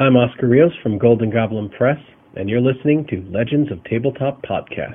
I'm 0.00 0.16
Oscar 0.16 0.46
Rios 0.46 0.70
from 0.80 0.96
Golden 0.96 1.28
Goblin 1.28 1.68
Press, 1.70 1.98
and 2.36 2.48
you're 2.48 2.60
listening 2.60 3.04
to 3.10 3.26
Legends 3.32 3.72
of 3.72 3.82
Tabletop 3.82 4.42
Podcast. 4.42 4.94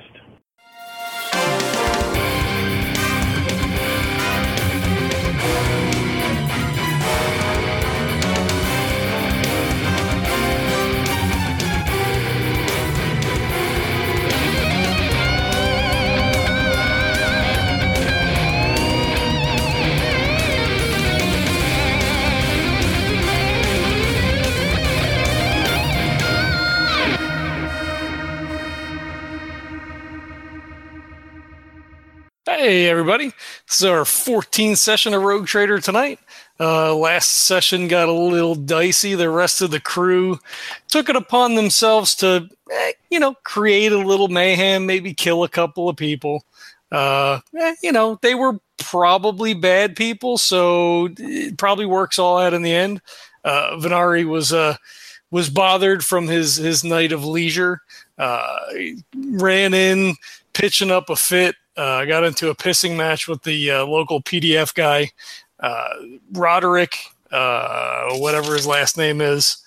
Everybody. 33.14 33.36
This 33.68 33.80
is 33.80 33.84
our 33.84 34.00
14th 34.00 34.78
session 34.78 35.14
of 35.14 35.22
Rogue 35.22 35.46
Trader 35.46 35.78
tonight. 35.78 36.18
Uh, 36.58 36.92
last 36.96 37.28
session 37.28 37.86
got 37.86 38.08
a 38.08 38.12
little 38.12 38.56
dicey. 38.56 39.14
The 39.14 39.30
rest 39.30 39.62
of 39.62 39.70
the 39.70 39.78
crew 39.78 40.40
took 40.88 41.08
it 41.08 41.14
upon 41.14 41.54
themselves 41.54 42.16
to, 42.16 42.48
eh, 42.72 42.92
you 43.10 43.20
know, 43.20 43.34
create 43.44 43.92
a 43.92 43.98
little 43.98 44.26
mayhem, 44.26 44.84
maybe 44.84 45.14
kill 45.14 45.44
a 45.44 45.48
couple 45.48 45.88
of 45.88 45.96
people. 45.96 46.42
Uh, 46.90 47.38
eh, 47.56 47.76
you 47.84 47.92
know, 47.92 48.18
they 48.20 48.34
were 48.34 48.58
probably 48.78 49.54
bad 49.54 49.94
people, 49.94 50.36
so 50.36 51.08
it 51.16 51.56
probably 51.56 51.86
works 51.86 52.18
all 52.18 52.38
out 52.38 52.52
in 52.52 52.62
the 52.62 52.74
end. 52.74 53.00
Uh, 53.44 53.76
Venari 53.76 54.26
was 54.26 54.52
uh, 54.52 54.76
was 55.30 55.48
bothered 55.48 56.04
from 56.04 56.26
his 56.26 56.56
his 56.56 56.82
night 56.82 57.12
of 57.12 57.24
leisure. 57.24 57.80
Uh, 58.18 58.58
ran 59.14 59.72
in, 59.72 60.14
pitching 60.54 60.90
up 60.90 61.10
a 61.10 61.16
fit 61.16 61.56
uh, 61.76 61.82
I 61.82 62.06
got 62.06 62.24
into 62.24 62.50
a 62.50 62.54
pissing 62.54 62.96
match 62.96 63.26
with 63.26 63.42
the 63.42 63.70
uh, 63.70 63.86
local 63.86 64.22
PDF 64.22 64.74
guy, 64.74 65.10
uh, 65.60 65.88
Roderick, 66.32 66.96
uh, 67.32 68.16
whatever 68.18 68.54
his 68.54 68.66
last 68.66 68.96
name 68.96 69.20
is. 69.20 69.58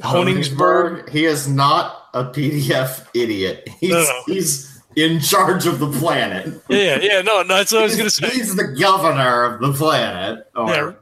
Honingsburg. 0.00 1.08
He 1.10 1.26
is 1.26 1.46
not 1.46 2.08
a 2.14 2.24
PDF 2.24 3.06
idiot. 3.14 3.68
He's 3.78 3.90
no, 3.90 4.02
no. 4.02 4.22
he's 4.26 4.82
in 4.96 5.20
charge 5.20 5.66
of 5.66 5.80
the 5.80 5.90
planet. 5.92 6.62
Yeah, 6.68 6.98
yeah, 7.00 7.20
no, 7.20 7.42
no 7.42 7.56
that's 7.56 7.72
what 7.72 7.82
I 7.82 7.84
was 7.84 7.96
going 7.96 8.08
to 8.08 8.14
say. 8.14 8.28
He's 8.30 8.56
the 8.56 8.74
governor 8.80 9.44
of 9.44 9.60
the 9.60 9.72
planet. 9.72 10.46
Or, 10.56 10.68
yeah. 10.68 10.92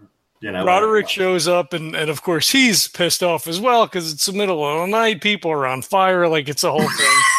You 0.41 0.51
know, 0.51 0.65
Roderick 0.65 1.09
shows 1.09 1.47
up, 1.47 1.73
and, 1.73 1.95
and 1.95 2.11
of 2.11 2.23
course 2.23 2.51
he's 2.51 2.89
pissed 2.89 3.23
off 3.23 3.47
as 3.47 3.61
well 3.61 3.87
because 3.87 4.13
it's 4.13 4.27
the 4.27 4.33
middle 4.33 4.65
of 4.65 4.81
the 4.81 4.87
night. 4.89 5.21
People 5.21 5.53
are 5.53 5.69
on 5.69 5.83
fire, 5.83 6.27
like 6.27 6.49
it's 6.49 6.65
a 6.65 6.71
whole 6.73 6.81
thing. 6.81 7.23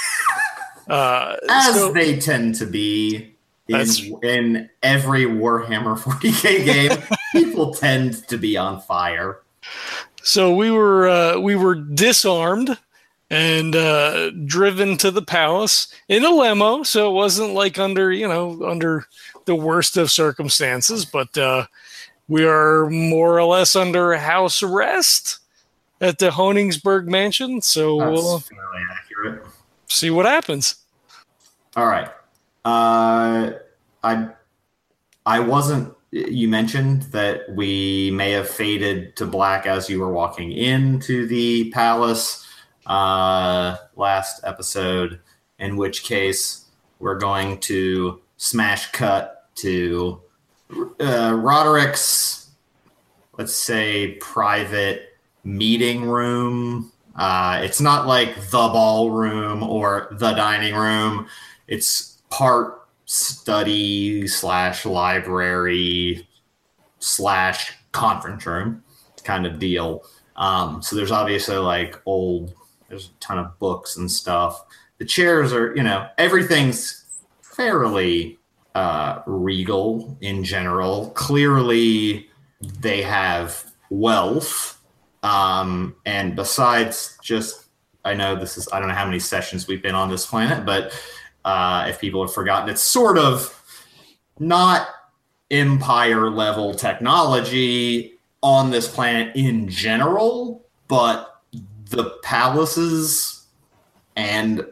Uh, 0.88 1.38
As 1.50 1.76
so, 1.76 1.92
they 1.92 2.20
tend 2.20 2.56
to 2.56 2.66
be 2.66 3.34
in, 3.68 3.88
in 4.24 4.70
every 4.82 5.26
Warhammer 5.26 5.98
40k 6.00 6.66
game, 6.66 7.04
people 7.32 7.74
tend 7.74 8.28
to 8.28 8.38
be 8.38 8.58
on 8.58 8.82
fire. 8.82 9.40
So 10.24 10.56
we 10.56 10.72
were 10.72 11.08
uh, 11.08 11.40
we 11.40 11.56
were 11.56 11.76
disarmed 11.76 12.78
and 13.30 13.76
uh, 13.76 14.32
driven 14.46 14.98
to 14.98 15.12
the 15.12 15.22
palace 15.22 15.94
in 16.08 16.24
a 16.24 16.30
limo. 16.30 16.84
So 16.84 17.10
it 17.10 17.14
wasn't 17.14 17.54
like 17.54 17.80
under 17.80 18.12
you 18.12 18.28
know 18.28 18.64
under 18.66 19.06
the 19.46 19.56
worst 19.56 19.98
of 19.98 20.12
circumstances, 20.12 21.06
but 21.06 21.38
uh, 21.38 21.66
we 22.28 22.46
are 22.46 22.90
more 22.90 23.38
or 23.38 23.46
less 23.46 23.76
under 23.76 24.16
house 24.16 24.64
arrest 24.64 25.40
at 26.00 26.20
the 26.20 26.30
Honingsburg 26.30 27.06
mansion. 27.08 27.62
So 27.62 28.00
That's 28.00 28.12
we'll, 28.12 28.40
fairly 28.40 28.82
accurate 28.92 29.53
see 29.94 30.10
what 30.10 30.26
happens. 30.26 30.76
All 31.76 31.86
right. 31.86 32.10
Uh, 32.66 33.52
I 34.04 34.30
I 35.26 35.40
wasn't. 35.40 35.94
You 36.12 36.48
mentioned 36.48 37.04
that 37.04 37.52
we 37.56 38.12
may 38.12 38.32
have 38.32 38.48
faded 38.48 39.16
to 39.16 39.26
black 39.26 39.66
as 39.66 39.90
you 39.90 40.00
were 40.00 40.12
walking 40.12 40.52
into 40.52 41.26
the 41.26 41.72
palace 41.72 42.46
uh, 42.86 43.78
last 43.96 44.42
episode. 44.44 45.20
In 45.60 45.78
which 45.78 46.04
case, 46.04 46.66
we're 47.00 47.18
going 47.18 47.60
to 47.62 48.22
smash 48.38 48.92
cut 48.92 49.50
to 49.56 50.22
uh, 51.00 51.34
Roderick's, 51.36 52.52
let's 53.38 53.54
say, 53.54 54.14
private 54.20 55.18
meeting 55.44 56.06
room 56.06 56.93
uh, 57.16 57.62
it's 57.64 57.80
not 57.82 58.08
like 58.08 58.36
the 58.50 58.70
ballroom 58.70 59.64
or 59.64 60.10
the 60.20 60.34
dining 60.34 60.76
room. 60.76 61.28
It's 61.68 62.22
part 62.30 62.88
study 63.06 64.28
slash 64.28 64.86
library 64.86 66.28
slash 67.00 67.74
conference 67.92 68.46
room 68.46 68.84
kind 69.24 69.46
of 69.46 69.60
deal. 69.60 70.04
Um, 70.36 70.82
so 70.82 70.96
there's 70.96 71.12
obviously 71.12 71.58
like 71.58 72.02
old, 72.06 72.54
there's 72.90 73.08
a 73.08 73.20
ton 73.20 73.40
of 73.40 73.58
books 73.60 73.98
and 73.98 74.10
stuff. 74.12 74.64
The 74.98 75.06
chairs 75.06 75.54
are, 75.54 75.76
you 75.76 75.84
know, 75.84 76.08
everything's 76.18 77.06
fairly 77.42 78.40
uh, 78.76 79.22
regal 79.26 80.18
in 80.22 80.44
general. 80.44 81.12
Clearly, 81.12 82.30
they 82.80 83.02
have 83.02 83.72
wealth 83.90 84.82
um, 85.24 85.96
and 86.06 86.36
besides 86.36 87.18
just, 87.24 87.66
I 88.06 88.14
know 88.14 88.36
this 88.36 88.58
is, 88.58 88.68
I 88.72 88.80
don't 88.80 88.90
know 88.90 88.94
how 88.94 89.06
many 89.06 89.20
sessions 89.20 89.68
we've 89.68 89.82
been 89.82 89.96
on 89.96 90.10
this 90.10 90.26
planet, 90.26 90.66
but 90.66 90.94
uh, 91.46 91.86
if 91.90 92.00
people 92.00 92.22
have 92.22 92.34
forgotten, 92.34 92.70
it's 92.70 92.82
sort 92.82 93.18
of 93.18 93.60
not 94.38 94.88
empire 95.50 96.30
level 96.30 96.74
technology 96.74 98.14
on 98.42 98.70
this 98.70 98.88
planet 98.88 99.34
in 99.36 99.70
general, 99.70 100.66
but 100.90 101.42
the 101.90 102.12
palaces 102.24 103.46
and 104.18 104.66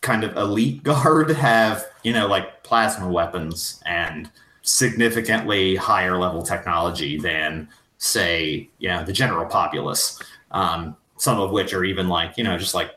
kind 0.00 0.24
of 0.24 0.36
elite 0.36 0.82
guard 0.82 1.30
have, 1.36 1.86
you 2.02 2.12
know, 2.12 2.26
like 2.26 2.64
plasma 2.64 3.08
weapons 3.08 3.80
and 3.86 4.28
significantly 4.62 5.76
higher 5.76 6.18
level 6.18 6.42
technology 6.42 7.18
than 7.18 7.68
say, 8.04 8.68
you 8.78 8.88
know, 8.88 9.04
the 9.04 9.12
general 9.12 9.46
populace. 9.46 10.20
Um, 10.50 10.96
some 11.16 11.40
of 11.40 11.50
which 11.50 11.72
are 11.72 11.84
even 11.84 12.08
like, 12.08 12.36
you 12.36 12.44
know, 12.44 12.58
just 12.58 12.74
like 12.74 12.90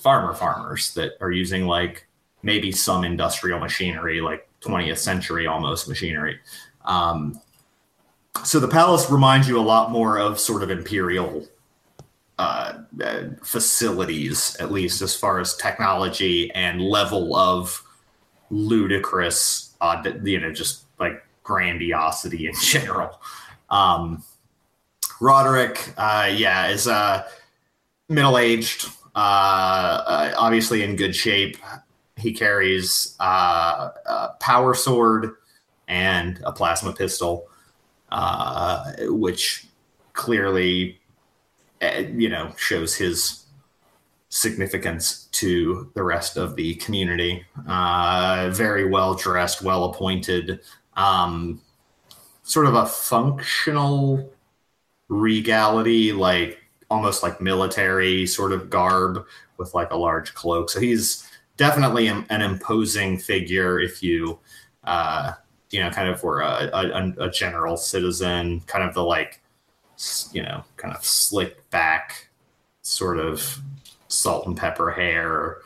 farmer 0.00 0.34
farmers 0.34 0.94
that 0.94 1.12
are 1.20 1.30
using 1.30 1.66
like 1.66 2.06
maybe 2.42 2.72
some 2.72 3.04
industrial 3.04 3.58
machinery, 3.58 4.20
like 4.20 4.48
20th 4.62 4.98
century 4.98 5.46
almost 5.46 5.88
machinery. 5.88 6.38
Um, 6.84 7.40
so 8.44 8.60
the 8.60 8.68
palace 8.68 9.10
reminds 9.10 9.48
you 9.48 9.58
a 9.58 9.62
lot 9.62 9.90
more 9.90 10.18
of 10.18 10.38
sort 10.38 10.62
of 10.62 10.70
imperial 10.70 11.46
uh, 12.38 12.78
uh, 13.02 13.22
facilities, 13.42 14.56
at 14.56 14.70
least 14.70 15.02
as 15.02 15.16
far 15.16 15.40
as 15.40 15.56
technology 15.56 16.52
and 16.52 16.80
level 16.82 17.34
of 17.34 17.82
ludicrous, 18.50 19.74
uh, 19.80 20.02
you 20.22 20.38
know, 20.38 20.52
just 20.52 20.84
like 21.00 21.24
grandiosity 21.42 22.46
in 22.46 22.52
general. 22.62 23.20
Um, 23.70 24.22
Roderick, 25.20 25.94
uh, 25.96 26.30
yeah, 26.32 26.68
is 26.68 26.86
uh, 26.86 27.26
middle 28.08 28.38
aged, 28.38 28.86
uh, 29.14 29.18
uh, 29.18 30.34
obviously 30.36 30.82
in 30.82 30.96
good 30.96 31.14
shape. 31.14 31.56
He 32.16 32.32
carries 32.32 33.16
uh, 33.20 33.90
a 34.06 34.28
power 34.40 34.74
sword 34.74 35.36
and 35.88 36.40
a 36.44 36.52
plasma 36.52 36.92
pistol, 36.92 37.46
uh, 38.10 38.92
which 39.02 39.66
clearly, 40.12 40.98
you 41.80 42.28
know, 42.28 42.52
shows 42.56 42.94
his 42.94 43.44
significance 44.28 45.28
to 45.32 45.90
the 45.94 46.02
rest 46.02 46.36
of 46.36 46.56
the 46.56 46.74
community. 46.76 47.44
Very 47.66 48.88
well 48.88 49.14
dressed, 49.14 49.62
well 49.62 49.84
appointed, 49.84 50.60
um, 50.94 51.60
sort 52.42 52.66
of 52.66 52.74
a 52.74 52.86
functional 52.86 54.32
regality, 55.08 56.12
like 56.12 56.58
almost 56.90 57.22
like 57.22 57.40
military 57.40 58.26
sort 58.26 58.52
of 58.52 58.70
garb 58.70 59.24
with 59.58 59.74
like 59.74 59.90
a 59.90 59.96
large 59.96 60.34
cloak. 60.34 60.70
So 60.70 60.80
he's 60.80 61.28
definitely 61.56 62.08
an, 62.08 62.26
imposing 62.30 63.18
figure 63.18 63.80
if 63.80 64.02
you, 64.02 64.38
uh, 64.84 65.32
you 65.70 65.80
know, 65.80 65.90
kind 65.90 66.08
of 66.08 66.22
were 66.22 66.40
a, 66.40 66.70
a, 66.72 67.24
a, 67.24 67.30
general 67.30 67.76
citizen, 67.76 68.60
kind 68.66 68.84
of 68.84 68.94
the 68.94 69.02
like, 69.02 69.40
you 70.32 70.42
know, 70.42 70.62
kind 70.76 70.94
of 70.94 71.04
slick 71.04 71.68
back, 71.70 72.28
sort 72.82 73.18
of 73.18 73.60
salt 74.08 74.46
and 74.46 74.56
pepper 74.56 74.90
hair. 74.90 75.58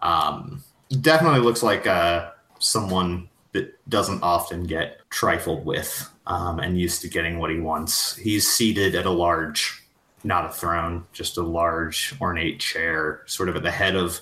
Um, 0.00 0.62
definitely 1.00 1.40
looks 1.40 1.62
like 1.62 1.86
uh, 1.86 2.30
someone 2.58 3.28
that 3.52 3.78
doesn't 3.90 4.22
often 4.22 4.64
get 4.64 5.00
trifled 5.10 5.66
with 5.66 6.11
um, 6.26 6.58
and 6.58 6.78
used 6.78 7.02
to 7.02 7.08
getting 7.08 7.38
what 7.38 7.50
he 7.50 7.58
wants. 7.58 8.16
He's 8.16 8.48
seated 8.48 8.94
at 8.94 9.06
a 9.06 9.10
large 9.10 9.82
not 10.24 10.46
a 10.46 10.48
throne, 10.48 11.04
just 11.12 11.36
a 11.36 11.42
large 11.42 12.14
ornate 12.20 12.60
chair, 12.60 13.22
sort 13.26 13.48
of 13.48 13.56
at 13.56 13.62
the 13.62 13.70
head 13.70 13.96
of 13.96 14.20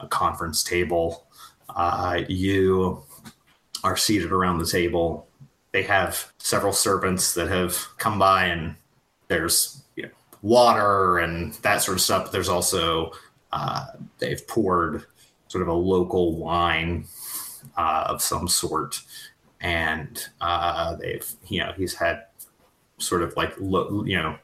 a 0.00 0.06
conference 0.06 0.62
table. 0.62 1.26
Uh, 1.68 2.22
you 2.28 3.02
are 3.82 3.96
seated 3.96 4.32
around 4.32 4.58
the 4.58 4.66
table. 4.66 5.28
They 5.72 5.82
have 5.82 6.32
several 6.38 6.72
servants 6.72 7.34
that 7.34 7.48
have 7.48 7.76
come 7.98 8.18
by, 8.18 8.46
and 8.46 8.76
there's 9.28 9.82
you 9.96 10.04
know, 10.04 10.10
water 10.42 11.18
and 11.18 11.52
that 11.54 11.82
sort 11.82 11.96
of 11.96 12.02
stuff. 12.02 12.32
There's 12.32 12.48
also 12.48 13.12
uh, 13.52 13.86
they've 14.18 14.46
poured 14.48 15.04
sort 15.48 15.62
of 15.62 15.68
a 15.68 15.72
local 15.72 16.36
wine 16.36 17.06
uh, 17.76 18.06
of 18.08 18.22
some 18.22 18.48
sort, 18.48 19.00
and 19.64 20.28
uh, 20.42 20.94
they've 20.96 21.26
you 21.48 21.58
know 21.58 21.72
he's 21.76 21.94
had 21.94 22.24
sort 22.98 23.22
of 23.22 23.34
like 23.36 23.54
lo- 23.58 24.04
you 24.06 24.16
know 24.16 24.36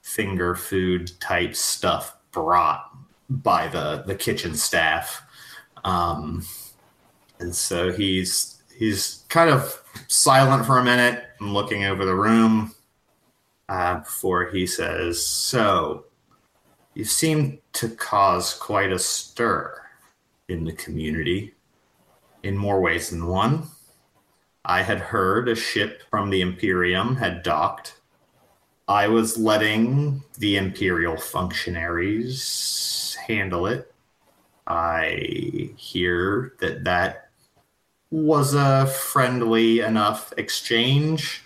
finger 0.00 0.54
food 0.54 1.10
type 1.20 1.54
stuff 1.54 2.16
brought 2.30 2.88
by 3.28 3.66
the 3.68 4.04
the 4.06 4.14
kitchen 4.14 4.54
staff, 4.54 5.20
um, 5.84 6.44
and 7.40 7.54
so 7.54 7.92
he's 7.92 8.62
he's 8.74 9.24
kind 9.28 9.50
of 9.50 9.82
silent 10.06 10.64
for 10.64 10.78
a 10.78 10.84
minute 10.84 11.24
and 11.40 11.52
looking 11.52 11.84
over 11.84 12.04
the 12.04 12.14
room 12.14 12.72
uh, 13.68 13.98
before 13.98 14.48
he 14.50 14.66
says, 14.66 15.24
"So." 15.26 16.04
You 16.94 17.04
seem 17.04 17.60
to 17.74 17.90
cause 17.90 18.54
quite 18.54 18.90
a 18.90 18.98
stir 18.98 19.72
in 20.48 20.64
the 20.64 20.72
community 20.72 21.54
in 22.42 22.56
more 22.56 22.80
ways 22.80 23.10
than 23.10 23.28
one. 23.28 23.68
I 24.68 24.82
had 24.82 25.00
heard 25.00 25.48
a 25.48 25.54
ship 25.54 26.02
from 26.10 26.28
the 26.28 26.42
Imperium 26.42 27.16
had 27.16 27.42
docked. 27.42 27.98
I 28.86 29.08
was 29.08 29.38
letting 29.38 30.22
the 30.36 30.58
Imperial 30.58 31.16
functionaries 31.16 33.16
handle 33.26 33.66
it. 33.66 33.90
I 34.66 35.70
hear 35.74 36.52
that 36.60 36.84
that 36.84 37.30
was 38.10 38.52
a 38.52 38.86
friendly 38.86 39.80
enough 39.80 40.34
exchange. 40.36 41.44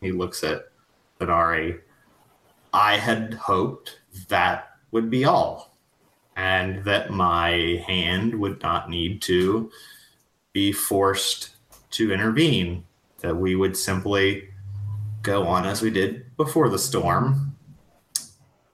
He 0.00 0.12
looks 0.12 0.44
at 0.44 0.68
Venari. 1.20 1.80
I 2.72 2.98
had 2.98 3.34
hoped 3.34 3.98
that 4.28 4.76
would 4.92 5.10
be 5.10 5.24
all, 5.24 5.76
and 6.36 6.84
that 6.84 7.10
my 7.10 7.82
hand 7.88 8.32
would 8.36 8.62
not 8.62 8.88
need 8.88 9.22
to 9.22 9.72
be 10.52 10.70
forced 10.70 11.57
to 11.90 12.12
intervene, 12.12 12.84
that 13.20 13.36
we 13.36 13.54
would 13.54 13.76
simply 13.76 14.48
go 15.22 15.46
on 15.46 15.66
as 15.66 15.82
we 15.82 15.90
did 15.90 16.24
before 16.36 16.68
the 16.68 16.78
storm. 16.78 17.56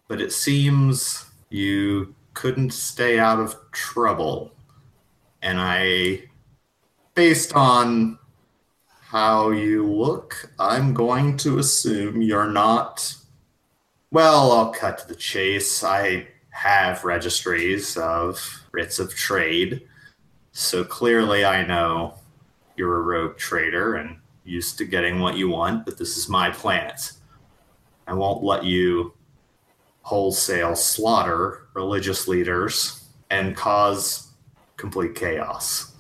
But 0.08 0.20
it 0.20 0.32
seems 0.32 1.24
you 1.48 2.14
couldn't 2.34 2.72
stay 2.72 3.18
out 3.18 3.40
of 3.40 3.56
trouble. 3.72 4.52
And 5.40 5.58
I, 5.60 6.24
based 7.14 7.54
on 7.54 8.18
how 9.00 9.50
you 9.50 9.86
look, 9.86 10.50
I'm 10.58 10.92
going 10.92 11.36
to 11.38 11.58
assume 11.58 12.20
you're 12.20 12.50
not. 12.50 13.14
Well, 14.10 14.52
I'll 14.52 14.72
cut 14.72 14.98
to 14.98 15.08
the 15.08 15.14
chase. 15.14 15.82
I 15.84 16.28
have 16.50 17.04
registries 17.04 17.96
of 17.96 18.62
writs 18.72 18.98
of 18.98 19.14
trade. 19.14 19.82
So 20.52 20.84
clearly, 20.84 21.44
I 21.44 21.66
know 21.66 22.14
you're 22.76 22.96
a 22.96 23.02
rogue 23.02 23.36
trader 23.36 23.96
and 23.96 24.18
used 24.44 24.78
to 24.78 24.84
getting 24.84 25.20
what 25.20 25.36
you 25.36 25.48
want, 25.48 25.84
but 25.84 25.98
this 25.98 26.16
is 26.16 26.28
my 26.28 26.50
planet. 26.50 27.12
I 28.06 28.14
won't 28.14 28.42
let 28.42 28.64
you 28.64 29.14
wholesale 30.02 30.76
slaughter 30.76 31.66
religious 31.74 32.28
leaders 32.28 33.08
and 33.30 33.56
cause 33.56 34.32
complete 34.76 35.14
chaos. 35.14 35.92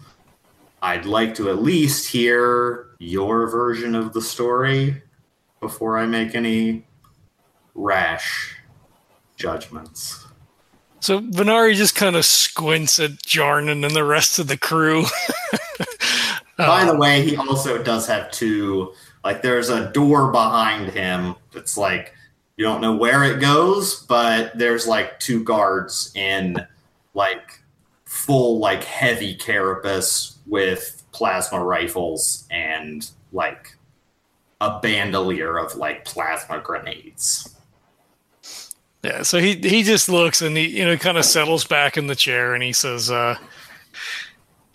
I'd 0.82 1.06
like 1.06 1.34
to 1.36 1.48
at 1.48 1.62
least 1.62 2.08
hear 2.08 2.88
your 2.98 3.48
version 3.48 3.94
of 3.94 4.12
the 4.12 4.20
story 4.20 5.02
before 5.60 5.96
I 5.96 6.04
make 6.04 6.34
any 6.34 6.86
rash 7.74 8.56
judgments. 9.36 10.26
So 11.00 11.20
Venari 11.20 11.74
just 11.74 11.94
kind 11.94 12.16
of 12.16 12.24
squints 12.24 12.98
at 12.98 13.12
Jarnan 13.12 13.84
and 13.84 13.96
the 13.96 14.04
rest 14.04 14.38
of 14.38 14.46
the 14.46 14.58
crew. 14.58 15.04
By 16.56 16.84
the 16.84 16.96
way, 16.96 17.22
he 17.22 17.36
also 17.36 17.82
does 17.82 18.06
have 18.06 18.30
two. 18.30 18.92
Like, 19.24 19.42
there's 19.42 19.70
a 19.70 19.90
door 19.92 20.30
behind 20.30 20.90
him 20.90 21.34
that's 21.52 21.76
like 21.76 22.14
you 22.56 22.64
don't 22.64 22.80
know 22.80 22.94
where 22.94 23.24
it 23.24 23.40
goes, 23.40 24.04
but 24.04 24.56
there's 24.56 24.86
like 24.86 25.18
two 25.18 25.42
guards 25.42 26.12
in 26.14 26.64
like 27.14 27.60
full 28.04 28.58
like 28.58 28.84
heavy 28.84 29.34
carapace 29.34 30.38
with 30.46 31.02
plasma 31.12 31.62
rifles 31.62 32.46
and 32.50 33.10
like 33.32 33.76
a 34.60 34.78
bandolier 34.80 35.58
of 35.58 35.74
like 35.74 36.04
plasma 36.04 36.60
grenades. 36.60 37.56
Yeah, 39.02 39.22
so 39.22 39.38
he 39.38 39.56
he 39.56 39.82
just 39.82 40.08
looks 40.08 40.40
and 40.40 40.56
he 40.56 40.78
you 40.78 40.84
know 40.84 40.96
kind 40.96 41.18
of 41.18 41.24
settles 41.24 41.64
back 41.64 41.96
in 41.96 42.06
the 42.06 42.16
chair 42.16 42.54
and 42.54 42.62
he 42.62 42.72
says, 42.72 43.10
uh, 43.10 43.36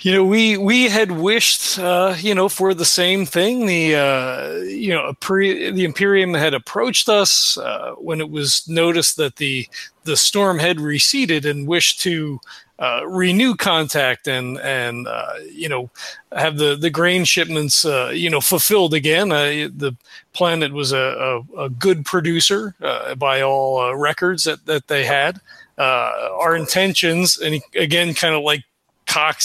you 0.01 0.13
know, 0.13 0.23
we 0.23 0.57
we 0.57 0.85
had 0.85 1.11
wished, 1.11 1.77
uh, 1.77 2.15
you 2.19 2.33
know, 2.33 2.47
for 2.47 2.73
the 2.73 2.85
same 2.85 3.25
thing. 3.25 3.65
The 3.65 3.95
uh, 3.95 4.53
you 4.63 4.93
know, 4.93 5.13
pre, 5.19 5.71
the 5.71 5.83
Imperium 5.83 6.33
had 6.33 6.53
approached 6.53 7.09
us 7.09 7.57
uh, 7.57 7.91
when 7.97 8.21
it 8.21 8.29
was 8.29 8.67
noticed 8.67 9.17
that 9.17 9.35
the 9.37 9.67
the 10.05 10.15
storm 10.15 10.57
had 10.57 10.79
receded 10.79 11.45
and 11.45 11.67
wished 11.67 11.99
to 12.01 12.39
uh, 12.79 13.05
renew 13.05 13.55
contact 13.55 14.25
and 14.27 14.57
and 14.59 15.05
uh, 15.05 15.33
you 15.51 15.67
know 15.67 15.89
have 16.31 16.57
the 16.57 16.77
the 16.77 16.89
grain 16.89 17.25
shipments 17.25 17.83
uh, 17.83 18.09
you 18.13 18.29
know 18.29 18.39
fulfilled 18.39 18.93
again. 18.93 19.33
Uh, 19.33 19.67
the 19.75 19.93
planet 20.31 20.71
was 20.71 20.93
a, 20.93 21.43
a, 21.57 21.63
a 21.65 21.69
good 21.69 22.05
producer 22.05 22.73
uh, 22.81 23.15
by 23.15 23.41
all 23.41 23.81
uh, 23.81 23.93
records 23.93 24.45
that 24.45 24.65
that 24.65 24.87
they 24.87 25.03
had. 25.03 25.41
our 25.77 26.55
intentions, 26.55 27.37
and 27.37 27.61
again, 27.75 28.13
kind 28.13 28.33
of 28.33 28.43
like 28.43 28.63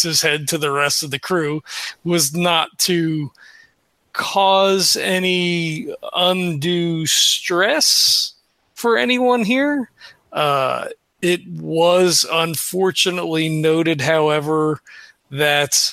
his 0.03 0.23
head 0.23 0.49
to 0.49 0.59
the 0.59 0.71
rest 0.71 1.03
of 1.03 1.11
the 1.11 1.19
crew, 1.19 1.63
was 2.05 2.35
not 2.35 2.79
to 2.79 3.31
cause 4.13 4.97
any 4.97 5.95
undue 6.15 7.07
stress 7.07 8.35
for 8.75 8.97
anyone 8.97 9.45
here. 9.45 9.91
Uh, 10.33 10.89
it 11.21 11.47
was 11.49 12.27
unfortunately 12.31 13.49
noted, 13.49 14.01
however, 14.01 14.81
that 15.31 15.93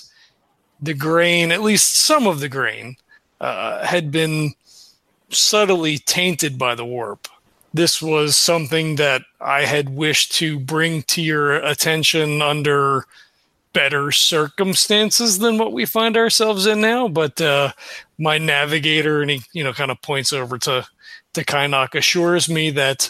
the 0.82 0.94
grain, 0.94 1.52
at 1.52 1.62
least 1.62 1.96
some 1.96 2.28
of 2.28 2.40
the 2.40 2.50
grain, 2.50 2.96
uh, 3.40 3.86
had 3.86 4.12
been 4.12 4.54
subtly 5.30 5.98
tainted 5.98 6.58
by 6.58 6.76
the 6.76 6.86
warp. 6.86 7.28
This 7.74 8.02
was 8.02 8.36
something 8.36 8.98
that 8.98 9.22
I 9.40 9.62
had 9.62 9.90
wished 9.90 10.34
to 10.34 10.60
bring 10.60 11.04
to 11.04 11.22
your 11.22 11.56
attention 11.56 12.42
under 12.42 13.06
better 13.74 14.12
circumstances 14.12 15.40
than 15.40 15.58
what 15.58 15.74
we 15.74 15.86
find 15.86 16.18
ourselves 16.18 16.66
in 16.66 16.82
now. 16.82 17.08
But 17.08 17.40
uh, 17.40 17.72
my 18.18 18.38
navigator, 18.38 19.22
and 19.22 19.32
he, 19.32 19.42
you 19.54 19.64
know, 19.64 19.74
kind 19.74 19.92
of 19.92 20.02
points 20.02 20.34
over 20.34 20.58
to 20.60 20.86
to 21.34 21.46
Kynoch, 21.46 21.96
assures 21.96 22.50
me 22.50 22.72
that 22.72 23.10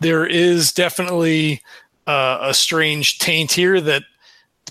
there 0.00 0.26
is 0.26 0.72
definitely 0.72 1.62
uh, 2.06 2.38
a 2.42 2.54
strange 2.54 3.18
taint 3.18 3.52
here 3.52 3.80
that 3.80 4.02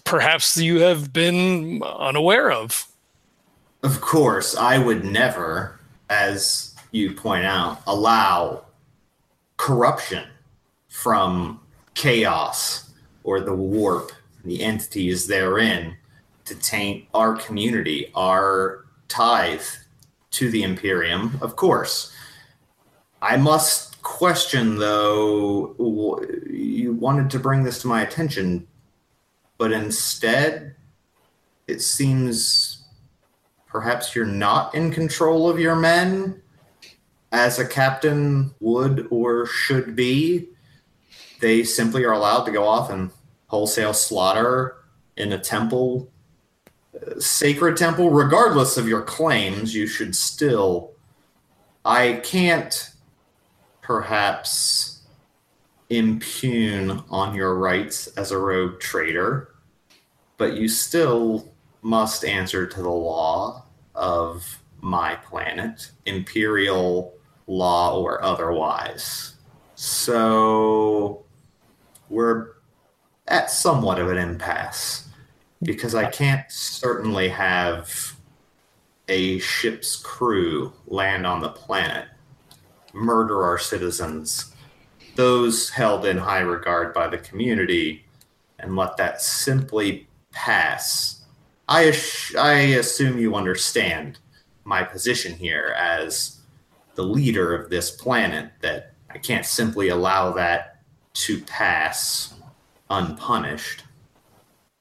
perhaps 0.03 0.55
you 0.57 0.81
have 0.81 1.11
been 1.11 1.81
unaware 1.83 2.51
of. 2.51 2.87
Of 3.83 4.01
course, 4.01 4.55
I 4.55 4.77
would 4.77 5.03
never, 5.03 5.79
as 6.09 6.75
you 6.91 7.13
point 7.13 7.45
out, 7.45 7.81
allow 7.87 8.65
corruption 9.57 10.27
from 10.89 11.59
chaos 11.93 12.89
or 13.23 13.41
the 13.41 13.53
warp, 13.53 14.11
the 14.45 14.63
entities 14.63 15.27
therein, 15.27 15.97
to 16.45 16.55
taint 16.55 17.05
our 17.13 17.35
community, 17.35 18.11
our 18.15 18.85
tithe 19.07 19.61
to 20.31 20.49
the 20.51 20.63
Imperium. 20.63 21.37
Of 21.41 21.55
course, 21.55 22.13
I 23.21 23.37
must 23.37 23.95
question 24.05 24.77
though 24.77 25.75
you 26.47 26.93
wanted 26.93 27.27
to 27.31 27.39
bring 27.39 27.63
this 27.63 27.81
to 27.81 27.87
my 27.87 28.03
attention 28.03 28.67
but 29.57 29.71
instead 29.71 30.75
it 31.67 31.81
seems 31.81 32.83
perhaps 33.65 34.15
you're 34.15 34.23
not 34.23 34.75
in 34.75 34.91
control 34.91 35.49
of 35.49 35.59
your 35.59 35.75
men 35.75 36.39
as 37.31 37.57
a 37.57 37.67
captain 37.67 38.53
would 38.59 39.07
or 39.09 39.47
should 39.47 39.95
be 39.95 40.47
they 41.41 41.63
simply 41.63 42.05
are 42.05 42.13
allowed 42.13 42.43
to 42.43 42.51
go 42.51 42.63
off 42.63 42.91
and 42.91 43.09
wholesale 43.55 43.93
slaughter 43.93 44.75
in 45.17 45.31
a 45.31 45.39
temple 45.39 46.11
sacred 47.19 47.77
temple 47.77 48.09
regardless 48.09 48.77
of 48.77 48.87
your 48.87 49.01
claims 49.01 49.73
you 49.73 49.87
should 49.87 50.15
still 50.15 50.91
i 51.85 52.13
can't 52.23 52.91
perhaps 53.81 54.95
impugn 55.89 57.03
on 57.09 57.35
your 57.35 57.55
rights 57.55 58.07
as 58.17 58.31
a 58.31 58.37
rogue 58.37 58.79
trader, 58.79 59.53
but 60.37 60.53
you 60.53 60.67
still 60.67 61.53
must 61.81 62.25
answer 62.25 62.65
to 62.65 62.81
the 62.81 62.89
law 62.89 63.63
of 63.93 64.59
my 64.81 65.15
planet, 65.15 65.91
imperial 66.05 67.13
law 67.47 67.99
or 67.99 68.23
otherwise. 68.23 69.35
So 69.75 71.23
we're 72.09 72.54
at 73.27 73.49
somewhat 73.49 73.99
of 73.99 74.09
an 74.09 74.17
impasse 74.17 75.07
because 75.63 75.95
I 75.95 76.09
can't 76.09 76.49
certainly 76.49 77.29
have 77.29 78.15
a 79.07 79.39
ship's 79.39 79.95
crew 79.95 80.73
land 80.87 81.25
on 81.25 81.41
the 81.41 81.49
planet, 81.49 82.07
murder 82.93 83.43
our 83.43 83.57
citizens, 83.57 84.53
those 85.15 85.69
held 85.69 86.05
in 86.05 86.17
high 86.17 86.39
regard 86.39 86.93
by 86.93 87.07
the 87.07 87.17
community, 87.17 88.05
and 88.59 88.75
let 88.75 88.97
that 88.97 89.21
simply 89.21 90.07
pass. 90.31 91.23
I, 91.67 91.97
I 92.37 92.53
assume 92.53 93.17
you 93.17 93.35
understand 93.35 94.19
my 94.65 94.83
position 94.83 95.33
here 95.33 95.75
as 95.77 96.41
the 96.95 97.03
leader 97.03 97.55
of 97.55 97.69
this 97.69 97.91
planet 97.91 98.51
that 98.61 98.93
I 99.09 99.17
can't 99.17 99.45
simply 99.45 99.89
allow 99.89 100.33
that 100.33 100.81
to 101.13 101.41
pass 101.41 102.34
unpunished. 102.89 103.83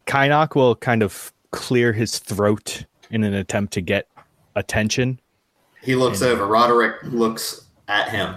Kynoch 0.07 0.55
will 0.55 0.77
kind 0.77 1.03
of 1.03 1.33
clear 1.51 1.93
his 1.93 2.19
throat 2.19 2.85
in 3.11 3.25
an 3.25 3.35
attempt 3.35 3.73
to 3.75 3.81
get 3.81 4.09
attention. 4.57 5.21
He 5.83 5.95
looks 5.95 6.21
and 6.21 6.33
over. 6.33 6.47
Roderick 6.47 6.97
looks 7.05 7.67
at 7.89 8.09
him. 8.09 8.37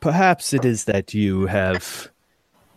Perhaps 0.00 0.52
it 0.52 0.64
is 0.64 0.84
that 0.84 1.12
you 1.14 1.46
have 1.46 2.10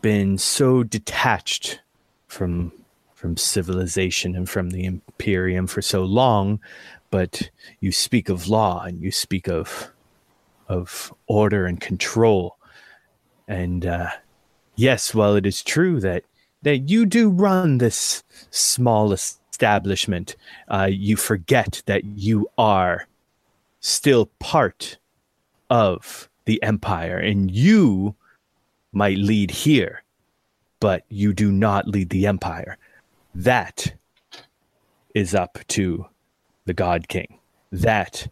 been 0.02 0.38
so 0.38 0.84
detached 0.84 1.80
from 2.28 2.72
from 3.16 3.38
civilization 3.38 4.36
and 4.36 4.50
from 4.50 4.72
the 4.72 4.84
Imperium 4.84 5.66
for 5.66 5.82
so 5.82 6.04
long, 6.04 6.60
but 7.10 7.50
you 7.80 7.90
speak 7.90 8.28
of 8.28 8.50
law 8.50 8.84
and 8.84 9.02
you 9.02 9.12
speak 9.12 9.48
of 9.48 9.90
of 10.68 11.14
order 11.28 11.66
and 11.66 11.80
control. 11.80 12.58
And 13.48 13.86
uh, 13.86 14.10
yes, 14.76 15.14
while 15.14 15.36
it 15.36 15.46
is 15.46 15.64
true 15.64 16.00
that 16.00 16.24
that 16.64 16.90
you 16.90 17.06
do 17.06 17.30
run 17.30 17.78
this 17.78 18.24
small 18.50 19.12
establishment, 19.12 20.36
uh, 20.70 20.88
you 20.90 21.18
forget 21.18 21.82
that 21.88 22.06
you 22.06 22.48
are 22.58 23.06
still 23.82 24.28
part 24.40 24.98
of 25.70 26.30
the 26.46 26.62
empire, 26.64 27.18
and 27.18 27.52
you 27.52 28.16
might 28.94 29.18
lead 29.18 29.52
here, 29.52 30.04
but 30.80 31.04
you 31.10 31.34
do 31.34 31.52
not 31.52 31.88
lead 31.88 32.10
the 32.10 32.28
empire. 32.28 32.78
That 33.36 33.94
is 35.14 35.36
up 35.36 35.60
to 35.70 36.06
the 36.66 36.74
God 36.74 37.08
King. 37.08 37.40
That 37.72 38.28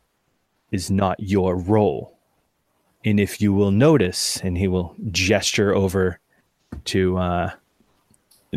is 0.71 0.89
not 0.89 1.19
your 1.19 1.57
role. 1.57 2.17
And 3.03 3.19
if 3.19 3.41
you 3.41 3.51
will 3.51 3.71
notice, 3.71 4.37
and 4.37 4.57
he 4.57 4.67
will 4.67 4.95
gesture 5.11 5.75
over 5.75 6.20
to 6.85 7.17
uh, 7.17 7.51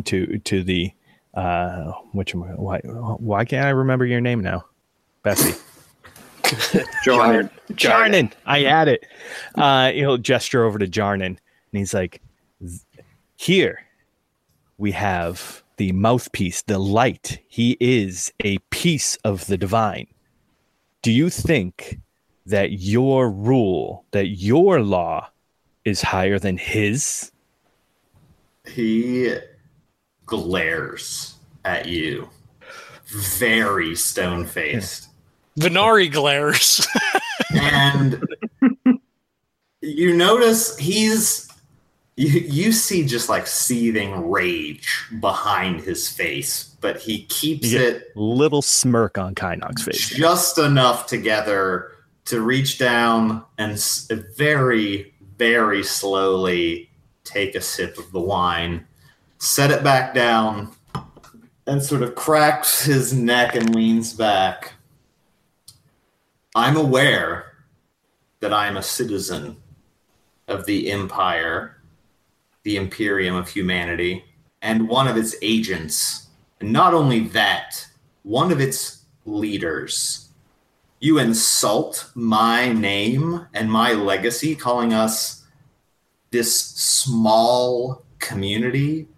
to 0.04 0.38
to 0.38 0.62
the 0.62 0.92
uh, 1.34 1.92
which 2.12 2.34
why 2.34 2.80
why 2.80 3.44
can't 3.44 3.66
I 3.66 3.70
remember 3.70 4.06
your 4.06 4.20
name 4.20 4.40
now, 4.40 4.64
Bessie? 5.22 5.58
Jarnan. 7.04 7.50
Jarnan. 7.72 8.32
I 8.44 8.64
add 8.64 8.88
it. 8.88 9.06
Uh, 9.54 9.92
he'll 9.92 10.18
gesture 10.18 10.64
over 10.64 10.78
to 10.78 10.86
Jarnan, 10.86 11.26
and 11.26 11.38
he's 11.72 11.94
like, 11.94 12.20
"Here, 13.36 13.84
we 14.78 14.92
have 14.92 15.62
the 15.76 15.92
mouthpiece, 15.92 16.62
the 16.62 16.78
light. 16.78 17.40
He 17.48 17.76
is 17.80 18.32
a 18.44 18.58
piece 18.70 19.16
of 19.16 19.46
the 19.46 19.56
divine. 19.56 20.06
Do 21.02 21.10
you 21.10 21.30
think 21.30 21.98
that 22.46 22.72
your 22.72 23.30
rule, 23.30 24.04
that 24.12 24.28
your 24.28 24.80
law 24.80 25.30
is 25.84 26.02
higher 26.02 26.38
than 26.38 26.56
his? 26.56 27.32
He 28.66 29.34
glares 30.26 31.34
at 31.64 31.86
you, 31.86 32.28
very 33.06 33.94
stone 33.94 34.46
faced. 34.46 35.08
Venari 35.58 36.10
glares. 36.10 36.86
and 37.54 38.22
you 39.80 40.16
notice 40.16 40.76
he's 40.78 41.48
you, 42.16 42.28
you 42.28 42.72
see 42.72 43.04
just 43.04 43.28
like 43.28 43.46
seething 43.46 44.30
rage 44.30 45.06
behind 45.20 45.80
his 45.80 46.08
face, 46.08 46.76
but 46.80 47.00
he 47.00 47.24
keeps 47.26 47.72
it 47.72 48.16
little 48.16 48.62
smirk 48.62 49.18
on 49.18 49.34
Kynoch's 49.34 49.82
face. 49.82 50.10
Just 50.10 50.58
enough 50.58 51.06
together 51.06 51.90
to 52.26 52.40
reach 52.40 52.78
down 52.78 53.44
and 53.58 53.82
very, 54.36 55.14
very 55.36 55.82
slowly 55.82 56.90
take 57.24 57.54
a 57.54 57.60
sip 57.60 57.98
of 57.98 58.12
the 58.12 58.20
wine, 58.20 58.86
set 59.38 59.70
it 59.70 59.82
back 59.82 60.14
down, 60.14 60.72
and 61.66 61.82
sort 61.82 62.02
of 62.02 62.14
cracks 62.14 62.84
his 62.84 63.12
neck 63.12 63.54
and 63.54 63.74
leans 63.74 64.12
back. 64.12 64.74
I'm 66.54 66.76
aware 66.76 67.52
that 68.40 68.52
I 68.52 68.66
am 68.66 68.76
a 68.76 68.82
citizen 68.82 69.56
of 70.46 70.66
the 70.66 70.90
Empire, 70.92 71.80
the 72.62 72.76
Imperium 72.76 73.34
of 73.34 73.48
humanity, 73.48 74.24
and 74.62 74.88
one 74.88 75.08
of 75.08 75.16
its 75.16 75.34
agents. 75.42 76.28
And 76.60 76.72
not 76.72 76.94
only 76.94 77.20
that, 77.28 77.86
one 78.22 78.52
of 78.52 78.60
its 78.60 79.04
leaders 79.24 80.24
you 81.04 81.18
insult 81.18 82.10
my 82.14 82.72
name 82.72 83.46
and 83.52 83.70
my 83.70 83.92
legacy, 83.92 84.56
calling 84.56 84.94
us 84.94 85.43
this 86.34 86.54
small 86.54 88.04
community. 88.18 89.08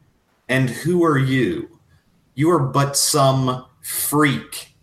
And 0.48 0.70
who 0.70 1.04
are 1.04 1.18
you? 1.18 1.80
You 2.34 2.50
are 2.50 2.60
but 2.60 2.96
some 2.96 3.66
freak 3.80 4.74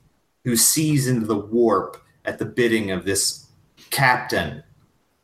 who 0.44 0.58
sees 0.58 1.08
into 1.08 1.25
the 1.25 1.38
warp 1.38 2.04
at 2.25 2.40
the 2.40 2.46
bidding 2.46 2.92
of 2.92 3.06
this 3.06 3.48
captain. 3.92 4.63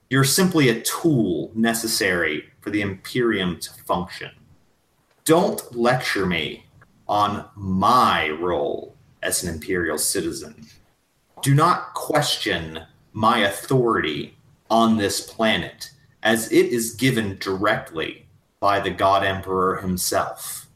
You're 0.10 0.24
simply 0.24 0.70
a 0.70 0.82
tool 0.82 1.52
necessary 1.56 2.46
for 2.62 2.70
the 2.70 2.82
Imperium 2.82 3.60
to 3.60 3.74
function. 3.86 4.32
Don't 5.26 5.76
lecture 5.76 6.26
me 6.26 6.66
on 7.08 7.46
my 7.56 8.30
role 8.30 8.96
as 9.22 9.44
an 9.44 9.54
Imperial 9.54 9.98
citizen 9.98 10.68
do 11.42 11.56
not 11.56 11.94
question 11.94 12.82
my 13.14 13.40
authority 13.40 14.36
on 14.70 14.98
this 14.98 15.22
planet, 15.22 15.92
as 16.24 16.52
it 16.52 16.68
is 16.68 16.96
given 16.96 17.38
directly 17.40 18.26
by 18.60 18.80
the 18.80 18.90
God 18.90 19.24
Emperor 19.24 19.78
himself. 19.78 20.68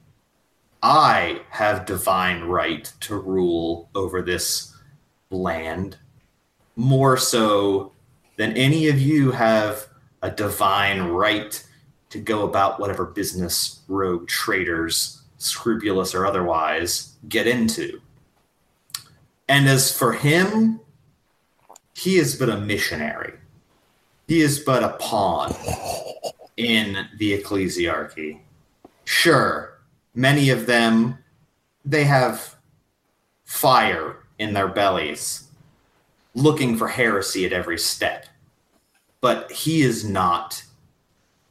I 0.81 1.41
have 1.49 1.85
divine 1.85 2.43
right 2.43 2.91
to 3.01 3.17
rule 3.17 3.89
over 3.95 4.21
this 4.21 4.75
land, 5.29 5.97
more 6.75 7.17
so 7.17 7.91
than 8.37 8.57
any 8.57 8.87
of 8.89 8.99
you 8.99 9.31
have 9.31 9.87
a 10.21 10.29
divine 10.29 11.01
right 11.01 11.63
to 12.09 12.19
go 12.19 12.43
about 12.43 12.79
whatever 12.79 13.05
business 13.05 13.81
rogue 13.87 14.27
traders, 14.27 15.23
scrupulous 15.37 16.13
or 16.13 16.25
otherwise, 16.25 17.15
get 17.27 17.47
into. 17.47 18.01
And 19.47 19.67
as 19.67 19.95
for 19.97 20.13
him, 20.13 20.79
he 21.93 22.17
is 22.17 22.35
but 22.35 22.49
a 22.49 22.59
missionary. 22.59 23.33
He 24.27 24.41
is 24.41 24.59
but 24.59 24.83
a 24.83 24.89
pawn 24.99 25.53
in 26.57 27.07
the 27.17 27.37
ecclesiarchy. 27.37 28.39
Sure, 29.05 29.79
many 30.15 30.49
of 30.49 30.65
them 30.65 31.17
they 31.85 32.05
have 32.05 32.55
fire 33.43 34.17
in 34.39 34.53
their 34.53 34.67
bellies, 34.67 35.49
looking 36.33 36.77
for 36.77 36.87
heresy 36.87 37.45
at 37.45 37.53
every 37.53 37.77
step. 37.77 38.27
But 39.21 39.51
he 39.51 39.81
is 39.81 40.03
not 40.03 40.63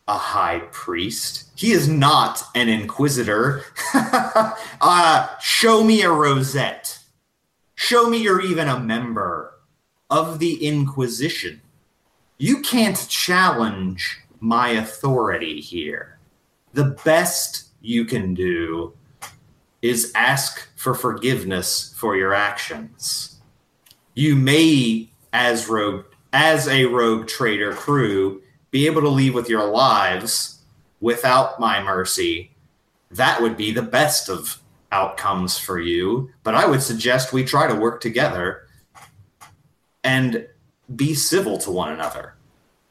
a 0.09 0.17
high 0.17 0.61
priest. 0.73 1.51
He 1.55 1.73
is 1.73 1.89
not 1.89 2.43
an 2.55 2.69
inquisitor. 2.69 3.65
uh, 3.95 5.39
show 5.41 5.85
me 5.85 6.03
a 6.03 6.11
rosette. 6.11 6.99
Show 7.75 8.09
me 8.09 8.19
you're 8.19 8.41
even 8.41 8.69
a 8.69 8.79
member 8.79 9.55
of 10.11 10.39
the 10.39 10.67
Inquisition. 10.67 11.61
You 12.43 12.61
can't 12.61 13.07
challenge 13.09 14.19
my 14.41 14.71
authority 14.71 15.61
here. 15.61 16.19
The 16.73 16.99
best 17.05 17.69
you 17.81 18.05
can 18.05 18.35
do 18.35 18.95
is 19.81 20.11
ask 20.17 20.69
for 20.75 20.93
forgiveness 20.93 21.95
for 21.97 22.17
your 22.17 22.35
actions. 22.35 23.41
You 24.15 24.35
may, 24.35 25.13
as 25.33 25.69
rogue 25.69 26.07
as 26.33 26.67
a 26.67 26.87
rogue 26.87 27.29
trader 27.29 27.75
crew, 27.75 28.43
be 28.73 28.87
able 28.87 29.03
to 29.03 29.09
leave 29.09 29.35
with 29.35 29.49
your 29.49 29.71
lives 29.71 30.63
without 31.01 31.61
my 31.61 31.81
mercy, 31.81 32.57
that 33.13 33.41
would 33.41 33.57
be 33.57 33.71
the 33.71 33.83
best 33.83 34.29
of 34.29 34.61
outcomes 34.91 35.59
for 35.59 35.79
you. 35.79 36.29
But 36.43 36.57
I 36.57 36.67
would 36.67 36.83
suggest 36.83 37.33
we 37.33 37.45
try 37.45 37.69
to 37.69 37.77
work 37.77 38.01
together 38.01 38.67
and 40.03 40.49
be 40.97 41.15
civil 41.15 41.59
to 41.59 41.71
one 41.71 41.93
another. 41.93 42.35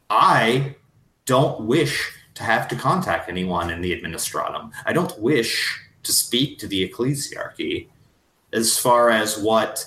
I 0.09 0.75
don't 1.25 1.61
wish 1.61 2.13
to 2.35 2.43
have 2.43 2.67
to 2.69 2.75
contact 2.75 3.29
anyone 3.29 3.69
in 3.69 3.81
the 3.81 3.95
administratum. 3.95 4.71
I 4.85 4.93
don't 4.93 5.17
wish 5.19 5.79
to 6.03 6.11
speak 6.11 6.59
to 6.59 6.67
the 6.67 6.87
ecclesiarchy 6.87 7.87
as 8.53 8.77
far 8.77 9.09
as 9.09 9.37
what 9.37 9.85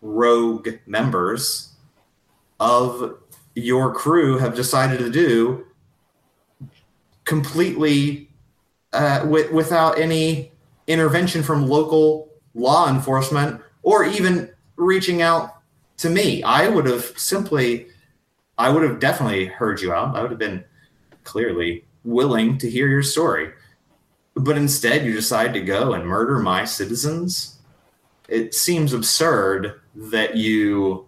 rogue 0.00 0.68
members 0.86 1.74
of 2.58 3.18
your 3.54 3.94
crew 3.94 4.38
have 4.38 4.54
decided 4.54 4.98
to 4.98 5.10
do 5.10 5.66
completely 7.24 8.30
uh, 8.92 9.24
with, 9.26 9.50
without 9.52 9.98
any 9.98 10.52
intervention 10.86 11.42
from 11.42 11.68
local 11.68 12.28
law 12.54 12.88
enforcement 12.88 13.60
or 13.82 14.04
even 14.04 14.50
reaching 14.76 15.22
out 15.22 15.61
to 16.02 16.10
me. 16.10 16.42
I 16.42 16.68
would 16.68 16.86
have 16.86 17.04
simply, 17.16 17.86
I 18.58 18.68
would 18.70 18.82
have 18.82 19.00
definitely 19.00 19.46
heard 19.46 19.80
you 19.80 19.92
out. 19.92 20.16
I 20.16 20.22
would 20.22 20.30
have 20.30 20.38
been 20.38 20.64
clearly 21.24 21.84
willing 22.04 22.58
to 22.58 22.70
hear 22.70 22.88
your 22.88 23.02
story. 23.02 23.52
But 24.34 24.56
instead, 24.56 25.04
you 25.04 25.12
decide 25.12 25.52
to 25.54 25.60
go 25.60 25.92
and 25.94 26.06
murder 26.06 26.38
my 26.38 26.64
citizens. 26.64 27.58
It 28.28 28.54
seems 28.54 28.92
absurd 28.92 29.80
that 29.94 30.36
you 30.36 31.06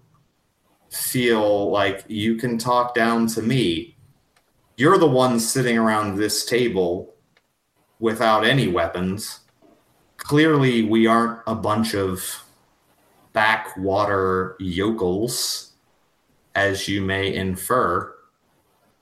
feel 0.91 1.71
like 1.71 2.05
you 2.07 2.37
can 2.37 2.59
talk 2.59 2.95
down 2.95 3.27
to 3.29 3.43
me. 3.43 3.97
You're 4.77 4.99
the 4.99 5.07
one 5.07 5.41
sitting 5.41 5.79
around 5.79 6.17
this 6.17 6.45
table 6.45 7.15
without 7.99 8.45
any 8.45 8.69
weapons. 8.69 9.41
Clearly, 10.19 10.83
we 10.83 11.07
aren't 11.07 11.41
a 11.47 11.55
bunch 11.55 11.95
of 11.95 12.44
backwater 13.35 14.57
yokels, 14.59 15.73
as 16.55 16.89
you 16.89 17.03
may 17.03 17.35
infer. 17.35 18.15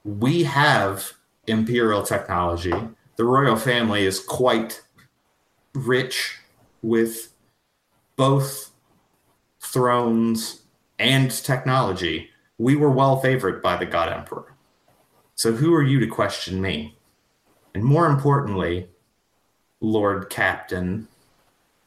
We 0.04 0.42
have 0.42 1.12
imperial 1.46 2.02
technology. 2.02 2.74
The 3.16 3.24
royal 3.24 3.56
family 3.56 4.04
is 4.04 4.18
quite 4.18 4.82
rich 5.74 6.38
with 6.82 7.32
both 8.16 8.72
thrones 9.60 10.62
and 10.98 11.30
technology. 11.30 12.30
We 12.58 12.74
were 12.74 12.90
well 12.90 13.20
favored 13.20 13.62
by 13.62 13.76
the 13.76 13.86
God 13.86 14.08
Emperor. 14.08 14.54
So, 15.34 15.52
who 15.52 15.72
are 15.74 15.82
you 15.82 16.00
to 16.00 16.06
question 16.06 16.60
me? 16.60 16.96
And 17.74 17.84
more 17.84 18.06
importantly, 18.06 18.88
Lord 19.80 20.30
Captain, 20.30 21.08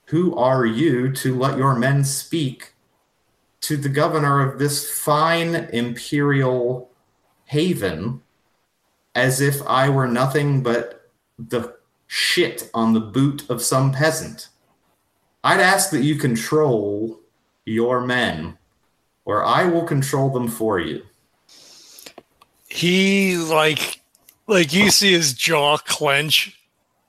who 0.05 0.35
are 0.35 0.65
you 0.65 1.11
to 1.11 1.37
let 1.37 1.57
your 1.57 1.75
men 1.75 2.03
speak 2.03 2.73
to 3.61 3.77
the 3.77 3.89
governor 3.89 4.41
of 4.41 4.59
this 4.59 4.89
fine 4.91 5.55
imperial 5.73 6.91
haven 7.45 8.21
as 9.15 9.41
if 9.41 9.61
I 9.65 9.89
were 9.89 10.07
nothing 10.07 10.61
but 10.61 11.09
the 11.39 11.75
shit 12.07 12.69
on 12.73 12.93
the 12.93 12.99
boot 12.99 13.49
of 13.49 13.61
some 13.61 13.91
peasant? 13.91 14.49
I'd 15.43 15.61
ask 15.61 15.89
that 15.91 16.03
you 16.03 16.15
control 16.15 17.19
your 17.65 18.01
men, 18.01 18.57
or 19.25 19.43
I 19.43 19.65
will 19.65 19.83
control 19.83 20.29
them 20.29 20.47
for 20.47 20.79
you. 20.79 21.03
He 22.67 23.37
like 23.37 24.01
like 24.47 24.73
you 24.73 24.91
see 24.91 25.13
his 25.13 25.33
jaw 25.33 25.77
clench. 25.77 26.59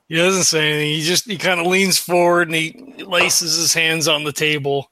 He 0.09 0.17
doesn't 0.17 0.45
say 0.45 0.73
anything. 0.73 0.95
He 0.95 1.03
just 1.03 1.27
he 1.27 1.37
kind 1.37 1.61
of 1.61 1.67
leans 1.67 1.99
forward 1.99 2.49
and 2.49 2.55
he 2.55 3.05
laces 3.05 3.57
his 3.57 3.75
hands 3.75 4.07
on 4.07 4.25
the 4.25 4.33
table, 4.33 4.91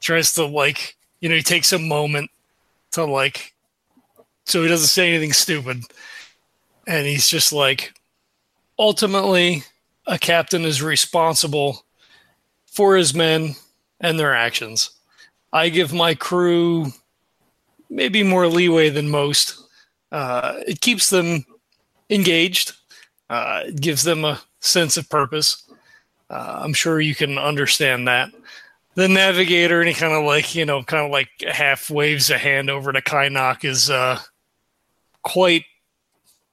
tries 0.00 0.32
to 0.34 0.44
like 0.44 0.96
you 1.20 1.28
know 1.28 1.36
he 1.36 1.42
takes 1.42 1.72
a 1.72 1.78
moment 1.78 2.30
to 2.92 3.04
like 3.04 3.54
so 4.44 4.62
he 4.62 4.68
doesn't 4.68 4.88
say 4.88 5.08
anything 5.08 5.32
stupid, 5.32 5.82
and 6.86 7.06
he's 7.06 7.28
just 7.28 7.52
like 7.52 7.94
ultimately 8.78 9.62
a 10.06 10.18
captain 10.18 10.64
is 10.64 10.82
responsible 10.82 11.84
for 12.66 12.96
his 12.96 13.14
men 13.14 13.54
and 14.00 14.18
their 14.18 14.34
actions. 14.34 14.90
I 15.52 15.68
give 15.68 15.92
my 15.92 16.14
crew 16.14 16.86
maybe 17.88 18.22
more 18.22 18.46
leeway 18.46 18.88
than 18.88 19.08
most. 19.08 19.56
Uh, 20.10 20.54
it 20.66 20.80
keeps 20.80 21.10
them 21.10 21.44
engaged. 22.08 22.72
Uh, 23.28 23.62
it 23.66 23.80
gives 23.80 24.02
them 24.02 24.24
a 24.24 24.40
sense 24.60 24.96
of 24.96 25.08
purpose. 25.08 25.64
Uh, 26.28 26.60
I'm 26.62 26.72
sure 26.72 27.00
you 27.00 27.14
can 27.14 27.38
understand 27.38 28.06
that. 28.06 28.30
The 28.94 29.08
navigator, 29.08 29.80
and 29.80 29.88
he 29.88 29.94
kind 29.94 30.12
of 30.12 30.24
like, 30.24 30.54
you 30.54 30.64
know, 30.64 30.82
kind 30.82 31.04
of 31.04 31.10
like 31.10 31.28
half 31.46 31.90
waves 31.90 32.30
a 32.30 32.38
hand 32.38 32.70
over 32.70 32.92
to 32.92 33.00
Kynoch, 33.00 33.64
is 33.64 33.90
uh, 33.90 34.20
quite 35.22 35.64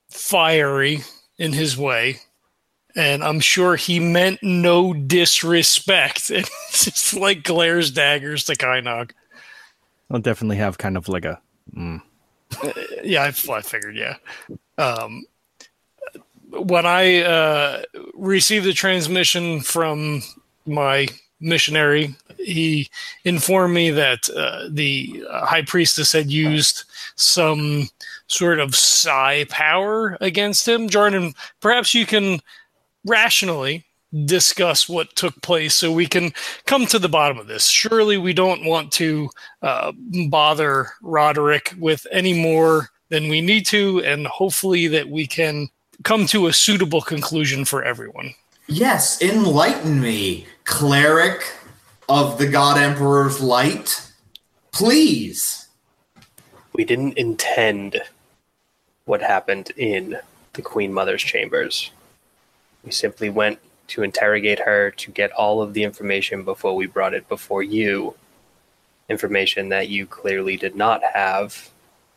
fiery 0.09 1.01
in 1.37 1.53
his 1.53 1.77
way. 1.77 2.19
And 2.95 3.23
I'm 3.23 3.39
sure 3.39 3.75
he 3.75 3.99
meant 3.99 4.41
no 4.41 4.93
disrespect. 4.93 6.31
And 6.35 6.45
just 6.71 7.13
like 7.13 7.43
glares 7.43 7.91
daggers 7.91 8.45
to 8.45 8.53
Kynoch. 8.53 9.11
I'll 10.09 10.19
definitely 10.19 10.57
have 10.57 10.77
kind 10.77 10.97
of 10.97 11.07
like 11.09 11.25
a. 11.25 11.39
Mm. 11.75 12.01
yeah, 13.03 13.23
I, 13.23 13.53
I 13.53 13.61
figured. 13.61 13.95
Yeah. 13.95 14.15
Um, 14.77 15.25
when 16.57 16.85
I 16.85 17.21
uh, 17.21 17.81
received 18.13 18.65
the 18.65 18.73
transmission 18.73 19.61
from 19.61 20.21
my 20.65 21.07
missionary, 21.39 22.15
he 22.37 22.89
informed 23.23 23.73
me 23.73 23.91
that 23.91 24.29
uh, 24.35 24.67
the 24.69 25.23
high 25.29 25.61
priestess 25.61 26.11
had 26.11 26.31
used 26.31 26.83
some 27.15 27.89
sort 28.27 28.59
of 28.59 28.75
psi 28.75 29.45
power 29.45 30.17
against 30.21 30.67
him. 30.67 30.89
Jordan, 30.89 31.33
perhaps 31.59 31.93
you 31.93 32.05
can 32.05 32.39
rationally 33.05 33.85
discuss 34.25 34.87
what 34.87 35.15
took 35.15 35.39
place 35.41 35.75
so 35.75 35.91
we 35.91 36.07
can 36.07 36.31
come 36.65 36.85
to 36.87 36.99
the 36.99 37.09
bottom 37.09 37.37
of 37.37 37.47
this. 37.47 37.67
Surely 37.67 38.17
we 38.17 38.33
don't 38.33 38.65
want 38.65 38.91
to 38.93 39.29
uh, 39.61 39.91
bother 40.29 40.89
Roderick 41.01 41.73
with 41.77 42.07
any 42.11 42.39
more 42.39 42.89
than 43.09 43.29
we 43.29 43.41
need 43.41 43.65
to, 43.67 44.01
and 44.03 44.27
hopefully 44.27 44.87
that 44.87 45.09
we 45.09 45.27
can 45.27 45.69
come 46.03 46.25
to 46.27 46.47
a 46.47 46.53
suitable 46.53 47.01
conclusion 47.01 47.65
for 47.65 47.83
everyone. 47.83 48.33
Yes, 48.67 49.21
enlighten 49.21 50.01
me, 50.01 50.45
cleric 50.65 51.53
of 52.09 52.37
the 52.37 52.47
God 52.47 52.77
Emperor's 52.77 53.41
light. 53.41 54.11
Please. 54.71 55.67
We 56.73 56.85
didn't 56.85 57.17
intend 57.17 58.01
what 59.05 59.21
happened 59.21 59.71
in 59.77 60.17
the 60.53 60.61
Queen 60.61 60.93
Mother's 60.93 61.23
chambers. 61.23 61.91
We 62.83 62.91
simply 62.91 63.29
went 63.29 63.59
to 63.87 64.03
interrogate 64.03 64.59
her 64.59 64.91
to 64.91 65.11
get 65.11 65.31
all 65.31 65.61
of 65.61 65.73
the 65.73 65.83
information 65.83 66.43
before 66.43 66.75
we 66.75 66.87
brought 66.87 67.13
it 67.13 67.27
before 67.29 67.63
you. 67.63 68.15
Information 69.09 69.69
that 69.69 69.87
you 69.87 70.05
clearly 70.05 70.57
did 70.57 70.75
not 70.75 71.01
have 71.13 71.69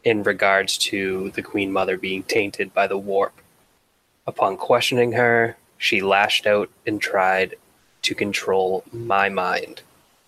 in 0.02 0.22
regards 0.24 0.76
to 0.78 1.30
the 1.30 1.42
Queen 1.42 1.70
Mother 1.70 1.96
being 1.96 2.22
tainted 2.24 2.74
by 2.74 2.86
the 2.86 2.98
warp. 2.98 3.40
Upon 4.30 4.56
questioning 4.56 5.10
her, 5.14 5.56
she 5.76 6.00
lashed 6.00 6.46
out 6.46 6.70
and 6.86 7.02
tried 7.02 7.56
to 8.02 8.14
control 8.14 8.84
my 8.92 9.28
mind, 9.28 9.82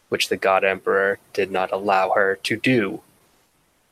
which 0.09 0.29
the 0.29 0.37
God 0.37 0.65
Emperor 0.65 1.21
did 1.33 1.53
not 1.53 1.71
allow 1.71 2.11
her 2.11 2.35
to 2.43 2.57
do. 2.57 3.03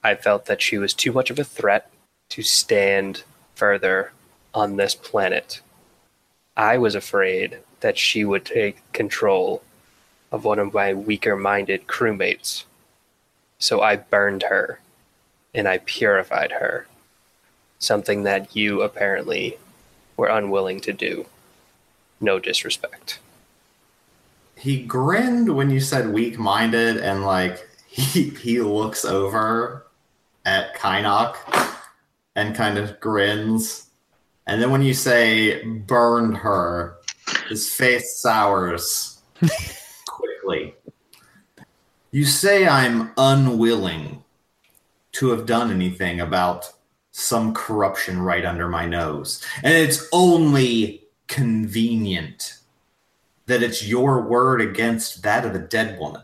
I 0.02 0.16
felt 0.16 0.46
that 0.46 0.60
she 0.60 0.78
was 0.78 0.94
too 0.94 1.12
much 1.12 1.30
of 1.30 1.38
a 1.38 1.44
threat 1.44 1.92
to 2.30 2.42
stand 2.42 3.22
further 3.54 4.10
on 4.52 4.74
this 4.74 4.96
planet. 4.96 5.60
I 6.56 6.76
was 6.76 6.96
afraid 6.96 7.58
that 7.78 7.96
she 7.96 8.24
would 8.24 8.44
take 8.44 8.92
control 8.92 9.62
of 10.32 10.44
one 10.44 10.58
of 10.58 10.74
my 10.74 10.92
weaker 10.92 11.36
minded 11.36 11.86
crewmates. 11.86 12.64
So 13.60 13.80
I 13.80 13.94
burned 13.94 14.42
her 14.42 14.80
and 15.54 15.68
I 15.68 15.78
purified 15.78 16.50
her, 16.50 16.88
something 17.78 18.24
that 18.24 18.56
you 18.56 18.82
apparently 18.82 19.56
were 20.20 20.28
unwilling 20.28 20.80
to 20.80 20.92
do. 20.92 21.24
No 22.20 22.38
disrespect. 22.38 23.20
He 24.54 24.82
grinned 24.82 25.56
when 25.56 25.70
you 25.70 25.80
said 25.80 26.12
weak 26.12 26.38
minded 26.38 26.98
and 26.98 27.24
like 27.24 27.66
he 27.86 28.28
he 28.28 28.60
looks 28.60 29.06
over 29.06 29.86
at 30.44 30.76
Kynoch 30.76 31.36
and 32.36 32.54
kind 32.54 32.76
of 32.76 33.00
grins. 33.00 33.86
And 34.46 34.60
then 34.60 34.70
when 34.70 34.82
you 34.82 34.92
say 34.92 35.64
burned 35.64 36.36
her, 36.36 36.96
his 37.48 37.72
face 37.72 38.16
sours 38.16 39.22
quickly. 40.06 40.74
You 42.10 42.26
say 42.26 42.68
I'm 42.68 43.12
unwilling 43.16 44.22
to 45.12 45.30
have 45.30 45.46
done 45.46 45.70
anything 45.70 46.20
about 46.20 46.72
some 47.12 47.54
corruption 47.54 48.20
right 48.20 48.44
under 48.44 48.68
my 48.68 48.86
nose. 48.86 49.44
And 49.62 49.74
it's 49.74 50.08
only 50.12 51.04
convenient 51.26 52.58
that 53.46 53.62
it's 53.62 53.86
your 53.86 54.22
word 54.22 54.60
against 54.60 55.22
that 55.22 55.44
of 55.44 55.54
a 55.54 55.58
dead 55.58 55.98
woman. 55.98 56.22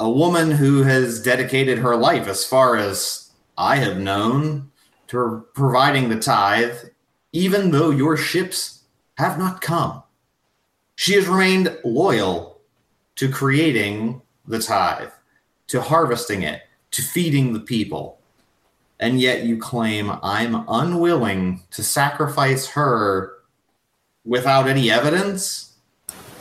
A 0.00 0.10
woman 0.10 0.50
who 0.50 0.82
has 0.82 1.22
dedicated 1.22 1.78
her 1.78 1.96
life, 1.96 2.26
as 2.26 2.44
far 2.44 2.76
as 2.76 3.30
I 3.56 3.76
have 3.76 3.98
known, 3.98 4.72
to 5.08 5.46
providing 5.54 6.08
the 6.08 6.18
tithe, 6.18 6.76
even 7.32 7.70
though 7.70 7.90
your 7.90 8.16
ships 8.16 8.82
have 9.16 9.38
not 9.38 9.60
come. 9.60 10.02
She 10.96 11.14
has 11.14 11.28
remained 11.28 11.76
loyal 11.84 12.60
to 13.16 13.30
creating 13.30 14.22
the 14.46 14.58
tithe, 14.58 15.10
to 15.68 15.80
harvesting 15.80 16.42
it, 16.42 16.62
to 16.90 17.02
feeding 17.02 17.52
the 17.52 17.60
people. 17.60 18.18
And 19.00 19.20
yet 19.20 19.44
you 19.44 19.58
claim 19.58 20.10
I'm 20.22 20.64
unwilling 20.68 21.62
to 21.72 21.82
sacrifice 21.82 22.68
her 22.68 23.32
without 24.24 24.68
any 24.68 24.90
evidence? 24.90 25.72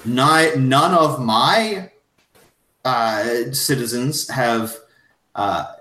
None, 0.05 0.69
none 0.69 0.93
of 0.93 1.23
my 1.23 1.91
uh, 2.85 3.51
citizens 3.51 4.29
have 4.29 4.77
uh, 5.35 5.73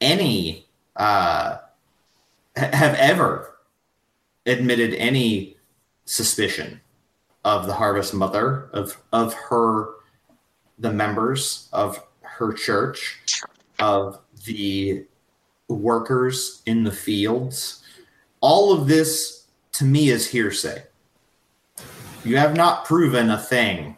any 0.00 0.66
uh, 0.96 1.58
have 2.56 2.94
ever 2.94 3.56
admitted 4.46 4.94
any 4.94 5.56
suspicion 6.04 6.80
of 7.44 7.66
the 7.66 7.74
harvest 7.74 8.14
mother 8.14 8.70
of 8.72 9.02
of 9.12 9.34
her 9.34 9.88
the 10.78 10.92
members 10.92 11.68
of 11.72 12.02
her 12.22 12.52
church 12.52 13.20
of 13.78 14.18
the 14.44 15.04
workers 15.68 16.62
in 16.66 16.84
the 16.84 16.92
fields 16.92 17.82
all 18.40 18.72
of 18.72 18.86
this 18.86 19.46
to 19.72 19.84
me 19.84 20.10
is 20.10 20.28
hearsay 20.28 20.82
you 22.24 22.36
have 22.36 22.56
not 22.56 22.84
proven 22.84 23.30
a 23.30 23.38
thing 23.38 23.96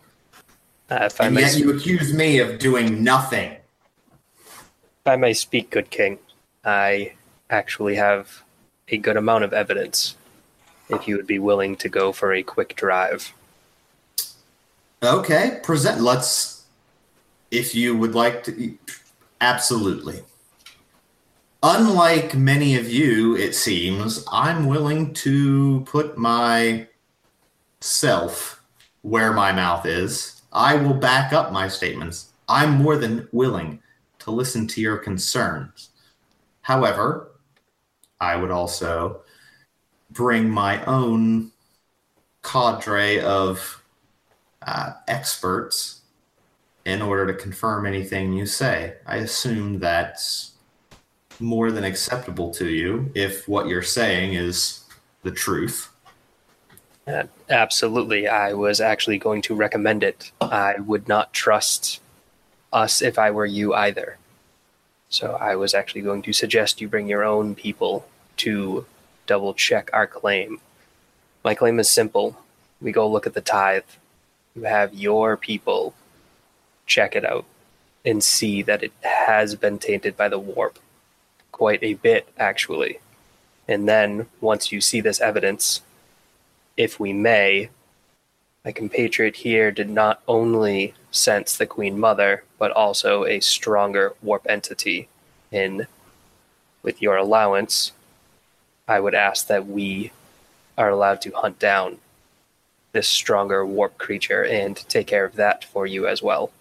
Uh, 0.90 1.00
if 1.02 1.20
I 1.20 1.26
and 1.26 1.35
may, 1.35 1.40
yet 1.42 1.59
you 1.59 1.76
accuse 1.76 2.12
me 2.12 2.38
of 2.38 2.59
doing 2.59 3.02
nothing 3.02 3.57
if 5.07 5.11
I 5.11 5.14
may 5.14 5.35
speak, 5.35 5.70
good 5.70 5.88
king, 5.90 6.18
I 6.64 7.12
actually 7.48 7.94
have 7.94 8.42
a 8.88 8.96
good 8.98 9.16
amount 9.16 9.44
of 9.44 9.52
evidence. 9.52 10.16
If 10.88 11.07
you 11.07 11.16
would 11.16 11.29
be 11.29 11.38
willing 11.38 11.76
to 11.76 11.88
go 11.88 12.11
for 12.11 12.33
a 12.33 12.42
quick 12.42 12.74
drive, 12.74 13.33
Okay, 15.00 15.61
present. 15.62 16.00
Let's, 16.00 16.64
if 17.52 17.72
you 17.72 17.96
would 17.96 18.16
like 18.16 18.42
to, 18.44 18.76
absolutely. 19.40 20.22
Unlike 21.68 22.37
many 22.37 22.76
of 22.76 22.88
you, 22.88 23.37
it 23.37 23.52
seems, 23.52 24.24
I'm 24.31 24.66
willing 24.66 25.12
to 25.14 25.81
put 25.81 26.16
my 26.16 26.87
self 27.81 28.62
where 29.02 29.33
my 29.33 29.50
mouth 29.50 29.85
is. 29.85 30.42
I 30.52 30.76
will 30.76 30.94
back 30.94 31.33
up 31.33 31.50
my 31.50 31.66
statements. 31.66 32.31
I'm 32.48 32.70
more 32.70 32.96
than 32.96 33.29
willing 33.33 33.83
to 34.20 34.31
listen 34.31 34.68
to 34.68 34.81
your 34.81 34.96
concerns. 34.96 35.88
However, 36.62 37.33
I 38.20 38.37
would 38.37 38.52
also 38.52 39.22
bring 40.12 40.48
my 40.48 40.85
own 40.85 41.50
cadre 42.44 43.18
of 43.18 43.83
uh, 44.62 44.92
experts 45.09 46.02
in 46.85 47.02
order 47.02 47.26
to 47.26 47.35
confirm 47.35 47.87
anything 47.87 48.35
you 48.35 48.46
say. 48.46 48.98
I 49.05 49.16
assume 49.16 49.81
that's 49.81 50.52
more 51.40 51.70
than 51.70 51.85
acceptable 51.85 52.53
to 52.55 52.68
you 52.68 53.11
if 53.14 53.46
what 53.49 53.68
you're 53.68 53.83
saying 53.83 54.35
is 54.35 54.85
the 55.22 55.31
truth. 55.31 55.90
Uh, 57.07 57.25
absolutely, 57.49 58.27
I 58.27 58.53
was 58.53 58.81
actually 58.81 59.18
going 59.18 59.42
to 59.42 59.55
recommend 59.55 60.03
it. 60.03 60.33
I 60.40 60.77
would 60.81 61.07
not 61.07 61.33
trust 61.33 62.01
us 62.72 63.01
if 63.01 63.18
I 63.18 63.31
were 63.31 63.46
you 63.46 63.75
either. 63.75 64.18
So 65.09 65.37
I 65.40 65.55
was 65.55 65.72
actually 65.72 66.03
going 66.03 66.22
to 66.22 66.33
suggest 66.33 66.81
you 66.81 66.88
bring 66.88 67.07
your 67.07 67.22
own 67.25 67.55
people 67.55 68.07
to 68.38 68.87
double 69.27 69.55
check 69.55 69.88
our 69.92 70.07
claim. 70.07 70.61
My 71.44 71.55
claim 71.55 71.79
is 71.79 71.88
simple. 71.88 72.37
We 72.81 72.92
go 72.92 73.09
look 73.09 73.27
at 73.27 73.35
the 73.35 73.40
tithe. 73.40 73.85
You 74.55 74.62
have 74.62 74.92
your 74.92 75.37
people 75.37 75.94
check 76.87 77.14
it 77.14 77.25
out 77.25 77.44
and 78.05 78.22
see 78.22 78.62
that 78.62 78.83
it 78.83 78.92
has 79.03 79.55
been 79.55 79.79
tainted 79.79 80.16
by 80.16 80.29
the 80.29 80.38
warp. 80.38 80.79
Quite 81.57 81.83
a 81.83 81.95
bit, 81.95 82.29
actually. 82.37 82.99
And 83.66 83.88
then, 83.88 84.27
once 84.42 84.71
you 84.71 84.83
see 84.83 85.01
this 85.01 85.23
evidence, 85.23 85.81
if 86.77 87.01
we 87.01 87.14
may, 87.14 87.71
my 88.62 88.73
compatriot 88.73 89.37
here 89.37 89.71
did 89.71 89.88
not 89.88 90.21
only 90.29 90.92
sense 91.11 91.57
the 91.57 91.64
Queen 91.64 91.99
Mother, 91.99 92.45
but 92.59 92.73
also 92.73 93.25
a 93.25 93.40
stronger 93.40 94.12
warp 94.21 94.45
entity. 94.51 95.09
And 95.51 95.87
with 96.83 97.01
your 97.01 97.16
allowance, 97.16 97.92
I 98.87 99.01
would 99.01 99.14
ask 99.14 99.47
that 99.47 99.66
we 99.66 100.12
are 100.77 100.90
allowed 100.90 101.23
to 101.23 101.31
hunt 101.31 101.59
down 101.59 102.01
this 102.92 103.09
stronger 103.09 103.64
warp 103.64 103.97
creature 103.97 104.45
and 104.45 104.77
take 104.90 105.07
care 105.07 105.25
of 105.25 105.37
that 105.37 105.64
for 105.64 105.87
you 105.87 106.07
as 106.07 106.23
well. 106.23 106.53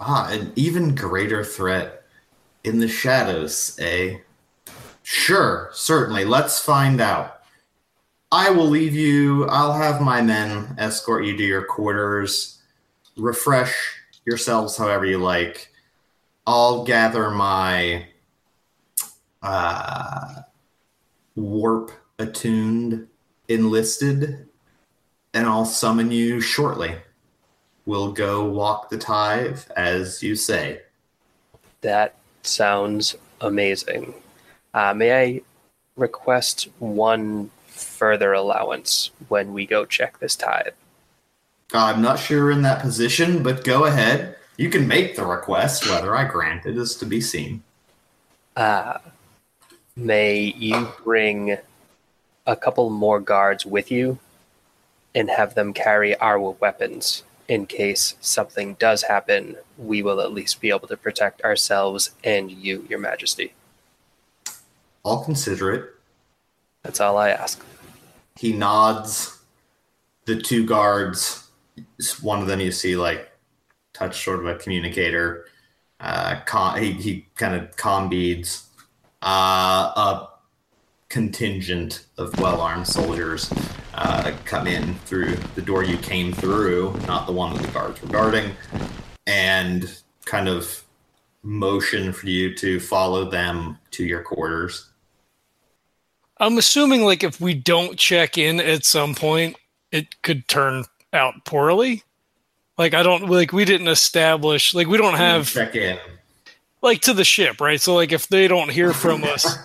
Ah, 0.00 0.30
an 0.30 0.54
even 0.56 0.94
greater 0.94 1.44
threat 1.44 2.03
in 2.64 2.78
the 2.78 2.88
shadows, 2.88 3.78
eh? 3.80 4.18
Sure, 5.02 5.70
certainly. 5.72 6.24
Let's 6.24 6.60
find 6.60 7.00
out. 7.00 7.42
I 8.32 8.50
will 8.50 8.66
leave 8.66 8.94
you. 8.94 9.46
I'll 9.46 9.74
have 9.74 10.00
my 10.00 10.22
men 10.22 10.74
escort 10.78 11.24
you 11.24 11.36
to 11.36 11.44
your 11.44 11.64
quarters. 11.64 12.62
Refresh 13.16 13.74
yourselves 14.24 14.76
however 14.76 15.04
you 15.04 15.18
like. 15.18 15.70
I'll 16.46 16.84
gather 16.84 17.30
my 17.30 18.06
uh, 19.42 20.42
warp 21.36 21.92
attuned 22.18 23.06
enlisted, 23.48 24.48
and 25.34 25.46
I'll 25.46 25.66
summon 25.66 26.10
you 26.10 26.40
shortly. 26.40 26.96
We'll 27.86 28.12
go 28.12 28.44
walk 28.46 28.88
the 28.88 28.98
tithe 28.98 29.60
as 29.76 30.22
you 30.22 30.34
say. 30.34 30.80
That 31.82 32.16
sounds 32.46 33.16
amazing. 33.40 34.14
Uh, 34.72 34.94
may 34.94 35.14
I 35.14 35.40
request 35.96 36.68
one 36.78 37.50
further 37.66 38.32
allowance 38.32 39.10
when 39.28 39.52
we 39.52 39.66
go 39.66 39.84
check 39.84 40.18
this 40.18 40.36
tithe? 40.36 40.74
I'm 41.72 42.02
not 42.02 42.18
sure 42.18 42.50
in 42.50 42.62
that 42.62 42.80
position, 42.80 43.42
but 43.42 43.64
go 43.64 43.84
ahead. 43.84 44.36
You 44.56 44.70
can 44.70 44.86
make 44.86 45.16
the 45.16 45.26
request. 45.26 45.88
Whether 45.88 46.14
I 46.14 46.24
grant 46.24 46.66
it 46.66 46.76
is 46.76 46.96
to 46.96 47.06
be 47.06 47.20
seen. 47.20 47.62
Uh, 48.56 48.98
may 49.96 50.54
you 50.56 50.88
bring 51.02 51.58
a 52.46 52.54
couple 52.54 52.90
more 52.90 53.18
guards 53.18 53.66
with 53.66 53.90
you 53.90 54.18
and 55.14 55.30
have 55.30 55.54
them 55.54 55.72
carry 55.72 56.14
our 56.16 56.38
weapons 56.38 57.24
in 57.48 57.66
case 57.66 58.14
something 58.20 58.74
does 58.74 59.02
happen. 59.02 59.56
We 59.78 60.02
will 60.02 60.20
at 60.20 60.32
least 60.32 60.60
be 60.60 60.70
able 60.70 60.88
to 60.88 60.96
protect 60.96 61.42
ourselves 61.42 62.10
and 62.22 62.50
you, 62.50 62.86
Your 62.88 62.98
Majesty. 62.98 63.54
I'll 65.04 65.24
consider 65.24 65.72
it. 65.72 65.90
That's 66.82 67.00
all 67.00 67.16
I 67.16 67.30
ask. 67.30 67.64
He 68.36 68.52
nods. 68.52 69.38
The 70.26 70.40
two 70.40 70.64
guards, 70.64 71.48
one 72.22 72.40
of 72.40 72.46
them 72.46 72.60
you 72.60 72.72
see 72.72 72.96
like 72.96 73.30
touch 73.92 74.24
sort 74.24 74.40
of 74.40 74.46
a 74.46 74.56
communicator. 74.56 75.46
Uh, 76.00 76.40
con- 76.46 76.82
he, 76.82 76.92
he 76.92 77.26
kind 77.34 77.54
of 77.54 77.76
com 77.76 78.08
beads 78.08 78.66
uh, 79.22 79.92
a 79.96 80.28
contingent 81.14 82.06
of 82.18 82.36
well 82.40 82.60
armed 82.60 82.88
soldiers 82.88 83.48
uh, 83.94 84.34
come 84.44 84.66
in 84.66 84.94
through 85.06 85.36
the 85.54 85.62
door 85.62 85.84
you 85.84 85.96
came 85.96 86.32
through, 86.32 86.92
not 87.06 87.24
the 87.24 87.32
one 87.32 87.54
that 87.54 87.62
the 87.62 87.70
guards 87.70 88.02
were 88.02 88.08
guarding, 88.08 88.50
and 89.24 89.96
kind 90.24 90.48
of 90.48 90.82
motion 91.44 92.12
for 92.12 92.26
you 92.26 92.52
to 92.56 92.80
follow 92.80 93.30
them 93.30 93.78
to 93.92 94.04
your 94.04 94.22
quarters. 94.22 94.90
I'm 96.38 96.58
assuming 96.58 97.04
like 97.04 97.22
if 97.22 97.40
we 97.40 97.54
don't 97.54 97.96
check 97.96 98.36
in 98.36 98.58
at 98.58 98.84
some 98.84 99.14
point, 99.14 99.56
it 99.92 100.20
could 100.22 100.48
turn 100.48 100.82
out 101.12 101.44
poorly. 101.44 102.02
Like 102.76 102.92
I 102.92 103.04
don't 103.04 103.30
like 103.30 103.52
we 103.52 103.64
didn't 103.64 103.86
establish 103.86 104.74
like 104.74 104.88
we 104.88 104.98
don't 104.98 105.14
have 105.14 105.46
check 105.48 105.76
in. 105.76 105.96
like 106.82 107.02
to 107.02 107.14
the 107.14 107.24
ship, 107.24 107.60
right? 107.60 107.80
So 107.80 107.94
like 107.94 108.10
if 108.10 108.26
they 108.26 108.48
don't 108.48 108.72
hear 108.72 108.92
from 108.92 109.22
us, 109.34 109.56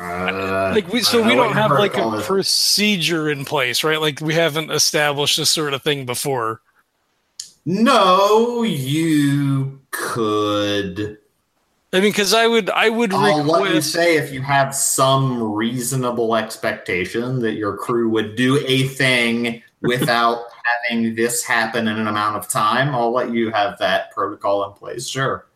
Uh, 0.00 0.72
like 0.74 0.90
we 0.90 1.02
so 1.02 1.22
we 1.22 1.34
don't 1.34 1.52
have 1.52 1.70
like 1.72 1.96
a 1.96 2.22
procedure 2.22 3.28
in 3.28 3.44
place, 3.44 3.84
right? 3.84 4.00
Like 4.00 4.20
we 4.20 4.34
haven't 4.34 4.70
established 4.70 5.36
this 5.36 5.50
sort 5.50 5.74
of 5.74 5.82
thing 5.82 6.06
before. 6.06 6.62
No, 7.66 8.62
you 8.62 9.80
could 9.90 11.18
I 11.92 12.00
mean, 12.00 12.12
because 12.12 12.32
I 12.32 12.46
would, 12.46 12.70
I 12.70 12.88
would 12.88 13.12
I'll 13.12 13.42
let 13.42 13.74
you 13.74 13.80
say 13.80 14.16
if 14.16 14.32
you 14.32 14.42
have 14.42 14.74
some 14.74 15.42
reasonable 15.42 16.36
expectation 16.36 17.40
that 17.40 17.54
your 17.54 17.76
crew 17.76 18.08
would 18.10 18.36
do 18.36 18.64
a 18.64 18.84
thing 18.84 19.62
without 19.80 20.44
having 20.88 21.16
this 21.16 21.42
happen 21.42 21.88
in 21.88 21.98
an 21.98 22.06
amount 22.06 22.36
of 22.36 22.48
time. 22.48 22.94
I'll 22.94 23.12
let 23.12 23.32
you 23.32 23.50
have 23.50 23.76
that 23.78 24.12
protocol 24.12 24.64
in 24.66 24.72
place. 24.74 25.08
Sure. 25.08 25.46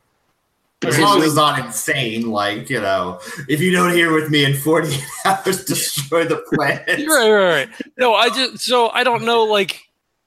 As 0.88 0.99
long 0.99 1.18
as 1.18 1.27
it's 1.27 1.35
not 1.37 1.59
insane, 1.64 2.31
like 2.31 2.70
you 2.70 2.81
know, 2.81 3.20
if 3.49 3.61
you 3.61 3.70
don't 3.70 3.92
hear 3.92 4.12
with 4.12 4.31
me 4.31 4.44
in 4.44 4.55
48 4.55 5.03
hours, 5.25 5.64
destroy 5.64 6.25
the 6.25 6.44
planet. 6.53 6.87
right, 6.87 7.31
right, 7.31 7.31
right. 7.31 7.68
No, 7.99 8.14
I 8.14 8.29
just 8.29 8.61
so 8.61 8.88
I 8.90 9.05
don't 9.05 9.25
know. 9.25 9.44
Like, 9.44 9.81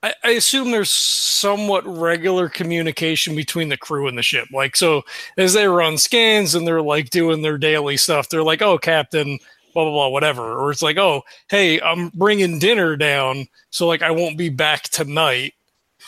I, 0.03 0.13
I 0.23 0.29
assume 0.31 0.71
there's 0.71 0.89
somewhat 0.89 1.85
regular 1.85 2.49
communication 2.49 3.35
between 3.35 3.69
the 3.69 3.77
crew 3.77 4.07
and 4.07 4.17
the 4.17 4.23
ship. 4.23 4.47
Like, 4.53 4.75
so 4.75 5.03
as 5.37 5.53
they 5.53 5.67
run 5.67 5.97
scans 5.97 6.55
and 6.55 6.67
they're 6.67 6.81
like 6.81 7.09
doing 7.09 7.41
their 7.41 7.57
daily 7.57 7.97
stuff, 7.97 8.29
they're 8.29 8.43
like, 8.43 8.61
"Oh, 8.61 8.77
Captain." 8.77 9.39
Blah 9.73 9.83
blah 9.83 9.93
blah, 9.93 10.07
whatever. 10.07 10.55
Or 10.55 10.71
it's 10.71 10.81
like, 10.81 10.97
oh, 10.97 11.21
hey, 11.49 11.79
I'm 11.81 12.09
bringing 12.15 12.57
dinner 12.57 12.95
down, 12.95 13.45
so 13.69 13.85
like 13.85 14.01
I 14.01 14.09
won't 14.09 14.35
be 14.35 14.49
back 14.49 14.83
tonight. 14.83 15.53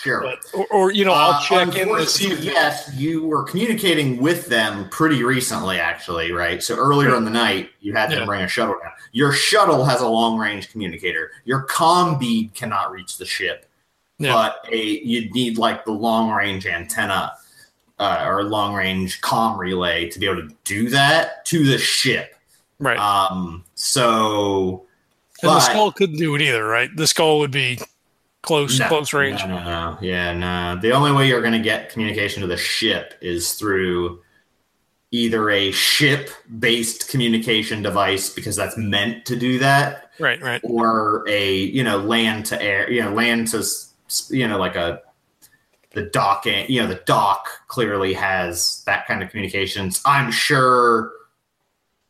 Sure. 0.02 0.22
But, 0.22 0.40
or, 0.54 0.66
or 0.72 0.92
you 0.92 1.04
know, 1.04 1.12
I'll 1.12 1.32
Uh, 1.34 1.42
check 1.42 1.76
in 1.76 1.82
unfortunately, 1.90 2.38
evening. 2.38 2.54
Yes, 2.54 2.90
you 2.96 3.26
were 3.26 3.44
communicating 3.44 4.22
with 4.22 4.48
them 4.48 4.88
pretty 4.90 5.24
recently, 5.24 5.78
actually, 5.78 6.32
right? 6.32 6.64
So 6.64 6.76
earlier 6.78 7.16
in 7.16 7.26
the 7.26 7.32
night, 7.32 7.72
you 7.82 7.94
had 7.94 8.10
Yeah. 8.12 8.20
to 8.20 8.26
bring 8.26 8.42
a 8.42 8.48
shuttle 8.48 8.76
down. 8.82 8.94
Your 9.12 9.34
shuttle 9.34 9.84
has 9.84 10.00
a 10.00 10.08
long 10.08 10.38
range 10.38 10.72
communicator. 10.72 11.32
Your 11.44 11.66
comm 11.68 12.18
bead 12.18 12.54
cannot 12.54 12.92
reach 12.92 13.18
the 13.18 13.26
ship, 13.26 13.70
Yeah. 14.20 14.32
but 14.32 14.66
a 14.72 14.78
you'd 14.78 15.34
need 15.34 15.58
like 15.58 15.84
the 15.84 15.92
long 15.92 16.32
range 16.32 16.66
antenna 16.66 17.34
uh, 18.00 18.24
or 18.26 18.44
long 18.46 18.74
range 18.74 19.20
comm 19.20 19.58
relay 19.58 20.10
to 20.10 20.18
be 20.20 20.26
able 20.28 20.48
to 20.48 20.56
do 20.64 20.88
that 20.90 21.44
to 21.48 21.66
the 21.66 21.78
ship. 21.78 22.36
Right. 22.80 22.98
Um, 22.98 23.66
so 23.76 24.86
and 25.44 25.52
the 25.52 25.60
skull 25.60 25.92
couldn't 25.92 26.18
do 26.20 26.36
it 26.36 26.42
either, 26.42 26.66
right? 26.66 26.90
The 26.96 27.08
skull 27.08 27.40
would 27.40 27.52
be 27.52 27.80
close, 28.42 28.80
No, 28.80 28.88
close 28.88 29.14
range. 29.14 29.42
No, 29.42 29.58
no, 29.58 29.64
no. 29.64 29.98
Yeah, 30.02 30.34
no. 30.34 30.80
The 30.82 30.92
only 30.92 31.12
way 31.12 31.28
you're 31.28 31.42
going 31.42 31.54
to 31.54 31.60
get 31.60 31.90
communication 31.90 32.42
to 32.42 32.48
the 32.48 32.58
ship 32.58 33.14
is 33.22 33.54
through 33.54 34.22
either 35.12 35.50
a 35.50 35.72
ship-based 35.72 37.10
communication 37.10 37.82
device 37.82 38.30
because 38.30 38.56
that's 38.56 38.78
meant 38.78 39.26
to 39.26 39.36
do 39.36 39.58
that, 39.60 40.12
Right, 40.20 40.40
right. 40.42 40.62
or 40.64 41.26
a 41.28 41.56
you 41.56 41.84
know 41.84 41.98
land 41.98 42.46
to 42.48 42.62
air, 42.62 42.90
you 42.92 43.02
know 43.02 43.14
land 43.14 43.48
to 43.50 43.58
s- 43.60 43.94
s- 44.08 44.30
you 44.32 44.48
know 44.48 44.60
like 44.60 44.76
a 44.76 45.02
the 45.94 46.04
docking, 46.04 46.70
you 46.70 46.80
know 46.82 46.88
the 46.88 47.02
dock 47.06 47.48
clearly 47.68 48.14
has 48.14 48.84
that 48.86 49.08
kind 49.08 49.24
of 49.24 49.32
communications. 49.32 50.00
I'm 50.06 50.32
sure 50.32 51.12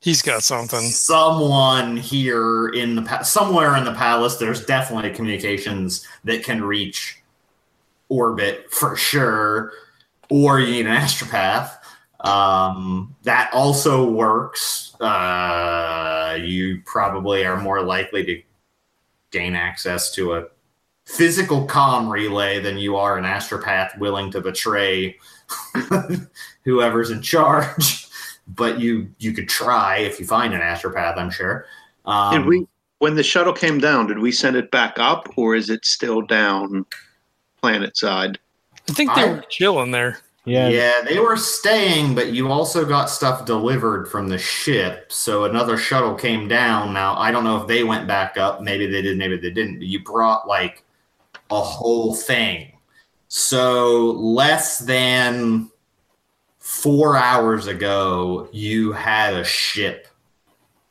He's 0.01 0.21
got 0.21 0.43
something. 0.43 0.79
Someone 0.79 1.97
here 1.97 2.69
in 2.69 2.95
the 2.95 3.01
pa- 3.01 3.23
somewhere 3.23 3.75
in 3.75 3.83
the 3.83 3.93
palace, 3.93 4.37
there's 4.37 4.65
definitely 4.65 5.11
communications 5.11 6.07
that 6.23 6.43
can 6.43 6.63
reach 6.63 7.21
orbit 8.07 8.71
for 8.71 8.95
sure, 8.95 9.73
or 10.29 10.61
you 10.61 10.71
need 10.71 10.85
an 10.85 10.95
astropath. 10.95 11.71
Um, 12.21 13.15
that 13.23 13.49
also 13.53 14.09
works. 14.09 14.95
Uh, 15.01 16.37
you 16.41 16.81
probably 16.85 17.45
are 17.45 17.59
more 17.59 17.81
likely 17.81 18.23
to 18.25 18.41
gain 19.31 19.53
access 19.53 20.11
to 20.15 20.35
a 20.35 20.47
physical 21.05 21.65
com 21.65 22.09
relay 22.09 22.59
than 22.59 22.77
you 22.77 22.95
are 22.95 23.17
an 23.17 23.25
astropath 23.25 23.97
willing 23.99 24.31
to 24.31 24.39
betray 24.39 25.17
whoever's 26.63 27.09
in 27.09 27.21
charge 27.21 27.98
but 28.55 28.79
you 28.79 29.09
you 29.19 29.33
could 29.33 29.49
try 29.49 29.97
if 29.97 30.19
you 30.19 30.25
find 30.25 30.53
an 30.53 30.61
astropath. 30.61 31.17
I'm 31.17 31.29
sure. 31.31 31.65
Um, 32.05 32.33
Did 32.33 32.45
we, 32.45 32.67
when 32.99 33.15
the 33.15 33.23
shuttle 33.23 33.53
came 33.53 33.79
down, 33.79 34.07
did 34.07 34.19
we 34.19 34.31
send 34.31 34.55
it 34.55 34.71
back 34.71 34.97
up, 34.97 35.27
or 35.35 35.55
is 35.55 35.69
it 35.69 35.85
still 35.85 36.21
down 36.21 36.85
planet 37.61 37.95
side? 37.97 38.39
I 38.89 38.93
think 38.93 39.13
they 39.15 39.21
I- 39.23 39.33
were 39.33 39.43
chilling 39.49 39.91
there. 39.91 40.19
Yeah. 40.45 40.69
Yeah, 40.69 41.01
they 41.07 41.19
were 41.19 41.37
staying, 41.37 42.15
but 42.15 42.31
you 42.33 42.51
also 42.51 42.83
got 42.83 43.09
stuff 43.09 43.45
delivered 43.45 44.07
from 44.07 44.29
the 44.29 44.37
ship. 44.39 45.11
So 45.11 45.43
another 45.43 45.77
shuttle 45.77 46.15
came 46.15 46.47
down. 46.47 46.91
Now 46.93 47.15
I 47.17 47.29
don't 47.29 47.43
know 47.43 47.57
if 47.61 47.67
they 47.67 47.83
went 47.83 48.07
back 48.07 48.37
up. 48.37 48.61
Maybe 48.61 48.87
they 48.87 49.03
did. 49.03 49.17
Maybe 49.17 49.37
they 49.37 49.51
didn't. 49.51 49.77
But 49.79 49.87
you 49.87 50.01
brought 50.03 50.47
like 50.47 50.83
a 51.51 51.61
whole 51.61 52.15
thing. 52.15 52.71
So 53.27 54.11
less 54.11 54.79
than 54.79 55.69
four 56.69 57.17
hours 57.17 57.65
ago, 57.65 58.47
you 58.51 58.91
had 58.91 59.33
a 59.33 59.43
ship. 59.43 60.07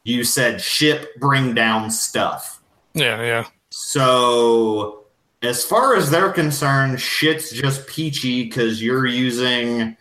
You 0.02 0.24
said 0.24 0.60
ship, 0.60 1.14
bring 1.20 1.54
down 1.54 1.90
stuff. 1.92 2.60
Yeah, 2.94 3.22
yeah. 3.22 3.44
So, 3.70 5.04
as 5.42 5.64
far 5.64 5.94
as 5.94 6.10
they're 6.10 6.32
concerned, 6.32 7.00
shit's 7.00 7.52
just 7.52 7.86
peachy 7.86 8.42
because 8.44 8.82
you're 8.82 9.06
using 9.06 9.96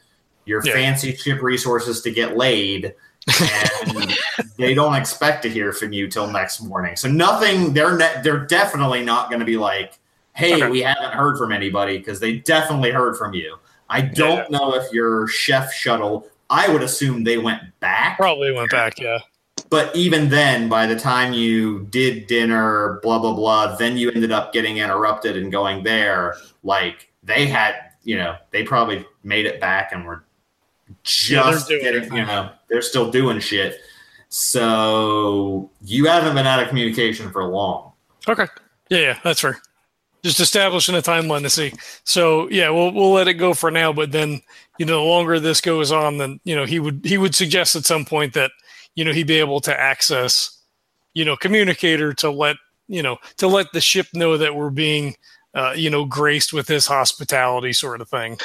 your 0.45 0.63
Yeah. 0.65 0.73
fancy 0.73 1.15
ship 1.15 1.43
resources 1.43 2.01
to 2.01 2.11
get 2.11 2.35
laid, 2.35 2.95
and 3.39 4.17
they 4.57 4.73
don't 4.73 4.95
expect 4.95 5.43
to 5.43 5.49
hear 5.49 5.73
from 5.73 5.93
you 5.93 6.07
till 6.07 6.25
next 6.31 6.59
morning. 6.61 6.95
So 6.95 7.07
nothing. 7.07 7.73
They're 7.73 7.95
ne- 7.95 8.21
they're 8.23 8.45
definitely 8.47 9.03
not 9.03 9.29
going 9.29 9.41
to 9.41 9.45
be 9.45 9.57
like, 9.57 9.99
"Hey, 10.33 10.55
Okay. 10.55 10.69
we 10.69 10.81
haven't 10.81 11.13
heard 11.13 11.37
from 11.37 11.51
anybody," 11.51 11.99
because 11.99 12.19
they 12.19 12.37
definitely 12.37 12.89
heard 12.91 13.15
from 13.15 13.33
you. 13.35 13.57
I 13.89 14.01
don't 14.01 14.49
know 14.51 14.73
if 14.75 14.91
your 14.91 15.27
chef 15.27 15.73
shuttle. 15.73 16.27
I 16.49 16.67
would 16.69 16.81
assume 16.81 17.23
they 17.23 17.37
went 17.37 17.61
back. 17.79 18.17
Probably 18.17 18.51
went 18.51 18.71
back, 18.71 18.99
yeah. 18.99 19.19
But 19.69 19.93
even 19.95 20.29
then, 20.29 20.69
by 20.69 20.85
the 20.85 20.97
time 20.97 21.33
you 21.33 21.87
did 21.89 22.27
dinner, 22.27 22.99
blah 23.03 23.19
blah 23.19 23.33
blah, 23.33 23.75
then 23.75 23.97
you 23.97 24.09
ended 24.11 24.31
up 24.31 24.53
getting 24.53 24.77
interrupted 24.77 25.35
and 25.35 25.51
going 25.51 25.83
there. 25.83 26.35
Like 26.63 27.11
they 27.23 27.47
had, 27.47 27.75
you 28.03 28.17
know, 28.17 28.35
they 28.51 28.63
probably 28.63 29.05
made 29.23 29.45
it 29.45 29.59
back 29.59 29.91
and 29.91 30.05
were 30.05 30.23
Yeah, 31.27 31.43
they're 31.43 31.51
just 31.53 31.67
doing 31.67 31.81
getting, 31.81 32.03
it. 32.03 32.13
you 32.13 32.25
know, 32.25 32.49
they're 32.69 32.81
still 32.81 33.11
doing 33.11 33.39
shit. 33.39 33.79
So 34.29 35.69
you 35.81 36.05
haven't 36.05 36.35
been 36.35 36.47
out 36.47 36.61
of 36.61 36.69
communication 36.69 37.31
for 37.31 37.43
long. 37.45 37.91
Okay. 38.27 38.45
Yeah, 38.89 38.99
yeah, 38.99 39.19
that's 39.23 39.41
fair. 39.41 39.59
Just 40.27 40.41
establishing 40.41 40.95
a 40.95 41.01
timeline 41.01 41.43
to 41.43 41.49
see. 41.49 41.71
So 42.03 42.49
yeah, 42.49 42.69
we'll 42.69 42.91
we'll 42.91 43.13
let 43.13 43.29
it 43.29 43.35
go 43.35 43.53
for 43.53 43.71
now, 43.71 43.93
but 43.93 44.11
then, 44.11 44.41
you 44.77 44.85
know, 44.85 44.99
the 44.99 45.05
longer 45.05 45.39
this 45.39 45.61
goes 45.61 45.89
on, 45.89 46.17
then 46.17 46.41
you 46.43 46.53
know, 46.53 46.65
he 46.65 46.79
would 46.79 47.01
he 47.05 47.17
would 47.17 47.33
suggest 47.33 47.77
at 47.77 47.85
some 47.85 48.03
point 48.03 48.33
that, 48.33 48.51
you 48.95 49.05
know, 49.05 49.13
he'd 49.13 49.27
be 49.27 49.39
able 49.39 49.61
to 49.61 49.79
access, 49.79 50.61
you 51.13 51.23
know, 51.23 51.37
communicator 51.37 52.13
to 52.15 52.29
let 52.29 52.57
you 52.89 53.01
know, 53.01 53.17
to 53.37 53.47
let 53.47 53.71
the 53.71 53.79
ship 53.79 54.07
know 54.13 54.37
that 54.37 54.53
we're 54.53 54.69
being 54.69 55.15
uh, 55.53 55.73
you 55.75 55.89
know, 55.89 56.05
graced 56.05 56.53
with 56.53 56.67
his 56.67 56.85
hospitality 56.85 57.73
sort 57.73 58.01
of 58.01 58.09
thing. 58.09 58.37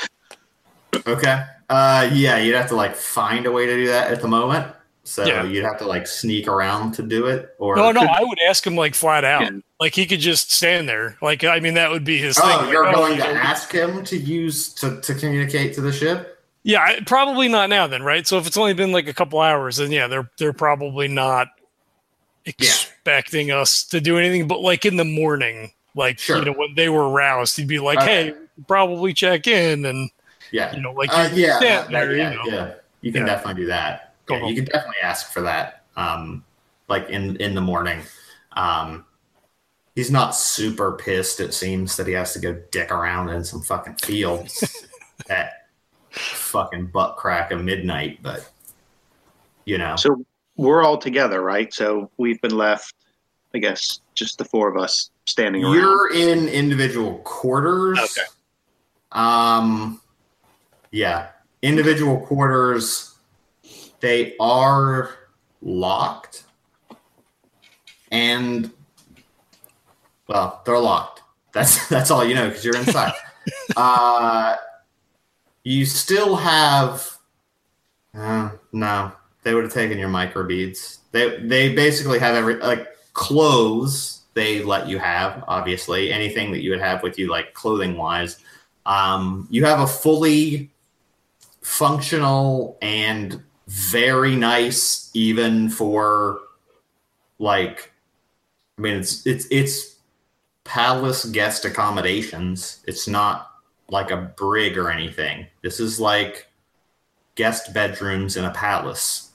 Okay. 1.07 1.45
Uh, 1.68 2.09
yeah, 2.12 2.38
you'd 2.38 2.55
have 2.55 2.68
to 2.68 2.77
like 2.77 2.95
find 2.95 3.45
a 3.47 3.53
way 3.53 3.66
to 3.66 3.75
do 3.75 3.87
that 3.88 4.12
at 4.12 4.23
the 4.23 4.29
moment. 4.29 4.73
So 5.05 5.25
Yeah. 5.25 5.43
you'd 5.45 5.65
have 5.65 5.79
to 5.79 5.87
like 5.87 6.07
sneak 6.07 6.47
around 6.47 6.93
to 6.93 7.03
do 7.03 7.27
it, 7.27 7.55
or 7.59 7.75
No, 7.77 7.91
no, 7.91 8.03
I 8.03 8.21
would 8.23 8.38
ask 8.49 8.65
him 8.67 8.77
like 8.77 8.95
flat 8.95 9.25
out. 9.25 9.43
Yeah. 9.43 9.51
Like 9.81 9.95
he 9.95 10.07
could 10.07 10.21
just 10.21 10.53
stand 10.53 10.88
there. 10.88 11.17
Like 11.21 11.43
I 11.45 11.59
mean 11.61 11.75
that 11.75 11.91
would 11.91 12.05
be 12.05 12.19
his 12.19 12.38
Oh, 12.41 12.61
thing. 12.62 12.71
you're 12.71 12.85
Like, 12.85 12.95
oh, 12.95 12.99
going 12.99 13.17
you 13.17 13.23
to 13.23 13.35
know, 13.35 13.41
ask 13.41 13.73
him 13.73 14.05
to 14.05 14.17
use 14.17 14.69
to, 14.75 15.01
to 15.01 15.15
communicate 15.15 15.75
to 15.75 15.81
the 15.81 15.93
ship? 15.93 16.38
Yeah, 16.62 17.01
probably 17.07 17.49
not 17.49 17.69
now 17.69 17.88
then, 17.88 18.05
right? 18.05 18.25
So 18.25 18.38
if 18.38 18.47
it's 18.47 18.57
only 18.57 18.75
been 18.75 18.93
like 18.93 19.09
a 19.09 19.12
couple 19.12 19.41
hours, 19.41 19.79
then 19.79 19.91
yeah, 19.91 20.07
they're 20.07 20.31
they're 20.38 20.53
probably 20.53 21.09
not 21.09 21.49
expecting 22.47 23.51
us 23.51 23.85
to 23.87 24.01
do 24.01 24.19
anything. 24.19 24.47
But 24.47 24.61
like 24.61 24.85
in 24.85 24.97
the 24.97 25.05
morning, 25.05 25.73
like 25.97 26.19
Sure. 26.21 26.38
you 26.38 26.45
know 26.45 26.53
when 26.53 26.75
they 26.77 26.88
were 26.88 27.09
roused, 27.11 27.57
he'd 27.57 27.67
be 27.69 27.79
like, 27.81 27.99
Okay. 27.99 28.27
"Hey, 28.27 28.35
probably 28.69 29.12
check 29.12 29.47
in," 29.47 29.85
and 29.85 30.11
Yeah. 30.53 30.75
you 30.75 30.81
know, 30.83 30.93
like 30.93 31.11
Uh, 31.12 31.29
yeah, 31.33 31.59
there, 31.91 32.17
yeah, 32.17 32.31
you 32.31 32.37
know. 32.37 32.43
yeah. 32.47 32.71
You 33.01 33.11
can 33.12 33.23
Yeah. 33.27 33.35
definitely 33.35 33.62
do 33.62 33.67
that. 33.69 34.12
Cool, 34.26 34.38
Yeah, 34.38 34.46
you 34.46 34.54
can 34.56 34.64
definitely 34.66 34.96
ask 35.02 35.32
for 35.32 35.42
that. 35.42 35.85
Um, 35.96 36.44
like 36.88 37.08
in 37.08 37.37
in 37.37 37.54
the 37.54 37.61
morning. 37.61 38.00
Um, 38.52 39.04
he's 39.94 40.11
not 40.11 40.35
super 40.35 40.92
pissed. 40.92 41.40
It 41.40 41.54
seems 41.54 41.96
that 41.96 42.06
he 42.06 42.12
has 42.12 42.32
to 42.35 42.38
go 42.38 42.61
dick 42.70 42.90
around 42.90 43.30
in 43.30 43.44
some 43.44 43.62
fucking 43.62 43.94
fields 43.94 44.87
at 45.30 45.68
fucking 46.11 46.87
butt 46.87 47.16
crack 47.16 47.50
of 47.50 47.62
midnight. 47.64 48.18
But 48.22 48.48
you 49.64 49.78
know, 49.78 49.96
So 49.96 50.24
we're 50.56 50.82
all 50.85 50.98
together, 50.98 51.40
right? 51.42 51.72
So 51.72 52.11
we've 52.18 52.40
been 52.40 52.56
left, 52.56 52.94
I 53.54 53.58
guess, 53.58 54.00
just 54.14 54.38
the 54.38 54.44
four 54.44 54.68
of 54.68 54.76
us 54.76 55.11
standing 55.24 55.64
around. 55.64 55.74
you're 55.74 56.12
in 56.14 56.48
individual 56.48 57.18
quarters. 57.18 57.98
Okay. 57.98 58.26
Um, 59.12 60.00
yeah, 60.90 61.28
individual 61.62 62.18
quarters. 62.26 63.12
They 64.03 64.37
are 64.41 65.17
locked, 65.62 66.45
and 68.11 68.71
well, 70.29 70.61
they're 70.67 70.79
locked. 70.79 71.23
That's 71.55 71.88
that's 71.91 72.11
all 72.11 72.25
you 72.25 72.35
know 72.35 72.49
because 72.49 72.65
you're 72.65 72.77
inside. 72.77 73.15
uh, 73.77 74.57
you 75.65 75.87
still 75.87 76.37
have 76.37 77.19
Uh, 78.15 78.51
no, 78.73 79.12
they 79.43 79.55
would 79.55 79.65
have 79.65 79.73
taken 79.73 79.99
your 79.99 80.09
microbeads. 80.11 80.99
They 81.12 81.38
they 81.38 81.75
basically 81.75 82.19
have 82.19 82.35
every 82.35 82.57
like 82.57 82.88
clothes 83.15 84.23
they 84.35 84.62
let 84.62 84.88
you 84.88 84.99
have. 84.99 85.45
Obviously, 85.49 86.12
anything 86.12 86.53
that 86.53 86.62
you 86.62 86.71
would 86.71 86.81
have 86.81 87.03
with 87.03 87.19
you, 87.19 87.31
like 87.31 87.55
clothing 87.55 87.97
wise. 87.97 88.38
Um, 88.85 89.47
you 89.51 89.65
have 89.65 89.81
a 89.81 89.87
fully 89.87 90.71
functional 91.62 92.79
and 92.83 93.43
very 93.72 94.37
nice, 94.37 95.11
even 95.14 95.68
for 95.68 96.40
like. 97.38 97.92
I 98.78 98.82
mean, 98.82 98.96
it's 98.96 99.26
it's 99.26 99.46
it's 99.50 99.96
palace 100.64 101.24
guest 101.26 101.64
accommodations. 101.64 102.82
It's 102.87 103.08
not 103.08 103.50
like 103.88 104.11
a 104.11 104.32
brig 104.37 104.76
or 104.76 104.90
anything. 104.90 105.46
This 105.62 105.80
is 105.80 106.00
like 106.00 106.48
guest 107.35 107.72
bedrooms 107.72 108.37
in 108.37 108.44
a 108.44 108.50
palace 108.50 109.30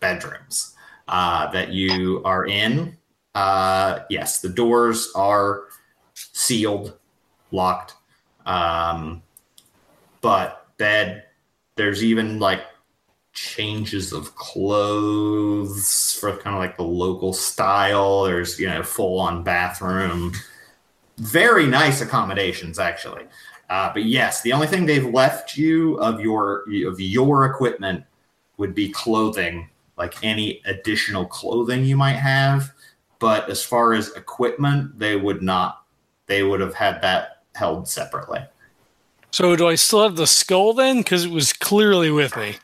bedrooms 0.00 0.74
uh, 1.08 1.50
that 1.50 1.72
you 1.72 2.22
are 2.24 2.46
in. 2.46 2.96
Uh, 3.34 4.00
yes, 4.10 4.40
the 4.40 4.48
doors 4.48 5.12
are 5.14 5.64
sealed, 6.14 6.94
locked. 7.50 7.94
Um, 8.46 9.22
but 10.20 10.66
bed, 10.78 11.24
there's 11.76 12.02
even 12.02 12.38
like 12.38 12.62
changes 13.36 14.12
of 14.12 14.34
clothes 14.34 16.16
for 16.18 16.32
kind 16.32 16.56
of 16.56 16.60
like 16.60 16.76
the 16.76 16.82
local 16.82 17.32
style. 17.32 18.24
There's, 18.24 18.58
you 18.58 18.66
know, 18.66 18.82
full 18.82 19.20
on 19.20 19.44
bathroom. 19.44 20.32
Very 21.18 21.66
nice 21.66 22.00
accommodations, 22.00 22.78
actually. 22.78 23.24
Uh, 23.68 23.92
but 23.92 24.04
yes, 24.04 24.42
the 24.42 24.52
only 24.52 24.66
thing 24.66 24.86
they've 24.86 25.06
left 25.06 25.56
you 25.56 25.96
of 25.98 26.20
your 26.20 26.64
of 26.86 27.00
your 27.00 27.46
equipment 27.46 28.04
would 28.56 28.74
be 28.74 28.88
clothing, 28.90 29.68
like 29.98 30.14
any 30.24 30.62
additional 30.64 31.26
clothing 31.26 31.84
you 31.84 31.96
might 31.96 32.16
have. 32.16 32.72
But 33.18 33.48
as 33.50 33.62
far 33.62 33.92
as 33.92 34.12
equipment, 34.12 34.98
they 34.98 35.16
would 35.16 35.42
not. 35.42 35.84
They 36.26 36.42
would 36.42 36.60
have 36.60 36.74
had 36.74 37.02
that 37.02 37.42
held 37.54 37.88
separately. 37.88 38.40
So 39.30 39.56
do 39.56 39.68
I 39.68 39.74
still 39.74 40.02
have 40.02 40.16
the 40.16 40.26
skull 40.26 40.72
then? 40.72 40.98
Because 40.98 41.24
it 41.24 41.30
was 41.30 41.52
clearly 41.52 42.10
with 42.10 42.36
me. 42.36 42.56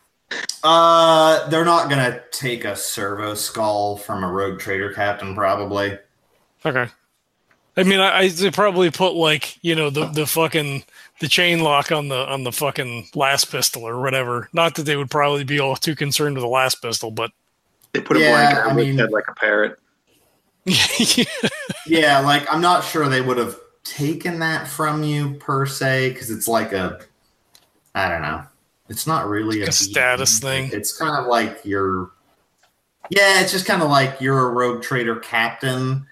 Uh, 0.62 1.48
they're 1.48 1.64
not 1.64 1.90
gonna 1.90 2.22
take 2.30 2.64
a 2.64 2.76
servo 2.76 3.34
skull 3.34 3.96
from 3.96 4.22
a 4.22 4.30
rogue 4.30 4.60
trader 4.60 4.92
captain, 4.92 5.34
probably. 5.34 5.98
Okay. 6.64 6.88
I 7.76 7.82
mean, 7.84 8.00
I, 8.00 8.18
I 8.18 8.28
they 8.28 8.50
probably 8.50 8.90
put 8.90 9.14
like 9.14 9.58
you 9.64 9.74
know 9.74 9.90
the 9.90 10.06
the 10.06 10.26
fucking 10.26 10.84
the 11.20 11.28
chain 11.28 11.60
lock 11.60 11.90
on 11.90 12.08
the 12.08 12.16
on 12.28 12.44
the 12.44 12.52
fucking 12.52 13.08
laspistol 13.14 13.82
or 13.82 14.00
whatever. 14.00 14.48
Not 14.52 14.74
that 14.76 14.82
they 14.84 14.96
would 14.96 15.10
probably 15.10 15.44
be 15.44 15.58
all 15.58 15.76
too 15.76 15.96
concerned 15.96 16.36
with 16.36 16.42
the 16.42 16.48
laspistol, 16.48 17.14
but 17.14 17.30
They 17.92 18.00
put 18.00 18.16
a 18.16 18.20
Yeah, 18.20 18.30
blanket 18.30 18.58
I 18.58 18.70
on 18.70 18.78
his 18.78 18.96
head 18.96 19.10
like 19.10 19.28
a 19.28 19.34
parrot. 19.34 19.78
Yeah, 21.86 22.20
like 22.20 22.52
I'm 22.52 22.60
not 22.60 22.84
sure 22.84 23.08
they 23.08 23.20
would 23.20 23.38
have 23.38 23.56
taken 23.84 24.38
that 24.40 24.68
from 24.68 25.02
you 25.02 25.34
per 25.34 25.66
se, 25.66 26.10
because 26.10 26.30
it's 26.30 26.46
like 26.46 26.72
a, 26.72 27.00
I 27.94 28.08
don't 28.08 28.22
know. 28.22 28.44
It's 28.88 29.06
not 29.06 29.28
really 29.28 29.62
A 29.62 29.72
status 29.72 30.38
thing. 30.38 30.70
It's 30.72 30.96
kind 30.96 31.16
of 31.16 31.26
like 31.26 31.60
you're, 31.64 32.10
yeah, 33.10 33.40
it's 33.42 33.52
just 33.52 33.66
kind 33.66 33.82
of 33.82 33.90
like 33.90 34.20
you're 34.20 34.48
a 34.48 34.52
rogue 34.52 34.82
trader 34.82 35.16
captain. 35.16 36.06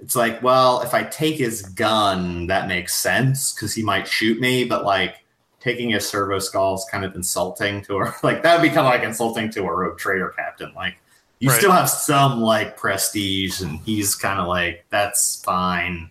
It's 0.00 0.16
like, 0.16 0.42
well, 0.42 0.82
if 0.82 0.94
I 0.94 1.04
take 1.04 1.36
his 1.36 1.62
gun, 1.62 2.46
that 2.48 2.68
makes 2.68 2.94
sense 2.94 3.52
because 3.54 3.74
he 3.74 3.82
might 3.82 4.06
shoot 4.08 4.40
me, 4.40 4.64
but 4.64 4.84
like 4.84 5.24
taking 5.60 5.94
a 5.94 6.00
servo 6.00 6.38
skull 6.38 6.74
is 6.74 6.86
kind 6.90 7.04
of 7.04 7.14
insulting 7.14 7.82
to 7.84 7.98
her. 7.98 8.14
Like 8.22 8.42
that 8.42 8.56
would 8.56 8.62
be 8.62 8.68
kind 8.74 8.80
of 8.86 8.86
like 8.86 9.02
insulting 9.02 9.50
to 9.52 9.62
a 9.64 9.74
rogue 9.74 9.98
trader 9.98 10.30
captain. 10.30 10.72
Like 10.74 10.96
you 11.40 11.50
Right. 11.50 11.58
still 11.58 11.72
have 11.72 11.90
some 11.90 12.40
like 12.40 12.76
prestige, 12.76 13.60
and 13.62 13.80
he's 13.80 14.14
kind 14.14 14.40
of 14.40 14.48
like 14.48 14.84
that's 14.90 15.42
fine. 15.44 16.10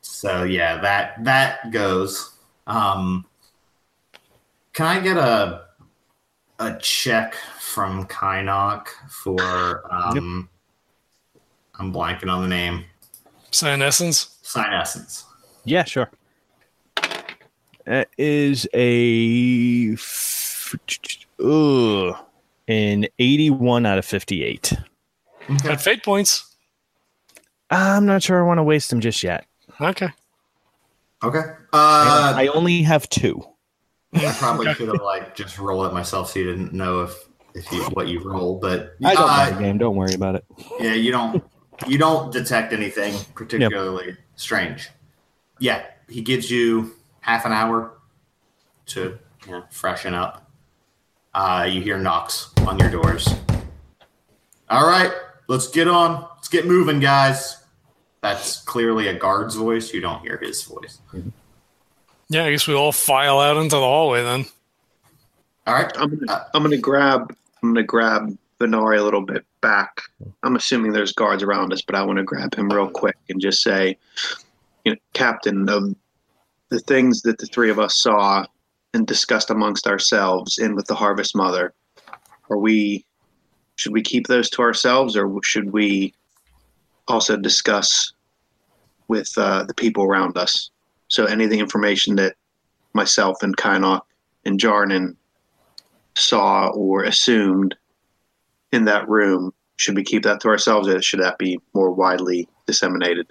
So 0.00 0.44
yeah, 0.44 0.80
that 0.80 1.24
that 1.24 1.70
goes. 1.70 2.32
Um, 2.66 3.26
can 4.74 4.86
I 4.86 5.00
get 5.00 5.16
a 5.16 5.64
a 6.58 6.76
check 6.78 7.34
from 7.58 8.06
Kynok 8.06 8.88
for 9.08 9.82
um 9.92 10.48
I'm 11.78 11.92
blanking 11.92 12.30
on 12.30 12.42
the 12.42 12.48
name. 12.48 12.84
Psyniscience. 13.50 14.36
Sign 14.42 14.72
Essence. 14.72 15.24
Yeah, 15.64 15.84
sure. 15.84 16.10
That 17.84 18.08
is 18.16 18.66
a 18.74 19.96
ugh, 21.42 22.16
an 22.68 23.06
81 23.18 23.86
out 23.86 23.98
of 23.98 24.04
58. 24.04 24.74
Got 25.62 25.80
fate 25.80 26.02
points. 26.02 26.56
I'm 27.70 28.06
not 28.06 28.22
sure 28.22 28.42
I 28.42 28.46
want 28.46 28.58
to 28.58 28.62
waste 28.62 28.90
them 28.90 29.00
just 29.00 29.22
yet. 29.22 29.46
Okay. 29.80 30.08
Okay. 31.22 31.42
Uh, 31.72 32.34
I 32.36 32.48
only 32.54 32.82
have 32.82 33.08
two. 33.08 33.44
I 34.14 34.32
probably 34.38 34.72
should 34.74 34.88
have 34.88 35.02
like 35.02 35.34
just 35.34 35.58
rolled 35.58 35.86
it 35.86 35.92
myself 35.92 36.30
so 36.30 36.38
you 36.38 36.46
didn't 36.46 36.72
know 36.72 37.02
if 37.02 37.28
if 37.54 37.70
you 37.72 37.82
what 37.92 38.08
you 38.08 38.20
rolled, 38.20 38.60
but 38.60 38.94
I 39.04 39.14
don't 39.14 39.28
uh, 39.28 39.50
know 39.50 39.56
the 39.56 39.62
game. 39.62 39.78
Don't 39.78 39.96
worry 39.96 40.14
about 40.14 40.34
it. 40.36 40.44
yeah, 40.80 40.94
you 40.94 41.12
don't 41.12 41.42
you 41.86 41.98
don't 41.98 42.32
detect 42.32 42.72
anything 42.72 43.14
particularly 43.34 44.16
strange. 44.36 44.90
Yeah, 45.58 45.84
he 46.08 46.20
gives 46.20 46.50
you 46.50 46.94
half 47.20 47.44
an 47.44 47.52
hour 47.52 47.98
to 48.86 49.18
you 49.46 49.52
know, 49.52 49.64
freshen 49.70 50.14
up. 50.14 50.50
Uh, 51.32 51.68
you 51.68 51.80
hear 51.80 51.98
knocks 51.98 52.50
on 52.66 52.78
your 52.78 52.90
doors. 52.90 53.28
All 54.70 54.86
right, 54.86 55.12
let's 55.48 55.68
get 55.68 55.88
on. 55.88 56.28
Let's 56.36 56.48
get 56.48 56.66
moving, 56.66 57.00
guys. 57.00 57.64
That's 58.20 58.62
clearly 58.62 59.08
a 59.08 59.14
guard's 59.14 59.54
voice. 59.54 59.92
You 59.92 60.00
don't 60.00 60.22
hear 60.22 60.38
his 60.38 60.62
voice. 60.62 60.98
Yeah, 62.28 62.44
I 62.44 62.50
guess 62.50 62.66
we 62.66 62.74
all 62.74 62.92
file 62.92 63.38
out 63.38 63.56
into 63.56 63.76
the 63.76 63.82
hallway 63.82 64.22
then. 64.22 64.46
All 65.66 65.74
right. 65.74 65.90
I'm 65.96 66.18
gonna, 66.18 66.46
I'm 66.54 66.62
gonna 66.62 66.76
grab 66.76 67.34
I'm 67.62 67.72
gonna 67.72 67.86
grab 67.86 68.36
Venari 68.60 68.98
a 68.98 69.02
little 69.02 69.22
bit 69.24 69.44
back. 69.60 70.00
I'm 70.42 70.56
assuming 70.56 70.92
there's 70.92 71.12
guards 71.12 71.42
around 71.42 71.72
us, 71.72 71.82
but 71.82 71.94
I 71.94 72.02
want 72.02 72.18
to 72.18 72.24
grab 72.24 72.54
him 72.54 72.68
real 72.68 72.88
quick 72.88 73.16
and 73.28 73.40
just 73.40 73.62
say, 73.62 73.96
you 74.84 74.92
know, 74.92 74.98
Captain, 75.12 75.68
of 75.68 75.94
the 76.68 76.80
things 76.80 77.22
that 77.22 77.38
the 77.38 77.46
three 77.46 77.70
of 77.70 77.78
us 77.78 78.00
saw 78.00 78.44
and 78.92 79.06
discussed 79.06 79.50
amongst 79.50 79.86
ourselves 79.86 80.58
in 80.58 80.74
with 80.74 80.86
the 80.86 80.94
Harvest 80.94 81.34
Mother, 81.34 81.72
are 82.50 82.58
we 82.58 83.04
should 83.76 83.92
we 83.92 84.02
keep 84.02 84.26
those 84.26 84.48
to 84.50 84.62
ourselves 84.62 85.16
or 85.16 85.32
should 85.42 85.72
we 85.72 86.14
also 87.08 87.36
discuss 87.36 88.12
with 89.08 89.32
uh, 89.36 89.64
the 89.64 89.74
people 89.74 90.04
around 90.04 90.38
us? 90.38 90.70
So 91.14 91.26
any 91.26 91.44
of 91.44 91.50
the 91.50 91.60
information 91.60 92.16
that 92.16 92.34
myself 92.92 93.44
and 93.44 93.56
Kynok 93.56 94.00
and 94.44 94.58
Jarnan 94.58 95.14
saw 96.16 96.70
or 96.70 97.04
assumed 97.04 97.76
in 98.72 98.86
that 98.86 99.08
room, 99.08 99.54
should 99.76 99.94
we 99.94 100.02
keep 100.02 100.24
that 100.24 100.40
to 100.40 100.48
ourselves 100.48 100.88
or 100.88 101.00
should 101.00 101.20
that 101.20 101.38
be 101.38 101.60
more 101.72 101.92
widely 101.92 102.48
disseminated? 102.66 103.30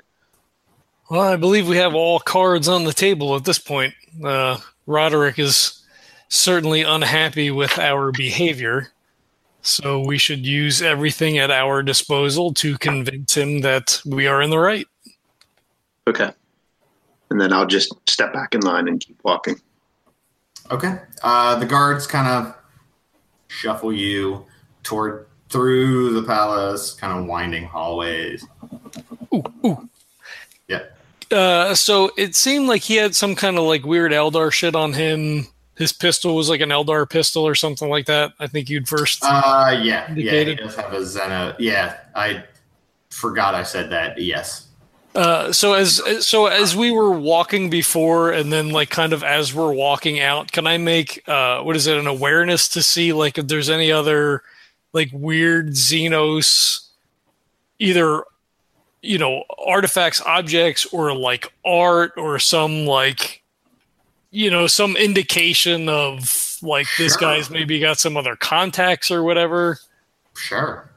Well, 1.10 1.20
I 1.20 1.36
believe 1.36 1.68
we 1.68 1.76
have 1.76 1.94
all 1.94 2.20
cards 2.22 2.70
on 2.70 2.86
the 2.86 2.94
table 2.94 3.36
at 3.36 3.44
this 3.44 3.60
point. 3.60 3.96
Uh, 4.24 4.60
Roderick 4.86 5.38
is 5.38 5.84
certainly 6.30 6.84
unhappy 6.84 7.52
with 7.52 7.78
our 7.78 8.14
behavior, 8.14 8.94
so 9.62 10.00
we 10.00 10.18
should 10.18 10.46
use 10.46 10.82
everything 10.82 11.38
at 11.38 11.52
our 11.52 11.84
disposal 11.84 12.54
to 12.54 12.78
convince 12.78 13.36
him 13.36 13.60
that 13.60 14.02
we 14.06 14.26
are 14.26 14.42
in 14.42 14.52
the 14.52 14.60
right. 14.60 14.88
Okay. 16.08 16.32
And 17.30 17.40
then 17.40 17.52
I'll 17.52 17.66
just 17.66 17.94
step 18.10 18.34
back 18.34 18.54
in 18.54 18.62
line 18.62 18.88
and 18.88 19.00
keep 19.00 19.20
walking. 19.24 19.56
Okay. 20.72 21.00
Uh, 21.24 21.58
the 21.60 21.66
guards 21.66 22.08
kind 22.08 22.28
of 22.28 22.56
shuffle 23.48 23.94
you 23.94 24.46
toward 24.84 25.28
through 25.50 26.14
the 26.14 26.24
palace, 26.24 26.94
kind 26.94 27.20
of 27.20 27.26
winding 27.26 27.66
hallways. 27.66 28.46
Ooh, 29.34 29.44
ooh. 29.66 29.90
Yeah. 30.68 30.84
Uh, 31.32 31.76
so 31.76 32.12
it 32.18 32.36
seemed 32.36 32.68
like 32.68 32.82
he 32.82 32.96
had 32.96 33.16
some 33.16 33.36
kind 33.36 33.58
of 33.58 33.64
like 33.64 33.86
weird 33.86 34.12
Eldar 34.12 34.52
shit 34.52 34.76
on 34.76 34.94
him. 34.94 35.48
His 35.76 35.92
pistol 35.92 36.36
was 36.36 36.50
like 36.50 36.62
an 36.62 36.70
Eldar 36.70 37.10
pistol 37.10 37.48
or 37.48 37.56
something 37.56 37.90
like 37.90 38.06
that. 38.06 38.34
I 38.40 38.48
think 38.48 38.70
you'd 38.70 38.88
first. 38.88 39.24
Uh, 39.24 39.80
yeah, 39.82 40.12
yeah. 40.14 40.44
He 40.44 40.56
does 40.56 40.76
have 40.76 40.94
a 40.94 41.00
Xeno. 41.00 41.56
Yeah, 41.58 41.98
I 42.16 42.44
forgot 43.10 43.56
I 43.56 43.64
said 43.64 43.90
that. 43.92 44.20
Yes. 44.20 44.68
Uh, 45.16 45.52
so 45.52 45.74
as 45.74 46.02
so 46.26 46.48
as 46.48 46.76
we 46.76 46.92
were 46.92 47.12
walking 47.12 47.70
before, 47.70 48.32
and 48.32 48.52
then 48.52 48.70
like 48.70 48.90
kind 48.90 49.14
of 49.14 49.24
as 49.24 49.54
we're 49.54 49.72
walking 49.74 50.20
out, 50.20 50.52
can 50.52 50.66
I 50.66 50.78
make 50.78 51.22
uh, 51.28 51.62
what 51.62 51.76
is 51.76 51.86
it 51.86 51.98
an 51.98 52.08
awareness 52.08 52.68
to 52.70 52.82
see 52.82 53.14
like 53.14 53.38
if 53.38 53.48
there's 53.48 53.70
any 53.70 53.92
other 53.92 54.42
like 54.92 55.10
weird 55.14 55.70
Xenos, 55.70 56.88
either 57.78 58.24
you 59.04 59.20
know 59.20 59.44
artifacts, 59.68 60.20
objects, 60.22 60.86
or 60.88 61.16
like 61.16 61.52
art, 61.64 62.14
or 62.18 62.40
some 62.40 62.86
like 62.88 63.44
you 64.32 64.50
know, 64.50 64.66
some 64.66 64.96
indication 64.98 65.88
of 65.88 66.58
like 66.64 66.88
this 66.98 67.14
Sure. 67.14 67.22
guy's 67.22 67.52
maybe 67.52 67.78
got 67.78 68.00
some 68.00 68.18
other 68.18 68.36
contacts 68.36 69.12
or 69.12 69.22
whatever. 69.22 69.78
Sure. 70.36 70.90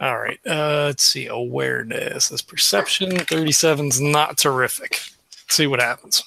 All 0.00 0.18
right. 0.18 0.40
Uh, 0.46 0.84
let's 0.86 1.04
see. 1.04 1.26
Awareness. 1.26 2.30
This 2.30 2.42
perception. 2.42 3.10
37's 3.10 4.00
not 4.00 4.38
terrific. 4.38 4.92
Let's 4.92 5.56
see 5.56 5.66
what 5.66 5.80
happens. 5.80 6.24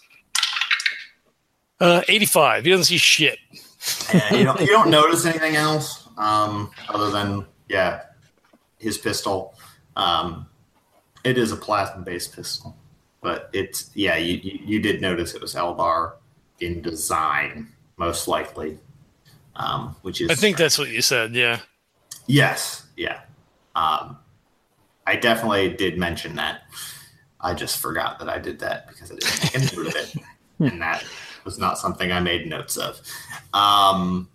Uh, 1.79 2.01
85. 2.07 2.65
He 2.65 2.69
doesn't 2.71 2.85
see 2.85 2.97
shit. 2.97 3.39
Yeah, 4.13 4.33
you 4.33 4.43
don't 4.45 4.61
you 4.61 4.67
don't 4.67 4.89
notice 4.89 5.25
anything 5.25 5.57
else 5.57 6.07
um, 6.17 6.71
other 6.87 7.09
than 7.11 7.45
yeah, 7.67 8.03
his 8.79 8.97
pistol. 8.97 9.55
Um, 9.97 10.47
it 11.23 11.37
is 11.37 11.51
a 11.51 11.57
plasma 11.57 12.01
based 12.01 12.33
pistol, 12.33 12.77
but 13.21 13.49
it's 13.51 13.89
yeah. 13.93 14.15
You, 14.15 14.39
you 14.41 14.59
you 14.63 14.79
did 14.79 15.01
notice 15.01 15.33
it 15.35 15.41
was 15.41 15.55
Eldar 15.55 16.13
in 16.61 16.81
design, 16.81 17.67
most 17.97 18.27
likely. 18.29 18.79
Um, 19.55 19.95
which 20.01 20.21
is 20.21 20.29
I 20.31 20.35
think 20.35 20.55
that's 20.57 20.79
what 20.79 20.89
you 20.89 21.01
said. 21.01 21.33
Yeah. 21.33 21.59
yes, 22.25 22.85
yeah. 22.95 23.19
Um, 23.75 24.17
I 25.05 25.15
definitely 25.15 25.73
did 25.73 25.97
mention 25.97 26.35
that. 26.35 26.61
I 27.41 27.53
just 27.53 27.79
forgot 27.79 28.19
that 28.19 28.29
I 28.29 28.39
did 28.39 28.59
that 28.59 28.87
because 28.87 29.11
I 29.11 29.15
didn't 29.15 29.43
make 29.43 29.55
a 29.55 29.75
note 29.75 29.87
of 29.87 29.95
it, 29.95 30.15
and 30.71 30.81
that 30.81 31.03
was 31.43 31.57
not 31.59 31.77
something 31.77 32.11
I 32.11 32.19
made 32.21 32.47
notes 32.47 32.77
of. 32.77 33.01
Um, 33.53 34.29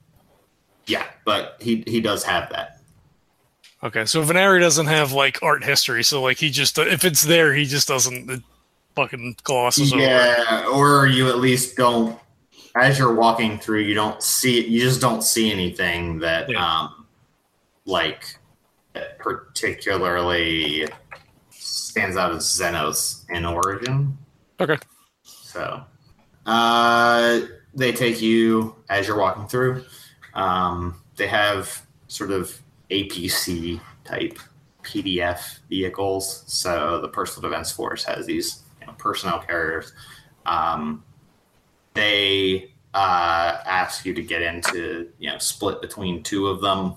yeah, 0.87 1.05
but 1.25 1.57
he 1.61 1.85
he 1.87 2.01
does 2.01 2.23
have 2.25 2.51
that. 2.51 2.81
Okay. 3.83 4.05
So 4.07 4.23
Venari 4.25 4.61
doesn't 4.61 4.87
have 4.87 5.13
like 5.13 5.43
art 5.43 5.63
history. 5.65 6.03
So 6.03 6.21
like 6.21 6.37
he 6.39 6.51
just, 6.51 6.77
if 6.79 7.05
it's 7.05 7.23
there, 7.23 7.55
he 7.55 7.65
just 7.65 7.87
doesn't, 7.87 8.29
it 8.29 8.43
fucking 8.97 9.37
glosses 9.45 9.93
over. 9.93 10.03
Yeah, 10.03 10.67
or 10.73 11.07
you 11.07 11.29
at 11.29 11.39
least 11.39 11.77
don't. 11.77 12.19
As 12.75 12.99
you're 12.99 13.15
walking 13.15 13.59
through, 13.59 13.81
you 13.83 13.95
don't 13.95 14.21
see. 14.23 14.67
You 14.67 14.81
just 14.81 15.01
don't 15.01 15.23
see 15.23 15.51
anything 15.53 16.19
that, 16.19 16.51
Yeah. 16.51 16.65
um, 16.65 17.07
like, 17.87 18.37
particularly 19.19 20.87
stands 21.51 22.17
out 22.17 22.33
as 22.33 22.45
Xenos 22.45 23.25
in 23.31 23.45
origin. 23.45 24.17
Okay. 24.61 24.79
So, 25.23 25.83
uh, 26.47 27.41
they 27.75 27.93
take 27.93 28.21
you 28.21 28.75
as 28.89 29.07
you're 29.07 29.19
walking 29.19 29.47
through. 29.47 29.85
Um, 30.35 31.01
they 31.17 31.27
have 31.27 31.83
sort 32.09 32.31
of 32.31 32.61
APC 32.91 33.81
type 34.05 34.39
PDF 34.83 35.59
vehicles. 35.69 36.45
So 36.47 37.01
the 37.01 37.09
Personal 37.09 37.51
Defense 37.51 37.71
Force 37.71 38.05
has 38.05 38.27
these 38.27 38.63
you 38.81 38.87
know, 38.87 38.95
personnel 38.95 39.41
carriers. 39.41 39.93
Um, 40.47 41.05
they 41.95 42.73
uh, 42.95 43.59
ask 43.67 44.07
you 44.07 44.15
to 44.15 44.23
get 44.23 44.43
into, 44.43 45.11
you 45.19 45.31
know, 45.31 45.39
split 45.39 45.81
between 45.81 46.23
two 46.23 46.49
of 46.49 46.61
them. 46.61 46.95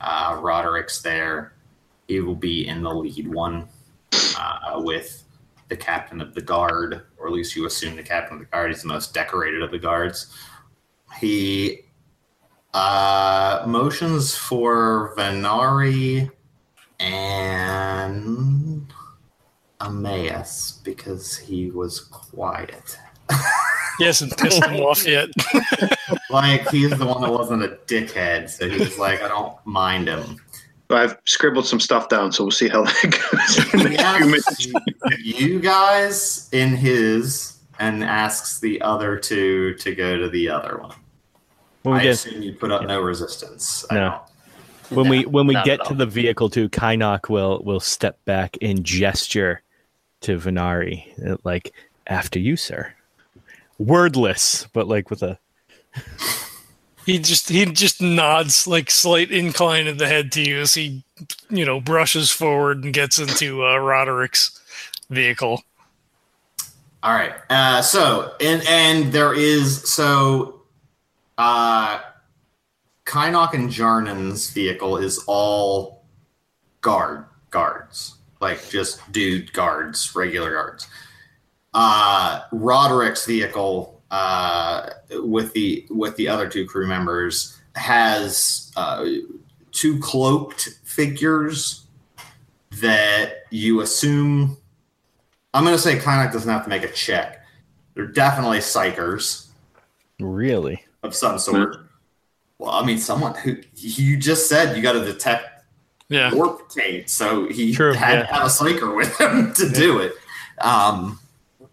Uh, 0.00 0.38
Roderick's 0.40 1.02
there. 1.02 1.54
He 2.08 2.20
will 2.20 2.34
be 2.34 2.66
in 2.66 2.82
the 2.82 2.92
lead 2.92 3.28
one 3.28 3.68
uh, 4.38 4.80
with 4.82 5.24
the 5.68 5.76
captain 5.76 6.20
of 6.20 6.34
the 6.34 6.40
guard, 6.40 7.02
or 7.18 7.28
at 7.28 7.32
least 7.32 7.54
you 7.54 7.66
assume 7.66 7.96
the 7.96 8.02
captain 8.02 8.34
of 8.34 8.40
the 8.40 8.46
guard. 8.46 8.70
He's 8.70 8.82
the 8.82 8.88
most 8.88 9.14
decorated 9.14 9.62
of 9.62 9.70
the 9.70 9.78
guards. 9.78 10.34
He 11.20 11.84
uh, 12.74 13.64
motions 13.66 14.36
for 14.36 15.14
Venari 15.16 16.30
and 16.98 18.92
Emmaus 19.80 20.80
because 20.84 21.36
he 21.36 21.70
was 21.70 22.00
quiet. 22.00 22.98
He 24.00 24.06
hasn't 24.06 24.36
pissed 24.38 24.64
him 24.64 24.80
off 24.80 25.06
yet. 25.06 25.28
Like 26.30 26.68
he's 26.70 26.90
the 26.96 27.04
one 27.06 27.22
that 27.22 27.30
wasn't 27.32 27.64
a 27.64 27.76
dickhead, 27.86 28.48
so 28.48 28.68
he's 28.68 28.96
like, 28.98 29.20
I 29.20 29.26
don't 29.26 29.54
mind 29.66 30.06
him. 30.06 30.36
But 30.86 30.98
I've 30.98 31.18
scribbled 31.24 31.66
some 31.66 31.80
stuff 31.80 32.08
down, 32.08 32.30
so 32.30 32.44
we'll 32.44 32.50
see 32.52 32.68
how 32.68 32.84
that 32.84 33.02
goes. 33.02 33.74
in 33.74 33.92
the 33.92 34.56
few 34.58 34.72
minutes. 34.72 35.24
You 35.24 35.58
guys 35.58 36.48
in 36.52 36.76
his 36.76 37.58
and 37.80 38.04
asks 38.04 38.60
the 38.60 38.80
other 38.80 39.16
two 39.16 39.74
to 39.74 39.92
go 39.94 40.18
to 40.18 40.28
the 40.28 40.48
other 40.48 40.78
one. 40.78 40.94
When 41.82 41.94
we 41.94 42.00
I 42.00 42.02
get 42.04 42.10
assume 42.12 42.42
you 42.42 42.52
put 42.52 42.70
up 42.70 42.86
no 42.86 43.00
resistance. 43.00 43.84
I 43.90 43.94
No. 43.94 44.00
don't. 44.88 44.96
when 44.98 45.08
we 45.08 45.24
when 45.26 45.46
we 45.48 45.54
get 45.64 45.84
to 45.86 45.94
the 45.94 46.06
vehicle 46.06 46.48
too, 46.48 46.68
Kynok 46.68 47.28
will 47.28 47.60
will 47.64 47.80
step 47.80 48.24
back 48.24 48.56
and 48.62 48.84
gesture 48.84 49.62
to 50.20 50.36
Venari, 50.38 51.38
like 51.44 51.72
after 52.06 52.38
you, 52.38 52.56
sir. 52.56 52.92
Wordless, 53.80 54.66
but 54.72 54.86
like 54.86 55.10
with 55.10 55.22
a 55.22 55.38
He 57.06 57.18
just 57.18 57.48
he 57.48 57.64
just 57.64 58.00
nods 58.00 58.66
like 58.66 58.90
slight 58.90 59.30
incline 59.30 59.88
of 59.88 59.98
the 59.98 60.06
head 60.06 60.30
to 60.32 60.42
you 60.42 60.60
as 60.60 60.74
he, 60.74 61.02
you 61.48 61.64
know, 61.64 61.80
brushes 61.80 62.30
forward 62.30 62.84
and 62.84 62.92
gets 62.92 63.18
into 63.18 63.64
uh, 63.64 63.78
Roderick's 63.78 64.60
vehicle. 65.08 65.62
All 67.02 67.14
right. 67.14 67.32
Uh, 67.48 67.80
so 67.80 68.34
and 68.40 68.62
and 68.68 69.12
there 69.12 69.34
is 69.34 69.90
so 69.90 70.62
uh 71.38 72.00
Kynok 73.06 73.54
and 73.54 73.70
Jarnan's 73.70 74.50
vehicle 74.50 74.98
is 74.98 75.24
all 75.26 76.04
guard 76.82 77.24
guards. 77.50 78.18
Like 78.40 78.68
just 78.68 79.00
dude 79.10 79.52
guards, 79.52 80.14
regular 80.14 80.52
guards. 80.52 80.86
Uh 81.74 82.42
Roderick's 82.52 83.26
vehicle 83.26 84.02
uh 84.10 84.90
with 85.22 85.52
the 85.52 85.86
with 85.90 86.16
the 86.16 86.26
other 86.28 86.48
two 86.48 86.66
crew 86.66 86.86
members 86.86 87.56
has 87.76 88.72
uh 88.76 89.04
two 89.70 89.98
cloaked 90.00 90.68
figures 90.84 91.86
that 92.80 93.44
you 93.50 93.80
assume 93.82 94.56
I'm 95.54 95.64
going 95.64 95.74
to 95.76 95.82
say 95.82 95.98
Kynok 95.98 96.32
doesn't 96.32 96.48
have 96.50 96.62
to 96.64 96.68
make 96.70 96.84
a 96.84 96.92
check. 96.92 97.44
They're 97.94 98.06
definitely 98.06 98.58
psykers 98.58 99.46
really. 100.20 100.84
of 101.02 101.14
some 101.14 101.38
sort. 101.40 101.76
Well, 102.58 102.70
I 102.70 102.84
mean, 102.84 102.98
someone 102.98 103.34
who 103.34 103.56
you 103.76 104.16
just 104.16 104.48
said 104.48 104.76
you 104.76 104.82
got 104.82 104.92
to 104.92 105.04
detect 105.04 105.64
Yeah. 106.08 106.32
warp 106.34 106.68
taint, 106.68 107.08
so 107.10 107.48
he 107.48 107.74
True, 107.74 107.92
had 107.94 108.14
yeah. 108.18 108.26
to 108.26 108.32
have 108.34 108.42
a 108.42 108.46
psyker 108.46 108.94
with 108.94 109.20
him 109.20 109.52
to 109.54 109.68
do 109.68 109.98
it. 109.98 110.12
Um, 110.60 111.18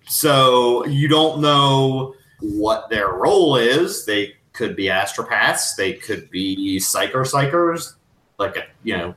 so 0.08 0.86
you 0.86 1.08
don't 1.08 1.42
know 1.42 2.16
what 2.40 2.90
their 2.90 3.10
role 3.10 3.56
is. 3.56 4.06
They 4.06 4.36
could 4.54 4.76
be 4.76 4.86
astropaths. 4.86 5.76
They 5.76 5.94
could 5.94 6.30
be 6.30 6.80
psycho 6.80 7.24
psykers, 7.24 7.94
like 8.40 8.58
a, 8.58 8.64
you 8.84 8.98
know, 8.98 9.16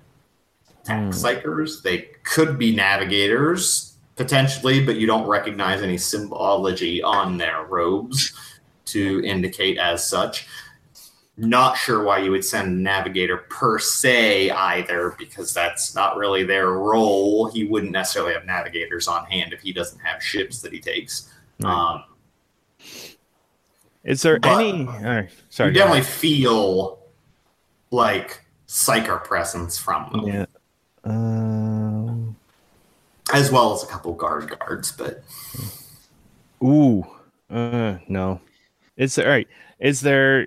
tax 0.85 1.21
Hmm. 1.21 1.27
psykers. 1.27 1.83
They 1.83 2.09
could 2.25 2.59
be 2.59 2.75
navigators 2.75 3.97
potentially, 4.17 4.85
but 4.85 4.97
you 4.97 5.07
don't 5.07 5.27
recognize 5.27 5.81
any 5.83 5.97
symbology 5.97 7.03
on 7.03 7.39
their 7.39 7.65
robes 7.65 8.33
to 8.87 9.23
indicate 9.25 9.79
as 9.79 10.07
such. 10.07 10.47
Not 11.43 11.79
sure 11.79 12.03
why 12.05 12.19
you 12.19 12.31
would 12.33 12.45
send 12.45 12.69
a 12.69 12.71
navigator 12.83 13.39
per 13.39 13.79
se 13.79 14.51
either, 14.51 15.15
because 15.19 15.55
that's 15.55 15.95
not 15.95 16.17
really 16.19 16.45
their 16.45 16.73
role. 16.73 17.51
He 17.51 17.65
wouldn't 17.65 17.93
necessarily 17.93 18.35
have 18.35 18.45
navigators 18.45 19.09
on 19.09 19.25
hand 19.25 19.55
if 19.55 19.61
he 19.63 19.73
doesn't 19.73 19.99
have 20.01 20.23
ships 20.23 20.61
that 20.61 20.71
he 20.71 20.81
takes. 20.81 21.33
Right. 21.61 21.73
Um, 21.73 22.05
Is 24.05 24.21
there 24.21 24.39
any? 24.45 24.85
Sorry. 25.49 25.71
you 25.71 25.75
definitely 25.75 26.03
feel 26.03 26.99
like 27.91 28.45
psyker 28.69 29.25
presence 29.25 29.79
from 29.79 30.11
them, 30.13 30.27
Yeah. 30.27 30.47
Um. 31.05 32.37
as 33.33 33.51
well 33.51 33.73
as 33.73 33.83
a 33.83 33.87
couple 33.87 34.13
guard 34.13 34.55
guards. 34.59 34.93
But 34.93 35.25
Ooh. 36.63 37.07
Uh. 37.49 37.97
No. 38.09 38.41
Is 38.99 39.15
there? 39.15 39.25
All 39.27 39.33
right. 39.33 39.49
Is 39.79 40.03
there? 40.03 40.47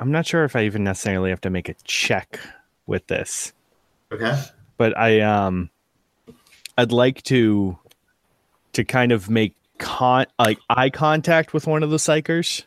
I'm 0.00 0.10
not 0.10 0.26
sure 0.26 0.44
if 0.44 0.56
I 0.56 0.64
even 0.64 0.82
necessarily 0.82 1.30
have 1.30 1.42
to 1.42 1.50
make 1.50 1.68
a 1.68 1.74
check 1.84 2.40
with 2.86 3.06
this. 3.06 3.52
okay, 4.12 4.40
but 4.76 4.96
I 4.98 5.20
um 5.20 5.70
I'd 6.78 6.90
like 6.92 7.22
to 7.24 7.78
to 8.72 8.84
kind 8.84 9.12
of 9.12 9.28
make 9.28 9.54
con 9.78 10.26
like 10.38 10.58
eye 10.70 10.90
contact 10.90 11.52
with 11.52 11.66
one 11.66 11.82
of 11.82 11.90
the 11.90 11.98
psykers. 11.98 12.64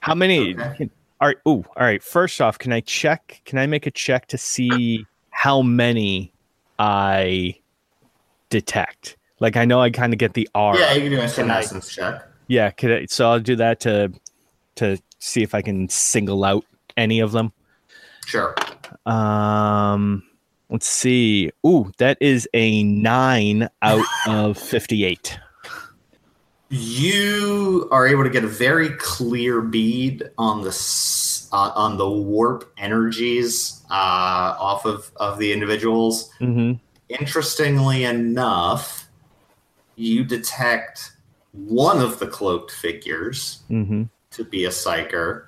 How 0.00 0.14
many 0.14 0.54
Okay. 0.56 0.90
all 1.20 1.28
right, 1.28 1.36
ooh, 1.46 1.64
all 1.76 1.84
right. 1.84 2.02
First 2.02 2.40
off, 2.40 2.58
can 2.58 2.72
I 2.72 2.80
check 2.80 3.42
can 3.44 3.58
I 3.58 3.66
make 3.66 3.86
a 3.86 3.90
check 3.90 4.26
to 4.28 4.38
see 4.38 5.04
how 5.30 5.62
many 5.62 6.32
I 6.78 7.56
detect? 8.50 9.16
Like 9.40 9.56
I 9.56 9.66
know 9.66 9.80
I 9.80 9.90
kind 9.90 10.12
of 10.14 10.18
get 10.18 10.32
the 10.34 10.48
R. 10.54 10.78
yeah, 10.78 10.94
you 10.94 11.02
can 11.02 11.10
do 11.10 11.20
a 11.20 11.24
Psyniscience 11.24 11.90
check. 11.90 12.22
Yeah, 12.48 12.70
could 12.70 12.92
I, 12.92 13.06
so 13.06 13.30
I'll 13.30 13.40
do 13.40 13.56
that 13.56 13.80
to 13.80 14.12
to 14.76 14.98
see 15.18 15.42
if 15.42 15.54
I 15.54 15.62
can 15.62 15.88
single 15.88 16.44
out 16.44 16.64
any 16.96 17.20
of 17.20 17.32
them. 17.32 17.52
Sure. 18.26 18.54
Um, 19.04 20.22
let's 20.70 20.86
see. 20.86 21.50
Ooh, 21.66 21.92
that 21.98 22.18
is 22.20 22.48
a 22.54 22.82
nine 22.82 23.68
out 23.82 24.04
of 24.28 24.58
fifty-eight. 24.58 25.38
you 26.68 27.88
are 27.92 28.06
able 28.08 28.24
to 28.24 28.30
get 28.30 28.42
a 28.42 28.48
very 28.48 28.90
clear 28.98 29.60
bead 29.62 30.24
on 30.38 30.62
the 30.62 30.70
uh, 31.52 31.70
on 31.76 31.96
the 31.96 32.10
warp 32.10 32.72
energies 32.76 33.84
uh, 33.90 34.56
off 34.58 34.84
of 34.84 35.10
of 35.16 35.38
the 35.38 35.52
individuals. 35.52 36.30
Mm-hmm. 36.40 36.72
Interestingly 37.08 38.02
enough, 38.04 39.08
you 39.94 40.24
detect 40.24 41.12
one 41.52 42.00
of 42.00 42.18
the 42.18 42.26
cloaked 42.26 42.72
figures 42.72 43.62
Mm-hmm. 43.70 44.02
To 44.36 44.44
be 44.44 44.64
a 44.66 44.70
psyker. 44.70 45.46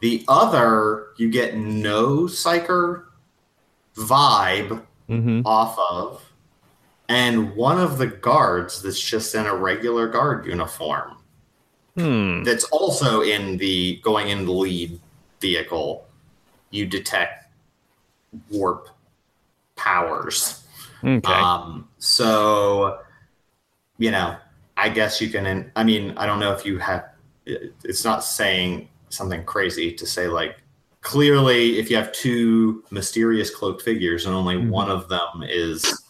The 0.00 0.24
other, 0.28 1.08
you 1.16 1.30
get 1.30 1.56
no 1.56 2.22
psyker 2.24 3.04
vibe 3.96 4.82
Mm-hmm. 5.10 5.40
off 5.44 5.76
of, 5.90 6.22
and 7.08 7.56
one 7.56 7.80
of 7.80 7.98
the 7.98 8.06
guards 8.06 8.80
that's 8.80 9.00
just 9.00 9.34
in 9.34 9.44
a 9.44 9.52
regular 9.56 10.06
guard 10.06 10.46
uniform 10.46 11.16
Hmm. 11.96 12.44
that's 12.44 12.62
also 12.66 13.22
in 13.22 13.56
the 13.56 13.96
going 14.04 14.28
in 14.28 14.46
the 14.46 14.52
lead 14.52 15.00
vehicle. 15.40 16.06
You 16.70 16.86
detect 16.86 17.50
warp 18.48 18.88
powers. 19.74 20.62
Okay. 21.02 21.32
Um, 21.32 21.88
so, 21.98 23.00
you 23.98 24.12
know, 24.12 24.36
I 24.76 24.90
guess 24.90 25.20
you 25.20 25.28
can. 25.28 25.72
I 25.74 25.82
mean, 25.82 26.14
I 26.16 26.24
don't 26.24 26.38
know 26.38 26.52
if 26.52 26.64
you 26.64 26.78
have. 26.78 27.06
It- 27.50 27.74
It's 27.84 28.04
not 28.04 28.24
saying 28.24 28.88
something 29.08 29.44
crazy 29.44 29.92
to 29.92 30.06
say 30.06 30.28
like 30.28 30.56
clearly 31.02 31.78
if 31.78 31.90
you 31.90 31.96
have 31.96 32.12
two 32.12 32.84
mysterious 32.90 33.54
cloaked 33.54 33.82
figures 33.82 34.26
and 34.26 34.34
only 34.34 34.56
Mhm. 34.56 34.68
one 34.68 34.90
of 34.90 35.08
them 35.08 35.42
is 35.42 36.04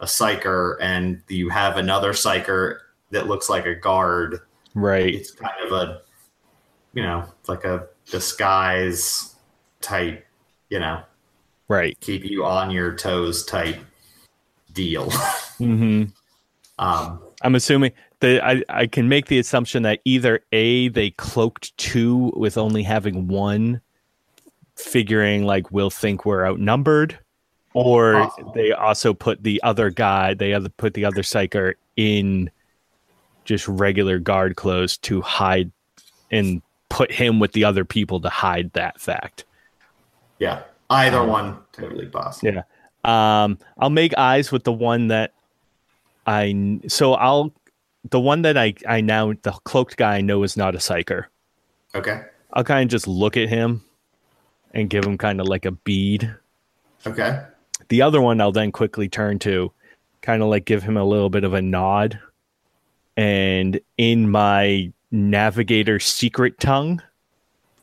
a 0.00 0.04
psyker 0.04 0.76
and 0.80 1.22
you 1.28 1.48
have 1.48 1.76
another 1.76 2.12
psyker 2.12 2.78
that 3.12 3.26
looks 3.28 3.48
like 3.48 3.64
a 3.66 3.74
guard 3.74 4.40
right. 4.74 5.14
it's 5.14 5.30
kind 5.30 5.54
of 5.64 5.72
a 5.72 6.02
you 6.92 7.02
know 7.02 7.24
like 7.48 7.64
a 7.64 7.86
disguise 8.10 9.36
type 9.80 10.26
you 10.70 10.78
know 10.80 11.02
Right. 11.68 11.98
keep 12.00 12.24
you 12.24 12.44
on 12.44 12.70
your 12.70 12.94
toes 12.94 13.44
type 13.44 13.78
deal 14.72 15.06
Mm-hmm. 15.58 16.04
um 16.78 17.20
I'm 17.42 17.54
assuming 17.54 17.92
that 18.20 18.44
I, 18.44 18.62
I 18.68 18.86
can 18.86 19.08
make 19.08 19.26
the 19.26 19.38
assumption 19.38 19.82
that 19.82 20.00
either 20.04 20.40
A, 20.52 20.88
they 20.88 21.10
cloaked 21.10 21.76
two 21.76 22.32
with 22.36 22.56
only 22.56 22.82
having 22.82 23.28
one, 23.28 23.80
figuring 24.76 25.44
like 25.44 25.70
we'll 25.70 25.90
think 25.90 26.24
we're 26.24 26.46
outnumbered, 26.46 27.18
or 27.74 28.14
Possible. 28.14 28.52
they 28.52 28.72
also 28.72 29.12
put 29.12 29.42
the 29.42 29.62
other 29.62 29.90
guy, 29.90 30.34
they 30.34 30.54
other 30.54 30.68
put 30.70 30.94
the 30.94 31.04
other 31.04 31.22
psyker 31.22 31.74
in 31.96 32.50
just 33.44 33.68
regular 33.68 34.18
guard 34.18 34.56
clothes 34.56 34.96
to 34.98 35.20
hide 35.20 35.70
and 36.30 36.62
put 36.88 37.12
him 37.12 37.38
with 37.38 37.52
the 37.52 37.64
other 37.64 37.84
people 37.84 38.20
to 38.20 38.28
hide 38.28 38.72
that 38.72 39.00
fact. 39.00 39.44
yeah 40.38 40.62
either 40.90 41.18
Um, 41.18 41.28
one 41.28 41.58
totally 41.72 42.06
possible 42.06 42.52
Yeah. 42.54 42.62
Um, 43.44 43.58
I'll 43.78 43.90
make 43.90 44.16
eyes 44.18 44.50
with 44.50 44.64
the 44.64 44.72
one 44.72 45.08
that 45.08 45.32
I 46.26 46.80
so 46.88 47.14
I'll 47.14 47.52
the 48.10 48.20
one 48.20 48.42
that 48.42 48.56
I 48.56 48.74
I 48.88 49.00
now 49.00 49.32
the 49.42 49.52
cloaked 49.64 49.96
guy 49.96 50.16
I 50.16 50.20
know 50.20 50.42
is 50.42 50.56
not 50.56 50.74
a 50.74 50.78
psyker. 50.78 51.26
okay 51.94 52.22
I'll 52.52 52.64
kind 52.64 52.84
of 52.88 52.90
just 52.90 53.06
look 53.08 53.36
at 53.36 53.48
him 53.48 53.82
and 54.72 54.88
give 54.90 55.04
him 55.04 55.18
kind 55.18 55.40
of 55.40 55.48
like 55.48 55.64
a 55.64 55.72
bead. 55.72 56.34
okay 57.06 57.42
The 57.88 58.02
other 58.02 58.20
one 58.20 58.40
I'll 58.40 58.52
then 58.52 58.72
quickly 58.72 59.08
turn 59.08 59.38
to, 59.40 59.72
kind 60.22 60.42
of 60.42 60.48
like 60.48 60.64
give 60.64 60.82
him 60.82 60.96
a 60.96 61.04
little 61.04 61.30
bit 61.30 61.44
of 61.44 61.54
a 61.54 61.62
nod, 61.62 62.18
and 63.16 63.80
in 63.96 64.30
my 64.30 64.92
navigator 65.10 65.98
secret 66.00 66.58
tongue, 66.60 67.02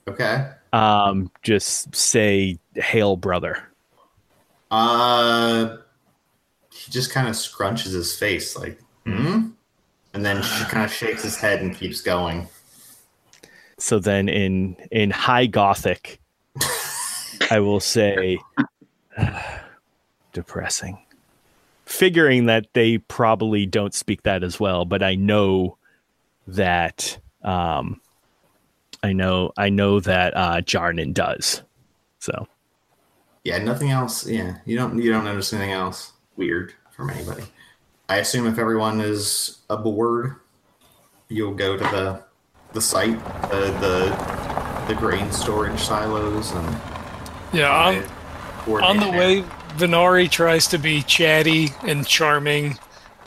okay 0.08 0.50
um, 0.74 1.30
just 1.44 1.96
say 1.96 2.58
"Hail, 2.76 3.16
brother." 3.16 3.64
uh 4.72 5.78
he 6.72 6.92
just 6.92 7.12
kind 7.12 7.28
of 7.28 7.36
scrunches 7.36 7.94
his 7.94 8.16
face 8.18 8.58
like 8.58 8.80
hmm 9.06 9.50
and 10.14 10.26
then 10.26 10.42
sh- 10.42 10.64
kind 10.66 10.86
of 10.86 10.92
shakes 10.92 11.24
his 11.24 11.38
head 11.38 11.62
and 11.62 11.76
keeps 11.76 12.02
going 12.02 12.48
So 13.80 14.00
then 14.00 14.30
in 14.30 14.76
in 14.92 15.12
high 15.12 15.46
gothic 15.48 16.20
I 17.52 17.60
will 17.60 17.80
say 17.80 18.40
depressing. 20.34 20.98
Figuring 21.86 22.46
that 22.48 22.68
they 22.74 22.98
probably 22.98 23.66
don't 23.66 23.94
speak 23.94 24.24
that 24.24 24.44
as 24.44 24.60
well, 24.60 24.86
but 24.86 25.04
I 25.04 25.16
know 25.16 25.78
that 26.48 27.20
um 27.44 28.00
I 29.04 29.14
know 29.14 29.52
I 29.58 29.70
know 29.70 30.00
that 30.00 30.36
uh 30.36 30.62
Jarnan 30.62 31.14
does. 31.14 31.62
So 32.20 32.48
Yeah, 33.44 33.58
nothing 33.60 33.92
else. 33.92 34.26
Yeah, 34.26 34.58
you 34.66 34.78
don't 34.78 35.02
you 35.02 35.12
don't 35.12 35.26
notice 35.26 35.52
anything 35.54 35.74
else 35.74 36.14
weird 36.38 36.74
from 36.92 37.10
anybody. 37.10 37.44
I 38.10 38.18
assume 38.18 38.48
if 38.48 38.60
everyone 38.60 39.02
is 39.02 39.60
aboard, 39.70 40.36
you'll 41.30 41.56
go 41.56 41.78
to 41.78 41.84
the 41.84 42.24
the 42.74 42.82
site, 42.82 43.24
the 43.50 43.72
the, 43.80 44.94
the 44.94 45.00
grain 45.00 45.32
storage 45.32 45.80
silos, 45.80 46.52
and 46.52 46.78
Yeah, 47.54 48.04
on, 48.68 48.84
on 48.84 48.98
the 48.98 49.10
way, 49.10 49.44
Venari 49.78 50.30
tries 50.30 50.68
to 50.68 50.78
be 50.78 51.02
chatty 51.04 51.70
and 51.84 52.06
charming 52.06 52.78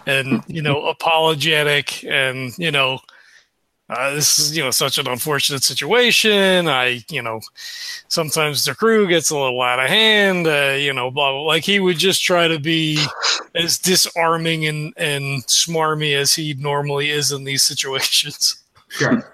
and, 0.07 0.43
you 0.47 0.63
know, 0.63 0.87
apologetic 0.87 2.05
and, 2.05 2.57
you 2.59 2.71
know, 2.71 3.01
uh, 3.89 4.15
this 4.15 4.39
is, 4.39 4.57
you 4.57 4.63
know, 4.63 4.71
such 4.71 4.99
an 4.99 5.07
unfortunate 5.07 5.63
situation. 5.63 6.67
I, 6.67 7.05
you 7.09 7.23
know, 7.23 7.41
sometimes 8.09 8.65
the 8.65 8.75
crew 8.75 9.07
gets 9.07 9.31
a 9.31 9.37
little 9.37 9.61
out 9.63 9.79
of 9.79 9.89
hand, 9.89 10.47
uh, 10.47 10.77
you 10.79 10.93
know, 10.93 11.11
blah, 11.11 11.31
blah. 11.31 11.43
Like 11.43 11.65
he 11.65 11.79
would 11.79 11.99
just 11.99 12.25
try 12.25 12.49
to 12.49 12.59
be 12.59 13.05
as 13.55 13.79
disarming 13.79 14.67
and, 14.67 14.93
and 14.97 15.45
smarmy 15.47 16.17
as 16.17 16.35
he 16.35 16.55
normally 16.55 17.11
is 17.11 17.31
in 17.31 17.45
these 17.45 17.63
situations. 17.65 18.63
Sure. 18.89 19.33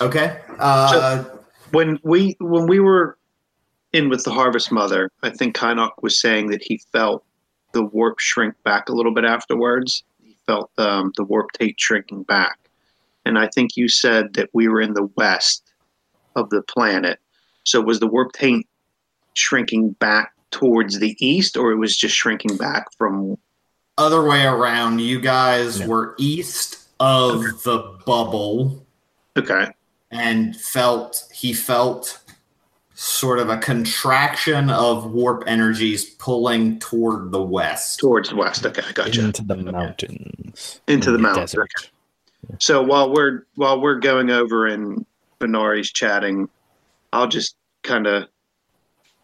Okay. 0.00 0.40
Uh, 0.58 1.24
when 1.72 1.98
we 2.02 2.36
when 2.40 2.66
we 2.66 2.78
were 2.78 3.18
in 3.92 4.08
with 4.08 4.24
the 4.24 4.30
harvest 4.30 4.70
mother, 4.70 5.10
I 5.22 5.30
think 5.30 5.56
Kynok 5.56 6.02
was 6.02 6.20
saying 6.20 6.50
that 6.50 6.62
he 6.62 6.80
felt 6.92 7.24
the 7.72 7.82
warp 7.82 8.18
shrink 8.18 8.54
back 8.64 8.88
a 8.88 8.92
little 8.92 9.12
bit 9.12 9.24
afterwards. 9.24 10.04
He 10.22 10.36
felt 10.46 10.70
um, 10.78 11.12
the 11.16 11.24
warp 11.24 11.52
taint 11.52 11.78
shrinking 11.78 12.22
back, 12.24 12.58
and 13.24 13.38
I 13.38 13.48
think 13.48 13.76
you 13.76 13.88
said 13.88 14.34
that 14.34 14.50
we 14.52 14.68
were 14.68 14.80
in 14.80 14.94
the 14.94 15.08
west 15.16 15.62
of 16.36 16.50
the 16.50 16.62
planet. 16.62 17.18
So 17.64 17.80
was 17.80 18.00
the 18.00 18.06
warp 18.06 18.32
taint 18.32 18.66
shrinking 19.34 19.90
back 19.92 20.32
towards 20.50 20.98
the 20.98 21.16
east, 21.24 21.56
or 21.56 21.72
it 21.72 21.76
was 21.76 21.96
just 21.96 22.14
shrinking 22.16 22.56
back 22.56 22.86
from? 22.96 23.36
other 23.98 24.22
way 24.26 24.44
around. 24.46 25.00
You 25.00 25.20
guys 25.20 25.80
Yeah. 25.80 25.86
were 25.86 26.14
east 26.18 26.78
of 26.98 27.42
the 27.62 27.78
bubble. 28.06 28.84
Okay, 29.36 29.66
and 30.10 30.56
felt 30.56 31.24
he 31.32 31.52
felt 31.52 32.18
sort 32.94 33.38
of 33.38 33.50
a 33.50 33.58
contraction 33.58 34.70
of 34.70 35.12
warp 35.12 35.44
energies 35.46 36.04
pulling 36.06 36.78
toward 36.78 37.32
the 37.32 37.42
west. 37.42 37.98
towards 38.00 38.30
the 38.30 38.36
west. 38.36 38.64
Okay, 38.64 38.82
I 38.88 38.92
gotcha. 38.92 39.24
into 39.26 39.42
the 39.42 39.56
mountains. 39.56 40.80
Into 40.88 41.10
the 41.10 41.16
in 41.16 41.22
mountains. 41.22 41.54
So 42.58 42.82
while 42.82 43.12
we're 43.12 43.46
while 43.54 43.80
we're 43.80 43.98
going 43.98 44.30
over 44.30 44.66
and 44.66 45.04
Venari's 45.40 45.92
chatting, 45.92 46.48
I'll 47.12 47.28
just 47.28 47.56
kind 47.82 48.06
of 48.06 48.28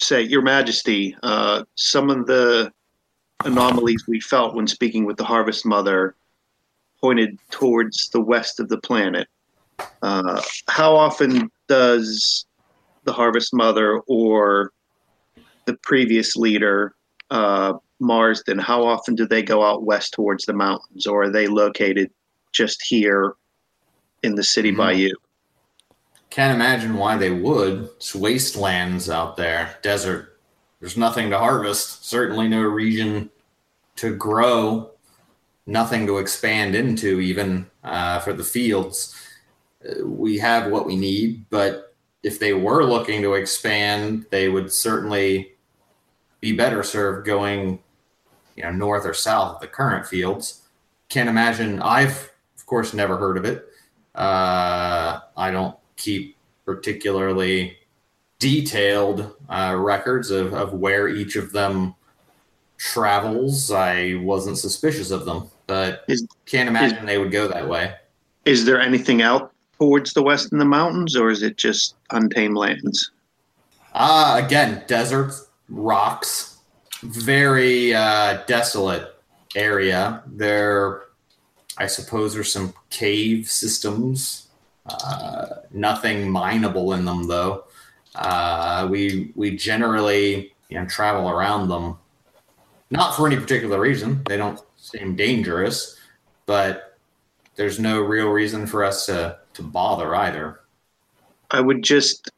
say, 0.00 0.22
Your 0.22 0.42
Majesty, 0.42 1.16
uh, 1.22 1.64
some 1.74 2.10
of 2.10 2.26
the 2.26 2.72
anomalies 3.44 4.04
we 4.06 4.20
felt 4.20 4.54
when 4.54 4.66
speaking 4.66 5.04
with 5.04 5.16
the 5.16 5.24
Harvest 5.24 5.64
Mother 5.64 6.14
pointed 7.00 7.38
towards 7.50 8.08
the 8.10 8.20
west 8.20 8.60
of 8.60 8.68
the 8.68 8.78
planet. 8.78 9.28
Uh, 10.02 10.42
how 10.68 10.96
often 10.96 11.50
does 11.68 12.46
the 13.04 13.12
Harvest 13.12 13.54
Mother 13.54 14.00
or 14.08 14.72
the 15.66 15.74
previous 15.82 16.34
leader, 16.34 16.94
uh, 17.30 17.74
Marsden, 18.00 18.58
how 18.58 18.84
often 18.84 19.14
do 19.14 19.26
they 19.26 19.42
go 19.42 19.64
out 19.64 19.84
west 19.84 20.14
towards 20.14 20.44
the 20.44 20.52
mountains, 20.52 21.06
or 21.06 21.24
are 21.24 21.30
they 21.30 21.46
located 21.46 22.10
just 22.52 22.82
here 22.82 23.34
in 24.22 24.34
the 24.34 24.44
city 24.44 24.70
by 24.70 24.92
you? 24.92 25.14
Can't 26.30 26.54
imagine 26.54 26.94
why 26.94 27.16
they 27.16 27.30
would. 27.30 27.84
It's 27.96 28.14
wastelands 28.14 29.08
out 29.08 29.36
there, 29.36 29.76
desert. 29.82 30.40
There's 30.80 30.96
nothing 30.96 31.30
to 31.30 31.38
harvest. 31.38 32.06
Certainly 32.06 32.48
no 32.48 32.62
region 32.62 33.30
to 33.96 34.14
grow. 34.14 34.90
Nothing 35.66 36.06
to 36.06 36.18
expand 36.18 36.74
into, 36.74 37.20
even 37.20 37.66
uh, 37.82 38.20
for 38.20 38.32
the 38.32 38.44
fields. 38.44 39.14
We 40.02 40.38
have 40.38 40.70
what 40.70 40.86
we 40.86 40.96
need, 40.96 41.48
but 41.50 41.94
if 42.22 42.38
they 42.38 42.52
were 42.52 42.84
looking 42.84 43.22
to 43.22 43.34
expand, 43.34 44.26
they 44.30 44.48
would 44.48 44.72
certainly 44.72 45.52
be 46.40 46.52
better 46.52 46.82
served 46.82 47.26
going, 47.26 47.80
you 48.56 48.62
know, 48.62 48.72
north 48.72 49.06
or 49.06 49.14
south 49.14 49.56
of 49.56 49.60
the 49.60 49.66
current 49.66 50.06
fields. 50.06 50.62
Can't 51.08 51.28
imagine. 51.28 51.80
I've 51.80 52.32
course, 52.68 52.94
never 52.94 53.16
heard 53.16 53.36
of 53.36 53.44
it. 53.44 53.66
Uh, 54.14 55.20
I 55.36 55.50
don't 55.50 55.76
keep 55.96 56.36
particularly 56.64 57.76
detailed 58.38 59.34
uh, 59.48 59.74
records 59.76 60.30
of, 60.30 60.54
of 60.54 60.74
where 60.74 61.08
each 61.08 61.34
of 61.34 61.50
them 61.52 61.94
travels. 62.76 63.72
I 63.72 64.14
wasn't 64.22 64.58
suspicious 64.58 65.10
of 65.10 65.24
them, 65.24 65.48
but 65.66 66.04
Is- 66.08 66.26
can't 66.46 66.68
imagine 66.68 67.04
they 67.06 67.18
would 67.18 67.32
go 67.32 67.48
that 67.48 67.68
way. 67.68 67.94
Is 68.44 68.64
there 68.64 68.80
anything 68.80 69.20
out 69.20 69.52
towards 69.78 70.12
the 70.14 70.22
west 70.22 70.52
in 70.52 70.58
the 70.58 70.64
mountains, 70.64 71.16
or 71.16 71.30
is 71.30 71.42
it 71.42 71.56
just 71.56 71.96
untamed 72.10 72.56
lands? 72.56 73.10
Uh, 73.94 74.40
again, 74.44 74.82
deserts, 74.86 75.48
rocks, 75.68 76.58
very 77.02 77.94
uh, 77.94 78.42
desolate 78.46 79.16
area. 79.54 80.22
There, 80.26 81.02
I 81.78 81.86
suppose, 81.86 82.36
are 82.36 82.44
some 82.44 82.74
cave 82.90 83.50
systems. 83.50 84.48
Uh, 84.84 85.46
nothing 85.70 86.30
mineable 86.30 86.92
in 86.92 87.04
them, 87.04 87.28
though. 87.28 87.64
Uh, 88.14 88.88
we 88.90 89.32
we 89.36 89.56
generally 89.56 90.52
you 90.68 90.78
know 90.78 90.86
travel 90.86 91.30
around 91.30 91.68
them, 91.68 91.96
not 92.90 93.14
for 93.14 93.26
any 93.26 93.36
particular 93.36 93.80
reason. 93.80 94.22
They 94.28 94.36
don't 94.36 94.60
seem 94.76 95.14
dangerous, 95.14 95.96
but 96.46 96.98
there's 97.54 97.78
no 97.78 98.00
real 98.00 98.28
reason 98.28 98.66
for 98.66 98.84
us 98.84 99.06
to 99.06 99.38
to 99.54 99.62
bother 99.62 100.14
either. 100.14 100.60
I 101.50 101.60
would 101.60 101.82
just, 101.82 102.30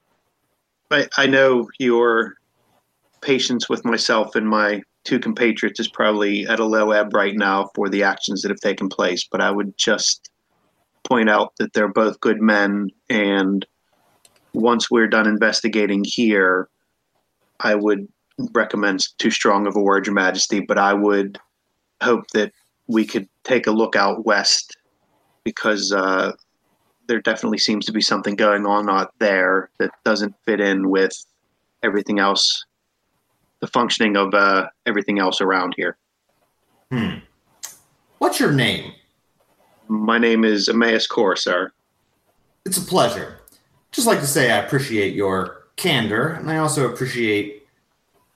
I, 0.91 1.07
I 1.17 1.27
know 1.27 1.69
your 1.79 2.35
patience 3.21 3.69
with 3.69 3.85
myself 3.85 4.37
and 4.37 4.49
my 4.49 4.83
two 5.11 5.19
compatriots 5.19 5.81
is 5.81 5.89
probably 5.89 6.47
at 6.47 6.61
a 6.61 6.65
low 6.65 6.93
ebb 6.93 7.13
right 7.13 7.35
now 7.35 7.69
for 7.75 7.89
the 7.89 8.05
actions 8.05 8.43
that 8.43 8.49
have 8.49 8.61
taken 8.61 8.89
place, 8.89 9.27
but 9.29 9.41
I 9.41 9.51
would 9.51 9.77
just 9.77 10.31
point 11.03 11.29
out 11.29 11.53
that 11.59 11.73
they're 11.73 11.89
both 11.89 12.21
good 12.21 12.41
men. 12.41 12.91
And 13.09 13.67
once 14.55 14.89
we're 14.89 15.09
done 15.09 15.27
investigating 15.27 16.05
here, 16.05 16.69
I 17.59 17.75
would 17.75 18.07
recommend 18.53 19.01
too 19.19 19.33
strong 19.33 19.67
of 19.67 19.75
a 19.75 19.81
word, 19.81 20.07
Your 20.07 20.15
Majesty, 20.15 20.61
but 20.61 20.79
I 20.79 20.95
would 20.95 21.41
hope 22.01 22.29
that 22.33 22.53
we 22.87 23.05
could 23.05 23.29
take 23.43 23.67
a 23.67 23.73
look 23.73 23.97
out 23.97 24.25
west 24.25 24.77
because 25.43 25.93
uh, 25.93 26.35
there 27.09 27.21
definitely 27.21 27.59
seems 27.59 27.85
to 27.87 27.93
be 27.93 28.01
something 28.01 28.37
going 28.37 28.65
on 28.65 28.89
out 28.89 29.13
there 29.19 29.71
that 29.81 29.91
doesn't 30.05 30.37
fit 30.47 30.61
in 30.61 30.89
with 30.89 31.13
everything 31.83 32.21
else, 32.21 32.65
the 33.61 33.67
functioning 33.67 34.17
of 34.17 34.35
uh, 34.35 34.69
everything 34.87 35.19
else 35.19 35.41
around 35.41 35.75
here. 35.77 35.97
Hmm. 36.91 37.19
What's 38.19 38.41
your 38.41 38.53
name? 38.53 38.93
My 39.89 40.19
name 40.19 40.45
is 40.45 40.69
Emmaus 40.69 41.07
Core, 41.07 41.37
sir. 41.37 41.73
It's 42.65 42.79
a 42.79 42.83
pleasure. 42.83 43.41
Just 43.93 44.07
like 44.07 44.21
to 44.21 44.27
say 44.27 44.53
I 44.53 44.59
appreciate 44.59 45.15
your 45.15 45.67
candor, 45.77 46.29
and 46.29 46.51
I 46.51 46.59
also 46.59 46.91
appreciate 46.91 47.67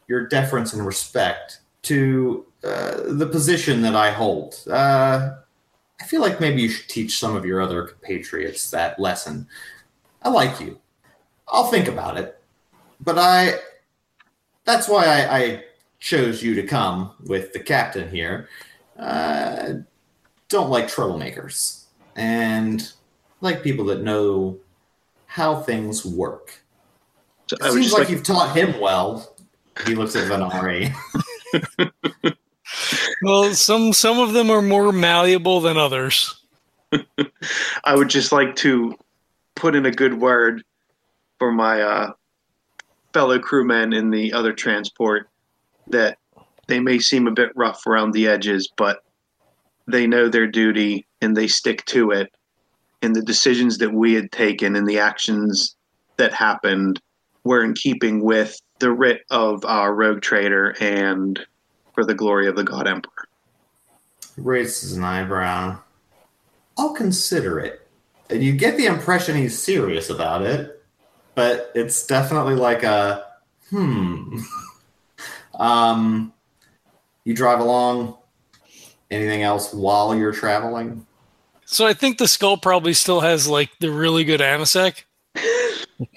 your 0.09 0.27
deference 0.27 0.73
and 0.73 0.85
respect 0.85 1.61
to 1.83 2.45
uh, 2.65 3.03
the 3.07 3.27
position 3.27 3.83
that 3.83 3.95
I 3.95 4.11
hold. 4.11 4.57
Uh, 4.69 5.37
I 6.01 6.05
feel 6.05 6.21
like 6.21 6.41
maybe 6.41 6.63
you 6.63 6.69
should 6.69 6.89
teach 6.89 7.19
some 7.19 7.37
of 7.37 7.45
your 7.45 7.61
other 7.61 7.83
compatriots 7.83 8.71
that 8.71 8.99
lesson. 8.99 9.47
I 10.23 10.31
like 10.31 10.61
you. 10.61 10.81
I'll 11.49 11.67
think 11.67 11.89
about 11.89 12.17
it. 12.17 12.43
But 13.01 13.19
I. 13.19 13.55
That's 14.65 14.89
why 14.89 15.05
I, 15.05 15.39
I 15.39 15.65
chose 16.01 16.43
you 16.43 16.55
to 16.55 16.63
come 16.63 17.13
with 17.25 17.53
the 17.53 17.61
captain 17.61 18.09
here. 18.09 18.49
Uh, 18.99 19.75
don't 20.49 20.71
like 20.71 20.87
troublemakers. 20.87 21.85
And 22.17 22.91
like 23.41 23.63
people 23.63 23.85
that 23.87 24.03
know 24.03 24.59
how 25.27 25.57
things 25.57 26.05
work. 26.05 26.63
So 27.49 27.57
It 27.61 27.73
seems 27.73 27.93
like, 27.93 28.01
like, 28.01 28.09
you've 28.11 28.23
taught 28.23 28.57
him 28.57 28.81
well. 28.81 29.37
He 29.87 29.95
looks 29.95 30.17
at 30.17 30.31
Venari. 30.31 30.95
Well, 33.23 33.55
some 33.55 33.93
some 33.95 34.19
of 34.19 34.35
them 34.35 34.51
are 34.51 34.61
more 34.61 34.93
malleable 34.93 35.61
than 35.61 35.79
others. 35.79 36.43
I 37.85 37.95
would 37.95 38.11
just 38.11 38.33
like 38.33 38.55
to 38.57 38.99
put 39.55 39.75
in 39.75 39.87
a 39.87 39.91
good 39.91 40.21
word 40.21 40.63
for 41.39 41.51
my 41.51 41.81
uh, 41.81 42.13
fellow 43.15 43.39
crewmen 43.39 43.93
in 43.93 44.11
the 44.11 44.33
other 44.33 44.53
transport 44.53 45.29
that 45.87 46.19
they 46.67 46.81
may 46.81 46.99
seem 46.99 47.27
a 47.27 47.33
bit 47.33 47.51
rough 47.55 47.87
around 47.87 48.13
the 48.13 48.27
edges, 48.27 48.69
but 48.77 49.03
they 49.87 50.07
know 50.07 50.29
their 50.29 50.49
duty 50.49 51.07
and 51.23 51.37
they 51.37 51.47
stick 51.47 51.85
to 51.87 52.11
it. 52.11 52.35
And 53.01 53.15
the 53.15 53.23
decisions 53.23 53.79
that 53.79 53.93
we 53.93 54.15
had 54.15 54.33
taken 54.33 54.77
and 54.77 54.87
the 54.87 54.99
actions 54.99 55.77
that 56.17 56.33
happened 56.33 57.01
were 57.45 57.63
in 57.63 57.75
keeping 57.75 58.23
with 58.23 58.61
the 58.81 58.91
writ 58.91 59.23
of 59.31 59.65
our 59.65 59.95
rogue 59.95 60.21
trader 60.21 60.75
and 60.81 61.39
for 61.93 62.05
the 62.05 62.15
glory 62.15 62.49
of 62.49 62.57
the 62.57 62.65
God 62.65 62.89
Emperor. 62.89 63.29
Raises 64.37 64.97
an 64.97 65.05
eyebrow. 65.05 65.79
I'll 66.77 66.95
consider 66.95 67.61
it. 67.61 67.87
And 68.31 68.43
you 68.43 68.53
get 68.53 68.77
the 68.77 68.87
impression 68.87 69.37
he's 69.37 69.57
serious 69.57 70.11
about 70.11 70.43
it, 70.43 70.83
but 71.35 71.71
it's 71.75 72.07
definitely 72.07 72.55
like 72.55 72.83
a 72.83 73.25
hmm. 73.71 74.39
um, 75.59 76.33
you 77.25 77.35
drive 77.35 77.61
along. 77.61 78.17
Anything 79.11 79.43
else 79.43 79.73
while 79.73 80.17
you're 80.17 80.33
traveling? 80.33 81.07
So 81.67 81.87
I 81.87 81.93
think 81.95 82.19
the 82.19 82.27
skull 82.27 82.57
probably 82.57 82.95
still 82.95 83.21
has 83.21 83.47
like 83.47 83.71
the 83.79 83.91
really 83.91 84.25
good 84.25 84.41
amasec. 84.41 85.05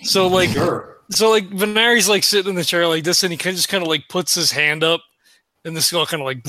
So 0.04 0.28
like 0.28 0.50
Sure. 0.50 0.98
so 1.12 1.30
like 1.30 1.50
Venari's 1.50 2.10
like 2.10 2.24
sitting 2.24 2.50
in 2.50 2.56
the 2.56 2.64
chair 2.64 2.88
like 2.88 3.04
this, 3.04 3.24
and 3.24 3.32
he 3.32 3.38
kind 3.38 3.54
of 3.54 3.58
just 3.58 3.70
kind 3.70 3.84
of 3.84 3.88
like 3.88 4.08
puts 4.10 4.34
his 4.34 4.52
hand 4.52 4.84
up, 4.84 5.02
and 5.64 5.76
the 5.76 5.82
skull 5.82 6.06
kind 6.06 6.22
of 6.22 6.26
like 6.26 6.44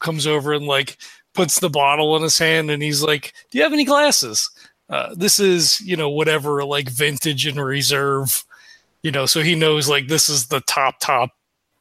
comes 0.00 0.26
over 0.26 0.52
and 0.52 0.66
like 0.66 0.98
puts 1.34 1.58
the 1.58 1.70
bottle 1.70 2.16
in 2.16 2.22
his 2.22 2.38
hand, 2.38 2.70
and 2.70 2.82
he's 2.82 3.02
like, 3.02 3.32
"Do 3.50 3.58
you 3.58 3.64
have 3.64 3.72
any 3.72 3.84
glasses?" 3.84 4.48
Uh, 4.88 5.14
this 5.14 5.38
is 5.38 5.80
you 5.82 5.96
know 5.96 6.08
whatever 6.08 6.64
like 6.64 6.88
vintage 6.88 7.46
and 7.46 7.62
reserve, 7.62 8.44
you 9.02 9.10
know, 9.10 9.26
so 9.26 9.42
he 9.42 9.54
knows 9.54 9.88
like 9.88 10.08
this 10.08 10.28
is 10.28 10.46
the 10.46 10.60
top 10.62 10.98
top 10.98 11.30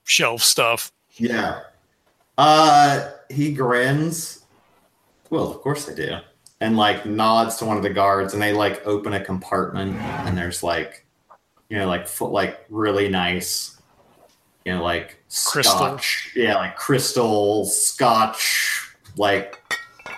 shelf 0.03 0.41
stuff. 0.41 0.91
Yeah. 1.15 1.61
Uh, 2.37 3.09
he 3.29 3.53
grins. 3.53 4.43
Well, 5.29 5.49
of 5.49 5.59
course 5.61 5.89
I 5.89 5.93
do. 5.93 6.17
And 6.59 6.75
like 6.75 7.05
nods 7.05 7.57
to 7.57 7.65
one 7.65 7.77
of 7.77 7.83
the 7.83 7.89
guards, 7.89 8.33
and 8.33 8.41
they 8.41 8.53
like 8.53 8.85
open 8.85 9.13
a 9.13 9.23
compartment, 9.23 9.95
and 9.95 10.37
there's 10.37 10.63
like, 10.63 11.05
you 11.69 11.77
know, 11.77 11.87
like 11.87 12.07
foot, 12.07 12.31
like 12.31 12.65
really 12.69 13.09
nice, 13.09 13.79
you 14.65 14.73
know, 14.73 14.83
like 14.83 15.21
Crystal. 15.29 15.61
scotch, 15.63 16.31
yeah, 16.35 16.55
like 16.55 16.75
crystal 16.75 17.65
scotch, 17.65 18.95
like 19.17 19.61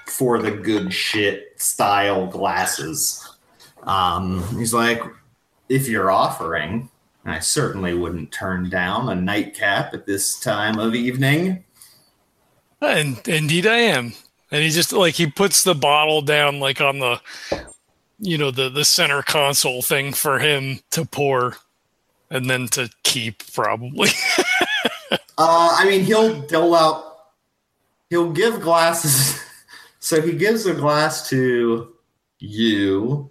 for 0.08 0.40
the 0.40 0.52
good 0.52 0.94
shit 0.94 1.49
style 1.60 2.28
glasses. 2.28 3.38
Um, 3.84 4.44
he's 4.58 4.74
like, 4.74 5.02
if 5.70 5.88
you're 5.88 6.12
offering, 6.12 6.90
I 7.26 7.40
certainly 7.40 7.94
wouldn't 7.94 8.32
turn 8.32 8.70
down 8.70 9.10
a 9.10 9.16
nightcap 9.16 9.94
at 9.94 10.06
this 10.06 10.40
time 10.40 10.80
of 10.80 10.96
evening. 10.96 11.64
And 12.82 13.26
indeed, 13.28 13.68
I 13.68 13.78
am. 13.78 14.14
And 14.52 14.64
he 14.64 14.70
just 14.70 14.94
like 14.94 15.16
he 15.16 15.28
puts 15.28 15.64
the 15.64 15.76
bottle 15.76 16.22
down 16.22 16.60
like 16.60 16.82
on 16.82 17.00
the, 17.00 17.22
you 18.18 18.38
know, 18.38 18.52
the 18.52 18.70
the 18.70 18.86
center 18.86 19.22
console 19.22 19.82
thing 19.82 20.12
for 20.12 20.40
him 20.40 20.80
to 20.92 21.06
pour, 21.06 21.58
and 22.32 22.50
then 22.50 22.68
to 22.70 22.90
keep 23.04 23.54
probably. 23.54 24.10
Uh, 25.42 25.74
I 25.80 25.86
mean, 25.90 26.04
he'll 26.04 26.42
dole 26.42 26.76
out, 26.76 27.16
he'll 28.10 28.34
give 28.34 28.60
glasses. 28.60 29.42
So 30.00 30.22
he 30.22 30.34
gives 30.34 30.66
a 30.66 30.74
glass 30.74 31.30
to 31.30 31.94
you, 32.40 33.30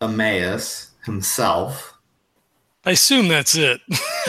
Emmaus 0.00 0.90
himself. 1.04 1.94
I 2.84 2.92
assume 2.92 3.28
that's 3.28 3.54
it. 3.54 3.80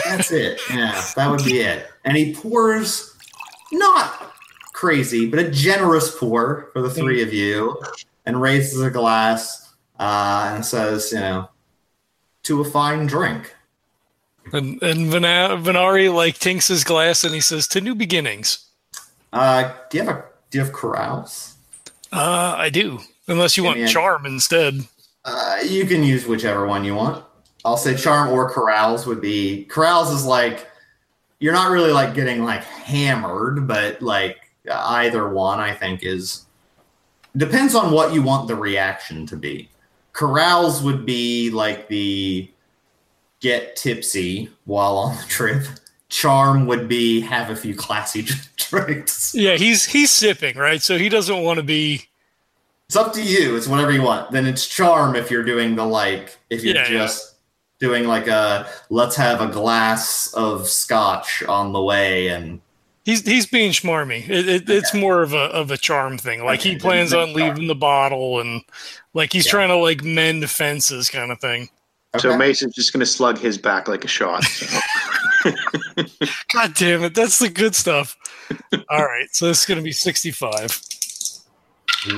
That's 0.04 0.30
it. 0.32 0.60
Yeah, 0.70 1.02
that 1.16 1.30
would 1.30 1.44
be 1.44 1.60
it. 1.60 1.86
And 2.04 2.16
he 2.16 2.34
pours 2.34 3.16
not 3.72 4.34
crazy, 4.72 5.28
but 5.28 5.38
a 5.38 5.50
generous 5.50 6.16
pour 6.16 6.70
for 6.72 6.82
the 6.82 6.90
three 6.90 7.22
of 7.22 7.32
you 7.32 7.80
and 8.26 8.40
raises 8.40 8.80
a 8.80 8.90
glass 8.90 9.74
uh, 9.98 10.52
and 10.54 10.64
says, 10.64 11.12
you 11.12 11.20
know, 11.20 11.48
to 12.44 12.60
a 12.60 12.64
fine 12.64 13.06
drink. 13.06 13.54
And 14.52 14.82
and 14.82 15.12
Venari 15.12 16.12
like 16.12 16.38
tinks 16.38 16.68
his 16.68 16.82
glass 16.82 17.22
and 17.24 17.34
he 17.34 17.40
says, 17.40 17.68
"To 17.68 17.80
new 17.80 17.94
beginnings." 17.94 18.66
Uh, 19.32 19.72
do 19.90 19.98
you 19.98 20.04
have 20.04 20.16
a 20.16 20.24
do 20.50 20.58
you 20.58 20.64
have 20.64 20.72
carouse? 20.72 21.54
Uh, 22.12 22.54
I 22.56 22.70
do. 22.70 23.00
Unless 23.28 23.56
you 23.56 23.62
Give 23.62 23.76
want 23.76 23.88
charm 23.88 24.26
instead. 24.26 24.80
Uh, 25.24 25.58
you 25.64 25.86
can 25.86 26.02
use 26.02 26.26
whichever 26.26 26.66
one 26.66 26.84
you 26.84 26.94
want. 26.94 27.24
I'll 27.64 27.76
say 27.76 27.94
charm 27.94 28.30
or 28.30 28.50
carouse 28.50 29.06
would 29.06 29.20
be 29.20 29.64
carouse 29.64 30.10
is 30.10 30.24
like 30.24 30.66
you're 31.38 31.52
not 31.52 31.70
really 31.70 31.92
like 31.92 32.14
getting 32.14 32.44
like 32.44 32.64
hammered, 32.64 33.66
but 33.68 34.00
like 34.02 34.38
either 34.70 35.28
one 35.28 35.60
I 35.60 35.74
think 35.74 36.02
is 36.02 36.46
depends 37.36 37.74
on 37.74 37.92
what 37.92 38.12
you 38.12 38.22
want 38.22 38.48
the 38.48 38.56
reaction 38.56 39.26
to 39.26 39.36
be. 39.36 39.68
Carouse 40.12 40.82
would 40.82 41.06
be 41.06 41.50
like 41.50 41.88
the 41.88 42.50
get 43.40 43.76
tipsy 43.76 44.50
while 44.64 44.96
on 44.96 45.16
the 45.16 45.22
trip. 45.24 45.64
Charm 46.08 46.66
would 46.66 46.88
be 46.88 47.20
have 47.20 47.50
a 47.50 47.56
few 47.56 47.74
classy 47.74 48.26
drinks. 48.86 49.34
Yeah, 49.34 49.56
he's 49.56 49.84
he's 49.86 50.10
sipping, 50.10 50.56
right? 50.56 50.82
So 50.82 50.96
he 50.98 51.08
doesn't 51.08 51.42
want 51.42 51.58
to 51.58 51.62
be 51.62 52.04
It's 52.86 52.96
up 52.96 53.12
to 53.14 53.22
you. 53.22 53.56
It's 53.56 53.66
whatever 53.68 53.92
you 53.92 54.02
want. 54.02 54.30
Then 54.30 54.46
it's 54.46 54.66
charm 54.66 55.14
if 55.16 55.30
you're 55.30 55.44
doing 55.44 55.76
the 55.76 55.84
like 55.86 56.38
if 56.50 56.64
you're 56.64 56.74
Yeah, 56.76 56.82
yeah. 56.82 56.98
just 56.98 57.34
doing 57.78 58.06
like 58.06 58.26
a 58.28 58.68
let's 58.90 59.16
have 59.16 59.40
a 59.40 59.46
glass 59.48 60.32
of 60.34 60.68
scotch 60.68 61.42
on 61.44 61.72
the 61.72 61.82
way 61.82 62.28
and 62.28 62.60
he's 63.04 63.26
he's 63.26 63.46
being 63.46 63.72
schmarmy. 63.72 64.28
It, 64.28 64.48
it, 64.48 64.70
It's 64.70 64.92
more 64.94 65.22
of 65.22 65.32
a 65.32 65.44
of 65.52 65.70
a 65.70 65.76
charm 65.76 66.18
thing. 66.18 66.44
Like 66.44 66.60
he 66.60 66.76
plans 66.76 67.12
on 67.14 67.32
leaving 67.32 67.66
the 67.68 67.74
bottle 67.74 68.40
and 68.40 68.62
like 69.14 69.32
he's 69.32 69.46
Yeah. 69.46 69.52
trying 69.52 69.68
to 69.68 69.76
like 69.76 70.04
mend 70.04 70.48
fences 70.50 71.08
kind 71.10 71.32
of 71.32 71.40
thing. 71.40 71.68
So 72.18 72.36
Mason's 72.36 72.74
just 72.74 72.92
gonna 72.92 73.06
slug 73.06 73.38
his 73.38 73.56
back 73.56 73.86
like 73.88 74.04
a 74.04 74.08
shot. 74.08 74.42
So. 74.44 74.66
God 76.52 76.74
damn 76.74 77.04
it, 77.04 77.14
that's 77.14 77.38
the 77.38 77.48
good 77.48 77.74
stuff. 77.74 78.16
All 78.88 79.04
right, 79.04 79.28
so 79.32 79.46
this 79.46 79.60
is 79.60 79.66
gonna 79.66 79.82
be 79.82 79.92
sixty 79.92 80.30
five. 80.30 80.80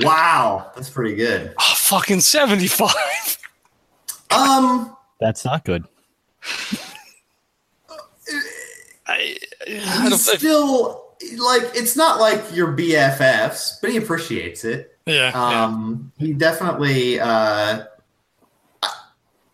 Wow, 0.01 0.71
that's 0.75 0.89
pretty 0.89 1.15
good. 1.15 1.53
Oh, 1.59 1.73
fucking 1.75 2.21
seventy 2.21 2.67
five. 2.67 3.37
Um 4.31 4.95
That's 5.19 5.45
not 5.45 5.65
good. 5.65 5.85
I, 9.05 9.37
I 9.37 9.37
he's 9.67 10.09
don't, 10.25 10.39
still 10.39 11.15
like 11.37 11.63
it's 11.75 11.95
not 11.95 12.19
like 12.19 12.41
your 12.53 12.75
BFFs, 12.75 13.79
but 13.81 13.91
he 13.91 13.97
appreciates 13.97 14.63
it. 14.65 14.97
yeah, 15.05 15.31
yeah. 15.33 15.63
Um, 15.65 16.11
he 16.17 16.33
definitely. 16.33 17.19
Uh, 17.19 17.85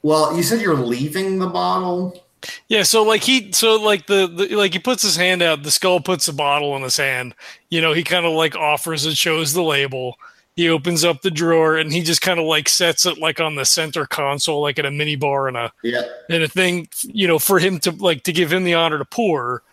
well, 0.01 0.35
you 0.35 0.43
said 0.43 0.61
you're 0.61 0.75
leaving 0.75 1.39
the 1.39 1.47
bottle. 1.47 2.23
Yeah, 2.67 2.83
so 2.83 3.03
like 3.03 3.23
he, 3.23 3.51
so 3.51 3.75
like 3.81 4.07
the, 4.07 4.27
the 4.27 4.55
like 4.55 4.73
he 4.73 4.79
puts 4.79 5.03
his 5.03 5.15
hand 5.15 5.41
out. 5.41 5.63
The 5.63 5.71
skull 5.71 5.99
puts 5.99 6.27
a 6.27 6.33
bottle 6.33 6.75
in 6.75 6.81
his 6.83 6.97
hand. 6.97 7.35
You 7.69 7.81
know, 7.81 7.93
he 7.93 8.03
kind 8.03 8.25
of 8.25 8.33
like 8.33 8.55
offers 8.55 9.05
it, 9.05 9.17
shows 9.17 9.53
the 9.53 9.63
label. 9.63 10.15
He 10.55 10.67
opens 10.69 11.05
up 11.05 11.21
the 11.21 11.31
drawer 11.31 11.77
and 11.77 11.91
he 11.91 12.01
just 12.01 12.21
kind 12.21 12.39
of 12.39 12.45
like 12.45 12.67
sets 12.67 13.05
it 13.05 13.17
like 13.17 13.39
on 13.39 13.55
the 13.55 13.65
center 13.65 14.05
console, 14.05 14.61
like 14.61 14.77
at 14.79 14.85
a 14.85 14.91
mini 14.91 15.15
bar 15.15 15.47
and 15.47 15.55
a 15.57 15.71
Yeah. 15.83 16.03
and 16.29 16.43
a 16.43 16.47
thing. 16.47 16.87
You 17.03 17.27
know, 17.27 17.39
for 17.39 17.59
him 17.59 17.79
to 17.79 17.91
like 17.91 18.23
to 18.23 18.33
give 18.33 18.51
him 18.51 18.63
the 18.63 18.73
honor 18.73 18.97
to 18.97 19.05
pour, 19.05 19.63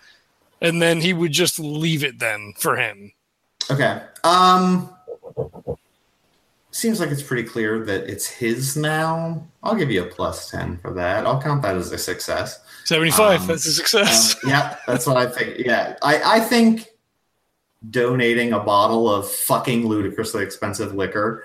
and 0.61 0.81
then 0.81 1.01
he 1.01 1.13
would 1.13 1.33
just 1.33 1.59
leave 1.59 2.05
it 2.05 2.19
then 2.19 2.55
for 2.59 2.77
him. 2.77 3.13
Okay. 3.71 4.01
Um, 4.23 4.89
seems 6.77 7.01
like 7.01 7.11
it's 7.11 7.23
pretty 7.23 7.49
clear 7.49 7.85
that 7.85 8.09
it's 8.09 8.27
his 8.27 8.77
now. 8.77 9.47
I'll 9.63 9.75
give 9.75 9.91
you 9.91 10.05
a 10.05 10.07
plus 10.07 10.51
ten 10.51 10.79
for 10.79 10.93
that. 10.95 11.27
I'll 11.27 11.41
count 11.41 11.63
that 11.63 11.77
as 11.77 11.91
a 11.93 11.99
success. 11.99 12.61
Seventy 12.85 13.11
five. 13.11 13.41
Um, 13.41 13.47
that's 13.49 13.67
a 13.67 13.73
success. 13.73 14.37
Um, 14.45 14.51
yeah, 14.51 14.77
that's 14.87 15.07
what 15.07 15.17
I 15.17 15.27
think. 15.27 15.59
Yeah, 15.59 15.97
I, 16.03 16.37
I 16.39 16.41
think 16.41 16.89
donating 17.91 18.53
a 18.53 18.61
bottle 18.61 19.09
of 19.09 19.31
fucking 19.31 19.87
ludicrously 19.87 20.43
expensive 20.43 20.95
liquor, 20.95 21.45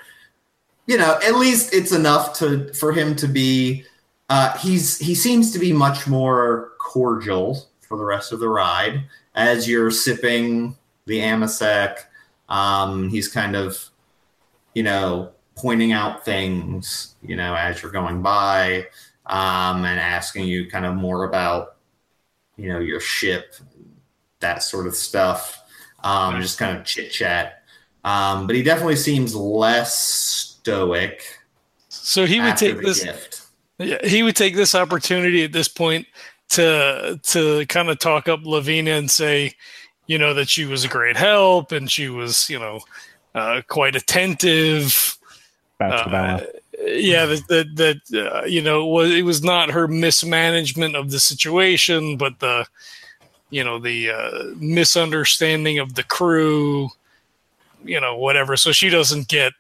you 0.87 0.97
know, 0.97 1.19
at 1.23 1.35
least 1.35 1.73
it's 1.73 1.91
enough 1.91 2.37
to 2.39 2.73
for 2.73 2.91
him 2.91 3.15
to 3.17 3.27
be. 3.27 3.85
Uh, 4.29 4.57
he's 4.57 4.97
he 4.97 5.13
seems 5.13 5.51
to 5.51 5.59
be 5.59 5.73
much 5.73 6.07
more 6.07 6.71
cordial 6.79 7.67
for 7.81 7.97
the 7.97 8.05
rest 8.05 8.31
of 8.31 8.39
the 8.39 8.47
ride 8.47 9.03
as 9.35 9.67
you're 9.67 9.91
sipping 9.91 10.75
the 11.05 11.19
amasec. 11.19 11.97
Um, 12.47 13.09
he's 13.09 13.27
kind 13.27 13.55
of, 13.55 13.90
you 14.73 14.83
know, 14.83 15.31
pointing 15.55 15.91
out 15.91 16.23
things, 16.25 17.15
you 17.21 17.35
know, 17.35 17.55
as 17.55 17.81
you're 17.81 17.91
going 17.91 18.21
by, 18.21 18.87
um, 19.25 19.85
and 19.85 19.99
asking 19.99 20.45
you 20.45 20.69
kind 20.69 20.85
of 20.85 20.95
more 20.95 21.25
about 21.25 21.75
you 22.57 22.69
know 22.69 22.79
your 22.79 22.99
ship 22.99 23.55
that 24.39 24.61
sort 24.63 24.87
of 24.87 24.95
stuff 24.95 25.63
um 26.03 26.39
just 26.41 26.59
kind 26.59 26.77
of 26.77 26.85
chit 26.85 27.11
chat 27.11 27.63
um 28.03 28.45
but 28.45 28.55
he 28.55 28.63
definitely 28.63 28.95
seems 28.95 29.35
less 29.35 29.97
stoic 29.97 31.39
So 31.89 32.25
he 32.25 32.39
would 32.39 32.57
take 32.57 32.81
this. 32.81 33.03
gift 33.03 33.41
Yeah, 33.79 33.97
he 34.05 34.21
would 34.23 34.35
take 34.35 34.55
this 34.55 34.75
opportunity 34.75 35.43
at 35.43 35.51
this 35.53 35.67
point 35.67 36.05
to 36.49 37.19
to 37.23 37.65
kind 37.67 37.89
of 37.89 37.99
talk 37.99 38.27
up 38.27 38.41
Lavina 38.43 38.91
and 38.91 39.09
say, 39.09 39.53
you 40.07 40.17
know, 40.17 40.33
that 40.33 40.49
she 40.49 40.65
was 40.65 40.83
a 40.83 40.87
great 40.87 41.15
help 41.15 41.71
and 41.71 41.89
she 41.89 42.09
was, 42.09 42.49
you 42.49 42.59
know, 42.59 42.81
uh, 43.35 43.61
quite 43.67 43.95
attentive. 43.95 45.17
Bow 45.79 46.03
to 46.03 46.09
bow. 46.09 46.35
Uh, 46.35 46.45
yeah, 46.85 47.25
that 47.25 47.47
that, 47.47 47.75
that 48.09 48.33
uh, 48.33 48.45
you 48.45 48.61
know 48.61 48.85
was 48.85 49.11
it 49.11 49.23
was 49.23 49.43
not 49.43 49.69
her 49.71 49.87
mismanagement 49.87 50.95
of 50.95 51.11
the 51.11 51.19
situation, 51.19 52.17
but 52.17 52.39
the 52.39 52.65
you 53.49 53.63
know 53.63 53.79
the 53.79 54.09
uh, 54.09 54.43
misunderstanding 54.57 55.79
of 55.79 55.95
the 55.95 56.03
crew, 56.03 56.89
you 57.83 57.99
know, 57.99 58.15
whatever. 58.15 58.55
So 58.57 58.71
she 58.71 58.89
doesn't 58.89 59.27
get 59.27 59.53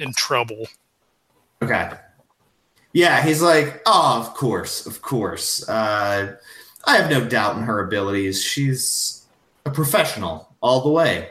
in 0.00 0.12
trouble. 0.14 0.66
okay 1.62 1.90
yeah 2.92 3.22
he's 3.22 3.42
like 3.42 3.82
oh 3.86 4.18
of 4.18 4.34
course 4.34 4.86
of 4.86 5.02
course 5.02 5.68
uh 5.68 6.34
i 6.86 6.96
have 6.96 7.10
no 7.10 7.24
doubt 7.24 7.56
in 7.56 7.62
her 7.62 7.84
abilities 7.84 8.42
she's 8.42 9.26
a 9.66 9.70
professional 9.70 10.52
all 10.60 10.80
the 10.80 10.88
way 10.88 11.28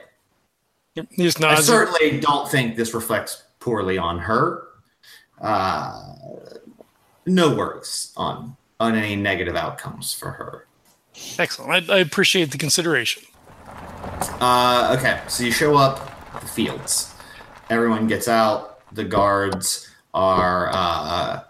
He 0.95 1.23
just 1.23 1.43
i 1.43 1.55
certainly 1.55 2.19
don't 2.19 2.49
think 2.49 2.75
this 2.75 2.93
reflects 2.93 3.43
poorly 3.59 3.97
on 3.97 4.19
her 4.19 4.67
uh 5.41 6.13
no 7.25 7.55
worries 7.55 8.11
on 8.17 8.57
on 8.79 8.95
any 8.95 9.15
negative 9.15 9.55
outcomes 9.55 10.13
for 10.13 10.31
her 10.31 10.65
Excellent. 11.37 11.89
I, 11.89 11.95
I 11.95 11.99
appreciate 11.99 12.51
the 12.51 12.57
consideration. 12.57 13.23
Uh, 14.39 14.95
okay, 14.97 15.21
so 15.27 15.43
you 15.43 15.51
show 15.51 15.75
up 15.75 16.11
the 16.39 16.47
fields. 16.47 17.13
Everyone 17.69 18.07
gets 18.07 18.27
out. 18.27 18.81
The 18.93 19.03
guards 19.03 19.89
are, 20.13 20.69
uh, 20.71 21.43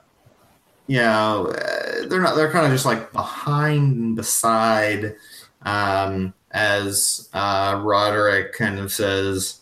you 0.88 0.98
know, 0.98 1.48
uh, 1.48 2.08
they're 2.08 2.22
not. 2.22 2.36
They're 2.36 2.52
kind 2.52 2.66
of 2.66 2.72
just 2.72 2.86
like 2.86 3.14
behind 3.14 3.96
and 3.96 4.16
beside, 4.16 5.16
um, 5.62 6.34
as 6.52 7.30
uh, 7.34 7.80
Roderick 7.84 8.54
kind 8.54 8.80
of 8.80 8.92
says, 8.92 9.60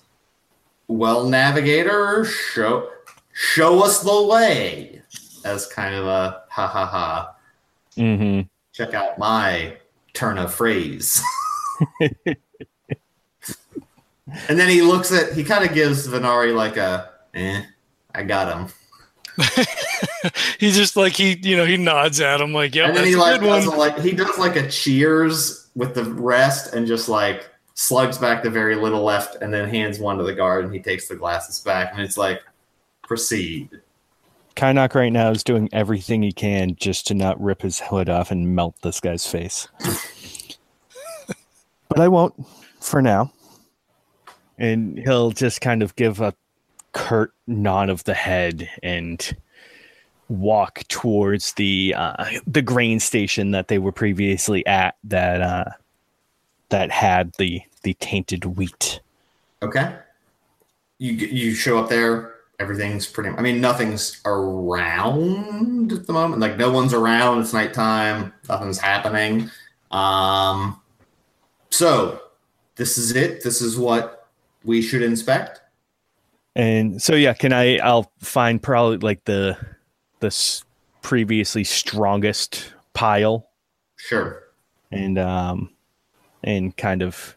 "Well, 0.88 1.28
navigator, 1.28 2.26
show 2.26 2.90
show 3.34 3.84
us 3.84 4.02
the 4.02 4.24
way." 4.24 5.02
As 5.46 5.68
kind 5.68 5.96
of 5.96 6.06
a 6.06 6.44
ha 6.50 6.68
ha 6.68 6.86
ha. 6.86 7.36
Mm-hmm. 7.96 8.42
Check 8.74 8.94
out 8.94 9.18
my 9.18 9.78
turn 10.14 10.38
of 10.38 10.54
phrase. 10.54 11.22
And 14.50 14.60
then 14.60 14.70
he 14.70 14.82
looks 14.82 15.12
at 15.12 15.34
he 15.34 15.44
kind 15.44 15.64
of 15.68 15.74
gives 15.74 16.08
Venari 16.08 16.54
like 16.54 16.78
a 16.78 17.10
eh, 17.34 17.64
I 18.14 18.24
got 18.24 18.54
him. 18.58 18.68
he 20.60 20.72
just 20.72 20.98
like 20.98 21.14
he 21.14 21.38
you 21.44 21.56
know 21.56 21.66
he 21.66 21.78
nods 21.78 22.20
at 22.20 22.42
him 22.42 22.54
like 22.54 22.74
yeah 22.74 22.88
and 22.88 22.96
then 22.96 23.04
that's 23.04 23.08
he 23.08 23.14
a 23.14 23.18
like 23.20 23.40
good 23.40 23.48
one. 23.48 23.62
does 23.62 23.68
like 23.68 24.00
he 24.00 24.12
does 24.12 24.38
like 24.40 24.56
a 24.56 24.68
cheers 24.68 25.66
with 25.78 25.94
the 25.94 26.04
rest 26.04 26.74
and 26.74 26.86
just 26.88 27.08
like 27.08 27.50
slugs 27.76 28.18
back 28.18 28.42
the 28.42 28.50
very 28.50 28.76
little 28.76 29.04
left 29.04 29.36
and 29.42 29.54
then 29.54 29.70
hands 29.70 30.00
one 30.00 30.18
to 30.18 30.24
the 30.24 30.34
guard 30.34 30.66
and 30.66 30.74
he 30.74 30.80
takes 30.80 31.08
the 31.08 31.16
glasses 31.16 31.60
back 31.60 31.94
and 31.94 32.02
it's 32.02 32.18
like 32.18 32.42
proceed. 33.04 33.70
Kynok 34.56 34.96
right 34.96 35.14
now 35.14 35.30
is 35.30 35.44
doing 35.44 35.70
everything 35.72 36.24
he 36.24 36.32
can 36.32 36.76
just 36.76 37.06
to 37.08 37.14
not 37.14 37.40
rip 37.40 37.62
his 37.62 37.80
hood 37.80 38.10
off 38.10 38.32
and 38.32 38.56
melt 38.56 38.76
this 38.82 39.00
guy's 39.00 39.28
face. 39.28 39.68
but 41.90 42.00
I 42.00 42.08
won't 42.08 42.34
for 42.82 43.00
now. 43.00 43.32
And 44.58 44.98
he'll 44.98 45.30
just 45.30 45.62
kind 45.62 45.84
of 45.84 45.96
give 45.96 46.20
a 46.20 46.34
curt 46.94 47.34
nod 47.46 47.92
of 47.92 48.04
the 48.06 48.16
head 48.16 48.68
and 48.82 49.38
walk 50.30 50.84
towards 50.88 51.54
the 51.54 51.94
uh, 51.98 52.26
the 52.46 52.62
grain 52.62 53.00
station 53.00 53.52
that 53.52 53.68
they 53.68 53.78
were 53.78 53.92
previously 53.92 54.66
at 54.66 54.96
that 55.04 55.42
uh, 55.42 55.72
that 56.70 56.92
had 56.92 57.34
the 57.38 57.62
the 57.84 57.94
tainted 57.96 58.46
wheat. 58.46 59.00
Okay. 59.62 59.96
You 61.00 61.14
you 61.14 61.54
show 61.54 61.78
up 61.80 61.90
there. 61.90 62.34
Everything's 62.60 63.06
pretty. 63.06 63.30
I 63.30 63.42
mean, 63.42 63.62
nothing's 63.62 64.20
around 64.26 65.94
at 65.94 66.08
the 66.08 66.14
moment. 66.14 66.42
Like 66.42 66.58
no 66.58 66.72
one's 66.72 66.94
around. 66.94 67.42
It's 67.42 67.54
nighttime. 67.54 68.34
Nothing's 68.50 68.80
happening. 68.80 69.50
Um. 69.92 70.82
So 71.70 72.22
this 72.76 72.98
is 72.98 73.16
it. 73.16 73.44
This 73.44 73.62
is 73.62 73.78
what 73.78 74.28
we 74.64 74.82
should 74.82 75.04
inspect. 75.04 75.62
And 76.56 77.00
so 77.02 77.14
yeah, 77.14 77.34
can 77.34 77.54
I? 77.54 77.78
I'll 77.78 78.12
find 78.20 78.62
probably 78.62 78.98
like 78.98 79.24
the 79.26 79.56
the 80.20 80.28
s- 80.28 80.63
previously 81.01 81.63
strongest 81.63 82.74
pile 82.93 83.47
Sure. 83.95 84.43
and 84.91 85.18
um 85.18 85.70
and 86.43 86.76
kind 86.78 87.01
of 87.01 87.36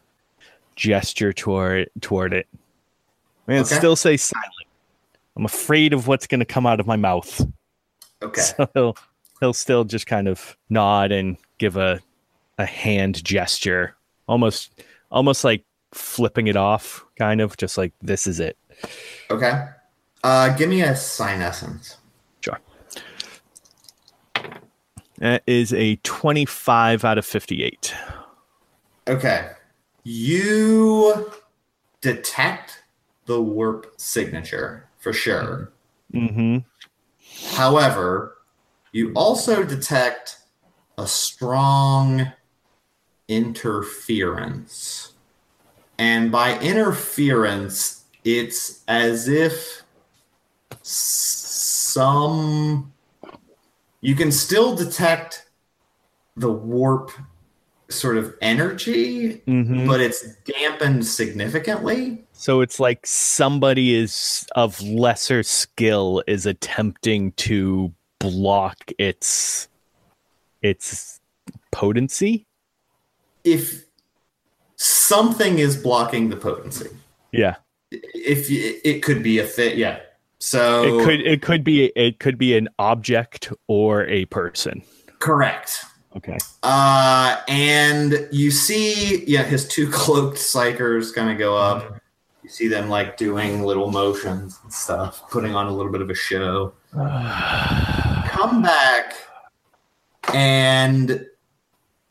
gesture 0.75 1.33
toward 1.33 1.89
toward 2.01 2.33
it. 2.33 2.47
And 3.47 3.65
Okay. 3.65 3.75
still 3.75 3.95
say 3.95 4.17
silent. 4.17 4.47
I'm 5.35 5.45
afraid 5.45 5.93
of 5.93 6.07
what's 6.07 6.27
going 6.27 6.39
to 6.39 6.45
come 6.45 6.65
out 6.65 6.79
of 6.79 6.87
my 6.87 6.95
mouth. 6.95 7.45
Okay. 8.21 8.41
So 8.57 8.69
he'll 8.73 8.97
he'll 9.39 9.53
still 9.53 9.83
just 9.83 10.05
kind 10.07 10.27
of 10.27 10.55
nod 10.69 11.11
and 11.11 11.37
give 11.57 11.77
a 11.77 11.99
a 12.57 12.65
hand 12.65 13.23
gesture, 13.23 13.95
almost 14.27 14.83
almost 15.11 15.43
like 15.43 15.63
flipping 15.93 16.47
it 16.47 16.55
off, 16.55 17.03
kind 17.17 17.41
of 17.41 17.57
just 17.57 17.77
like 17.77 17.91
this 18.01 18.27
is 18.27 18.39
it. 18.39 18.57
Okay. 19.29 19.67
Uh, 20.23 20.55
give 20.55 20.69
me 20.69 20.81
a 20.83 20.91
Psyniscience. 20.91 21.95
That 25.21 25.43
is 25.45 25.71
a 25.71 25.97
25 25.97 27.05
out 27.05 27.19
of 27.19 27.25
58. 27.27 27.93
Okay. 29.07 29.51
You 30.03 31.31
detect 32.01 32.81
the 33.27 33.39
warp 33.39 33.93
signature 33.97 34.89
for 34.97 35.13
sure. 35.13 35.71
Mm-hmm. 36.11 36.57
However, 37.55 38.37
you 38.93 39.13
also 39.13 39.63
detect 39.63 40.39
a 40.97 41.05
strong 41.05 42.31
interference. 43.27 45.13
And 45.99 46.31
by 46.31 46.57
interference, 46.57 48.05
it's 48.23 48.83
as 48.87 49.27
if 49.27 49.83
some. 50.81 52.90
You 54.01 54.15
can 54.15 54.31
still 54.31 54.75
detect 54.75 55.47
the 56.35 56.51
warp 56.51 57.11
sort 57.89 58.17
of 58.17 58.33
energy, 58.41 59.41
Mm-hmm. 59.47 59.85
but 59.85 59.99
it's 60.01 60.25
dampened 60.45 61.05
significantly. 61.05 62.23
So 62.31 62.61
it's 62.61 62.79
like 62.79 63.05
somebody 63.05 63.93
is 63.93 64.47
of 64.55 64.81
lesser 64.81 65.43
skill 65.43 66.23
is 66.25 66.45
attempting 66.45 67.33
to 67.33 67.93
block 68.19 68.91
its 68.97 69.67
its 70.61 71.19
potency. 71.71 72.45
If 73.43 73.83
something 74.75 75.59
is 75.59 75.75
blocking 75.75 76.29
the 76.29 76.37
potency, 76.37 76.89
Yeah. 77.31 77.55
if 77.91 78.47
it 78.49 79.03
could 79.03 79.21
be 79.23 79.39
a 79.39 79.45
fit, 79.45 79.75
yeah. 79.77 79.99
So 80.43 80.83
It 81.01 81.05
could 81.05 81.21
it 81.21 81.41
could 81.43 81.63
be 81.63 81.91
it 81.95 82.17
could 82.19 82.37
be 82.39 82.57
an 82.57 82.67
object 82.79 83.53
or 83.67 84.05
a 84.07 84.25
person. 84.25 84.81
correct. 85.19 85.85
Okay. 86.17 86.37
Uh, 86.63 87.37
and 87.47 88.27
you 88.31 88.49
see, 88.51 89.23
yeah, 89.25 89.43
his 89.43 89.65
two 89.67 89.89
cloaked 89.89 90.37
psykers 90.37 91.13
kind 91.15 91.29
of 91.31 91.37
go 91.37 91.55
up. 91.55 92.01
You 92.43 92.49
see 92.49 92.67
them 92.67 92.89
like 92.89 93.15
doing 93.17 93.63
little 93.63 93.91
motions 93.91 94.59
and 94.63 94.73
stuff, 94.73 95.29
putting 95.29 95.55
on 95.55 95.67
a 95.67 95.71
little 95.71 95.91
bit 95.91 96.01
of 96.01 96.09
a 96.09 96.15
show. 96.15 96.73
Come 96.93 98.61
back, 98.63 99.13
and 100.33 101.25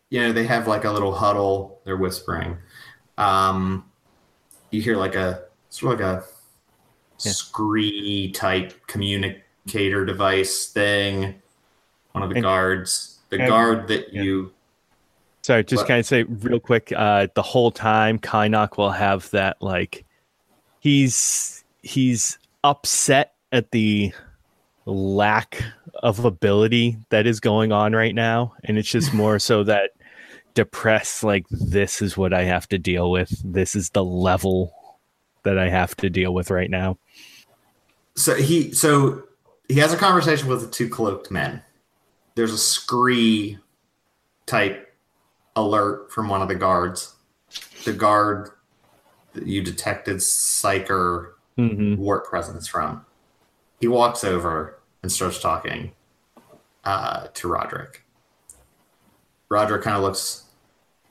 you 0.09 0.20
know 0.22 0.33
they 0.33 0.45
have 0.47 0.66
like 0.68 0.85
a 0.85 0.91
little 0.93 1.12
huddle. 1.14 1.81
They're 1.85 1.97
whispering. 1.97 2.57
Um, 3.18 3.91
you 4.70 4.81
hear 4.81 4.97
like 4.97 5.14
a 5.16 5.43
sort 5.68 5.95
of 5.95 6.01
like 6.01 6.09
a 6.09 6.24
Yeah. 7.24 7.32
scree 7.32 8.30
type 8.32 8.86
communicator 8.86 10.04
device 10.04 10.68
thing. 10.68 11.34
One 12.12 12.22
of 12.24 12.30
the 12.30 12.36
And- 12.36 12.42
guards, 12.44 13.18
the 13.30 13.38
and- 13.40 13.48
guard 13.48 13.88
that 13.88 14.12
yeah. 14.12 14.22
you 14.22 14.52
Sorry, 15.42 15.64
just 15.64 15.86
kind 15.86 15.98
of 16.00 16.04
say 16.06 16.24
real 16.24 16.60
quick. 16.60 16.92
Uh, 16.94 17.26
the 17.34 17.42
whole 17.42 17.70
time, 17.70 18.18
Kynok 18.18 18.76
will 18.76 18.90
have 18.90 19.30
that 19.30 19.56
like 19.62 20.04
he's 20.80 21.64
he's 21.82 22.38
upset 22.62 23.32
at 23.52 23.70
the 23.70 24.12
lack 24.84 25.62
of 26.02 26.24
ability 26.24 26.98
that 27.08 27.26
is 27.26 27.40
going 27.40 27.72
on 27.72 27.94
right 27.94 28.14
now, 28.14 28.52
and 28.64 28.76
it's 28.76 28.90
just 28.90 29.14
more 29.14 29.38
so 29.38 29.64
that 29.64 29.92
depressed. 30.54 31.24
Like 31.24 31.46
this 31.48 32.02
is 32.02 32.16
what 32.18 32.34
I 32.34 32.44
have 32.44 32.68
to 32.68 32.78
deal 32.78 33.10
with. 33.10 33.32
This 33.42 33.74
is 33.74 33.90
the 33.90 34.04
level 34.04 34.74
that 35.44 35.58
I 35.58 35.70
have 35.70 35.96
to 35.96 36.10
deal 36.10 36.34
with 36.34 36.50
right 36.50 36.70
now. 36.70 36.98
So 38.16 38.34
he 38.34 38.72
so 38.72 39.24
he 39.68 39.78
has 39.78 39.92
a 39.92 39.96
conversation 39.96 40.48
with 40.48 40.61
the 40.61 40.68
two 40.68 40.88
cloaked 40.88 41.30
men. 41.30 41.62
There's 42.34 42.52
a 42.52 42.58
scree 42.58 43.58
type 44.46 44.94
alert 45.56 46.12
from 46.12 46.28
one 46.28 46.42
of 46.42 46.48
the 46.48 46.54
guards. 46.54 47.14
The 47.84 47.92
guard 47.92 48.50
that 49.32 49.46
you 49.46 49.62
detected 49.62 50.16
psyker 50.16 51.32
hmm 51.56 51.96
warp 51.96 52.26
presence 52.26 52.66
from. 52.66 53.04
He 53.80 53.88
walks 53.88 54.24
over 54.24 54.80
and 55.02 55.11
starts 55.11 55.40
talking 55.40 55.92
uh, 56.84 57.28
to 57.34 57.48
Roderick. 57.48 58.04
Roderick 59.48 59.82
kind 59.82 59.96
of 59.96 60.02
looks 60.02 60.44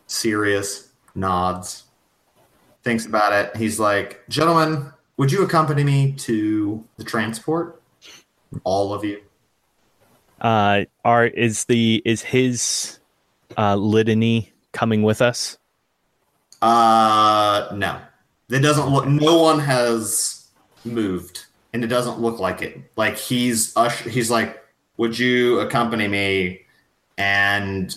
serious, 0.07 0.89
nods, 1.15 1.83
thinks 2.83 3.05
about 3.05 3.33
it. 3.33 3.55
He's 3.57 3.79
like, 3.79 4.23
Gentlemen, 4.29 4.91
would 5.19 5.33
you 5.33 5.43
accompany 5.43 5.83
me 5.83 6.13
to 6.13 6.81
the 6.95 7.03
transport? 7.03 7.81
All 8.63 8.93
of 8.93 9.03
you. 9.03 9.21
Uh, 10.39 10.85
are 11.03 11.25
is 11.27 11.65
the 11.65 12.01
is 12.05 12.21
his 12.21 12.99
uh, 13.57 13.75
litany 13.75 14.53
coming 14.71 15.03
with 15.03 15.21
us? 15.21 15.57
Uh, 16.61 17.67
no. 17.75 17.99
It 18.49 18.59
doesn't 18.59 18.87
look, 18.87 19.07
no 19.07 19.43
one 19.43 19.59
has 19.59 20.47
moved, 20.85 21.47
and 21.73 21.83
it 21.83 21.87
doesn't 21.87 22.21
look 22.21 22.39
like 22.39 22.61
it. 22.61 22.79
Like 22.95 23.17
he's, 23.17 23.75
ush- 23.75 24.05
he's 24.05 24.31
like, 24.31 24.63
Would 24.95 25.19
you 25.19 25.59
accompany 25.59 26.07
me? 26.07 26.61
And 27.17 27.93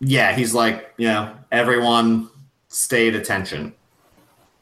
yeah, 0.00 0.34
he's 0.34 0.54
like, 0.54 0.92
you 0.96 1.06
know, 1.06 1.36
everyone 1.52 2.28
stayed 2.66 3.14
attention. 3.14 3.74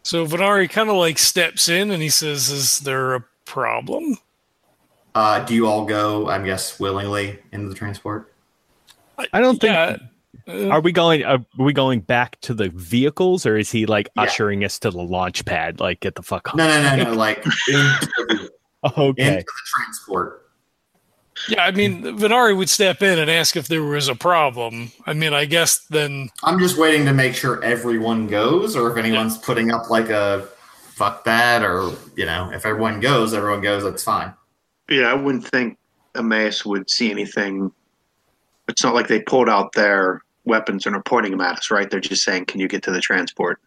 So 0.06 0.24
Venari 0.24 0.70
kind 0.70 0.88
of 0.88 0.94
like 0.94 1.18
steps 1.18 1.68
in 1.68 1.90
and 1.90 2.00
he 2.00 2.10
says, 2.10 2.48
"Is 2.48 2.78
there 2.78 3.16
a 3.16 3.24
problem?" 3.44 4.18
Uh, 5.16 5.40
do 5.44 5.52
you 5.52 5.66
all 5.66 5.84
go, 5.84 6.28
I 6.28 6.40
guess, 6.44 6.78
willingly 6.78 7.40
into 7.50 7.68
the 7.68 7.74
transport? 7.74 8.32
I 9.32 9.40
don't 9.40 9.60
think. 9.60 9.72
Yeah. 9.72 9.96
Uh, 10.46 10.68
Are 10.68 10.80
we 10.80 10.92
going? 10.92 11.24
Are 11.24 11.44
we 11.58 11.72
going 11.72 12.02
back 12.02 12.40
to 12.42 12.54
the 12.54 12.68
vehicles, 12.68 13.46
or 13.46 13.56
is 13.56 13.72
he 13.72 13.84
like 13.86 14.08
Yeah. 14.14 14.22
ushering 14.22 14.62
us 14.64 14.78
to 14.78 14.92
the 14.92 14.98
launch 15.02 15.44
pad? 15.44 15.80
Like, 15.80 15.98
get 15.98 16.14
the 16.14 16.22
fuck 16.22 16.50
off. 16.50 16.54
No, 16.54 16.68
no, 16.68 16.96
no, 16.96 17.02
no. 17.02 17.12
Like 17.14 17.44
into 17.68 18.50
Okay. 18.84 19.26
into 19.26 19.40
the 19.40 19.44
transport. 19.74 20.45
Yeah, 21.48 21.64
I 21.64 21.70
mean, 21.70 22.02
Venari 22.02 22.56
would 22.56 22.68
step 22.68 23.02
in 23.02 23.18
and 23.18 23.30
ask 23.30 23.56
if 23.56 23.68
there 23.68 23.82
was 23.82 24.08
a 24.08 24.14
problem. 24.14 24.90
I 25.06 25.12
mean, 25.12 25.34
I 25.34 25.44
guess 25.44 25.78
then 25.78 26.30
I'm 26.42 26.58
just 26.58 26.78
waiting 26.78 27.04
to 27.06 27.12
make 27.12 27.34
sure 27.34 27.62
everyone 27.62 28.26
goes, 28.26 28.76
or 28.76 28.90
if 28.90 28.96
anyone's 28.96 29.38
putting 29.38 29.70
up 29.70 29.90
like 29.90 30.08
a 30.08 30.48
fuck 30.80 31.24
that, 31.24 31.62
or 31.62 31.92
you 32.16 32.26
know, 32.26 32.50
if 32.52 32.64
everyone 32.64 33.00
goes, 33.00 33.34
everyone 33.34 33.60
goes. 33.60 33.84
That's 33.84 34.02
fine. 34.02 34.32
Yeah, 34.88 35.10
I 35.10 35.14
wouldn't 35.14 35.46
think 35.46 35.78
Emmaus 36.14 36.64
would 36.64 36.88
see 36.90 37.10
anything. 37.10 37.70
It's 38.68 38.82
not 38.82 38.94
like 38.94 39.08
they 39.08 39.20
pulled 39.20 39.48
out 39.48 39.72
their 39.74 40.22
weapons 40.44 40.86
and 40.86 40.96
are 40.96 41.02
pointing 41.02 41.32
them 41.32 41.40
at 41.40 41.58
us, 41.58 41.70
right? 41.70 41.88
They're 41.90 42.00
just 42.00 42.24
saying, 42.24 42.46
"Can 42.46 42.60
you 42.60 42.68
get 42.68 42.82
to 42.84 42.90
the 42.90 43.00
transport?" 43.00 43.60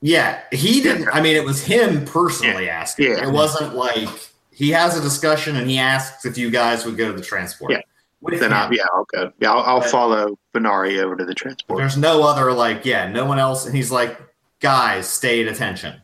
Yeah, 0.00 0.40
he 0.52 0.82
didn't. 0.82 1.08
I 1.08 1.22
mean, 1.22 1.34
it 1.34 1.44
was 1.44 1.64
him 1.64 2.04
personally 2.04 2.68
asking. 2.68 3.06
Yeah. 3.06 3.26
It 3.26 3.32
wasn't 3.32 3.74
like 3.74 4.08
he 4.54 4.70
has 4.70 4.96
a 4.96 5.00
discussion 5.02 5.56
and 5.56 5.68
he 5.68 5.78
asks 5.78 6.24
if 6.24 6.38
you 6.38 6.50
guys 6.50 6.84
would 6.86 6.96
go 6.96 7.10
to 7.10 7.16
the 7.16 7.24
transport. 7.24 7.72
Yeah. 7.72 7.80
With 8.20 8.40
Then 8.40 8.52
I, 8.54 8.66
him. 8.66 8.72
yeah, 8.74 8.84
I'll 8.94 9.04
go. 9.12 9.32
Yeah, 9.40 9.52
I'll, 9.52 9.60
I'll 9.60 9.80
follow 9.82 10.38
Venari 10.54 11.02
over 11.02 11.14
to 11.16 11.24
the 11.26 11.34
transport. 11.34 11.78
There's 11.78 11.96
no 11.98 12.22
other 12.22 12.52
like, 12.52 12.86
yeah, 12.86 13.06
no 13.10 13.26
one 13.26 13.38
else. 13.38 13.66
And 13.66 13.74
he's 13.76 13.90
like, 13.90 14.18
guys, 14.60 15.06
stay 15.06 15.42
at 15.46 15.52
attention. 15.52 16.00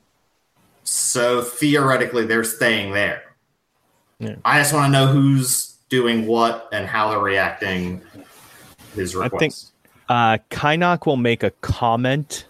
So 0.84 1.40
theoretically, 1.42 2.26
they're 2.26 2.44
staying 2.44 2.92
there. 2.92 3.22
Yeah. 4.18 4.34
I 4.44 4.58
just 4.58 4.74
want 4.74 4.92
to 4.92 4.92
know 4.92 5.06
who's 5.06 5.76
doing 5.88 6.26
what 6.26 6.68
and 6.72 6.86
how 6.86 7.08
they're 7.10 7.18
reacting. 7.20 8.02
His 8.94 9.14
request. 9.16 9.34
I 9.34 9.38
think- 9.38 9.54
Uh, 10.10 10.38
Kynok 10.50 11.06
will 11.06 11.16
make 11.16 11.42
a 11.42 11.52
comment 11.62 12.44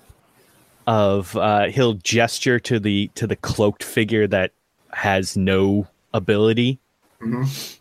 of 0.86 1.36
uh, 1.36 1.66
he'll 1.66 1.92
gesture 1.94 2.58
to 2.58 2.80
the 2.80 3.10
to 3.14 3.26
the 3.26 3.36
cloaked 3.36 3.84
figure 3.84 4.26
that 4.26 4.52
has 4.92 5.36
no 5.36 5.86
ability, 6.14 6.78
Mhm. 7.20 7.78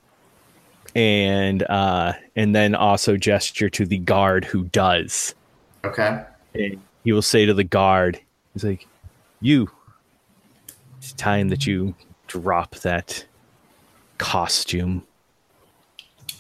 and 0.96 1.64
uh, 1.64 2.14
and 2.36 2.56
then 2.56 2.76
also 2.76 3.18
gesture 3.18 3.70
to 3.70 3.86
the 3.86 3.98
guard 3.98 4.46
who 4.46 4.64
does. 4.66 5.36
Okay. 5.84 6.24
And 6.54 6.82
he 7.04 7.12
will 7.12 7.22
say 7.22 7.46
to 7.46 7.54
the 7.54 7.64
guard, 7.64 8.20
"He's 8.54 8.64
like, 8.64 8.88
you. 9.42 9.70
It's 10.98 11.14
time 11.14 11.50
that 11.50 11.66
you 11.66 11.96
drop 12.28 12.76
that 12.78 13.26
costume." 14.18 15.04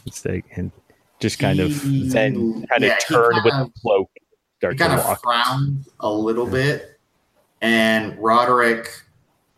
It's 0.05 0.25
like, 0.25 0.45
and 0.55 0.71
just 1.19 1.39
kind 1.39 1.59
of 1.59 1.71
He- 1.83 2.09
then 2.09 2.65
kind 2.67 2.83
yeah, 2.83 2.93
of 2.97 2.99
turn 2.99 3.35
with 3.43 3.53
kind 3.53 3.67
the 3.67 3.79
cloak, 3.81 4.09
start 4.57 4.73
he 4.73 4.77
to 4.79 4.83
kind 4.87 4.99
of 4.99 5.05
walk. 5.05 5.21
frowned 5.21 5.85
a 5.99 6.11
little 6.11 6.47
bit, 6.47 6.99
and 7.61 8.17
Roderick 8.17 8.89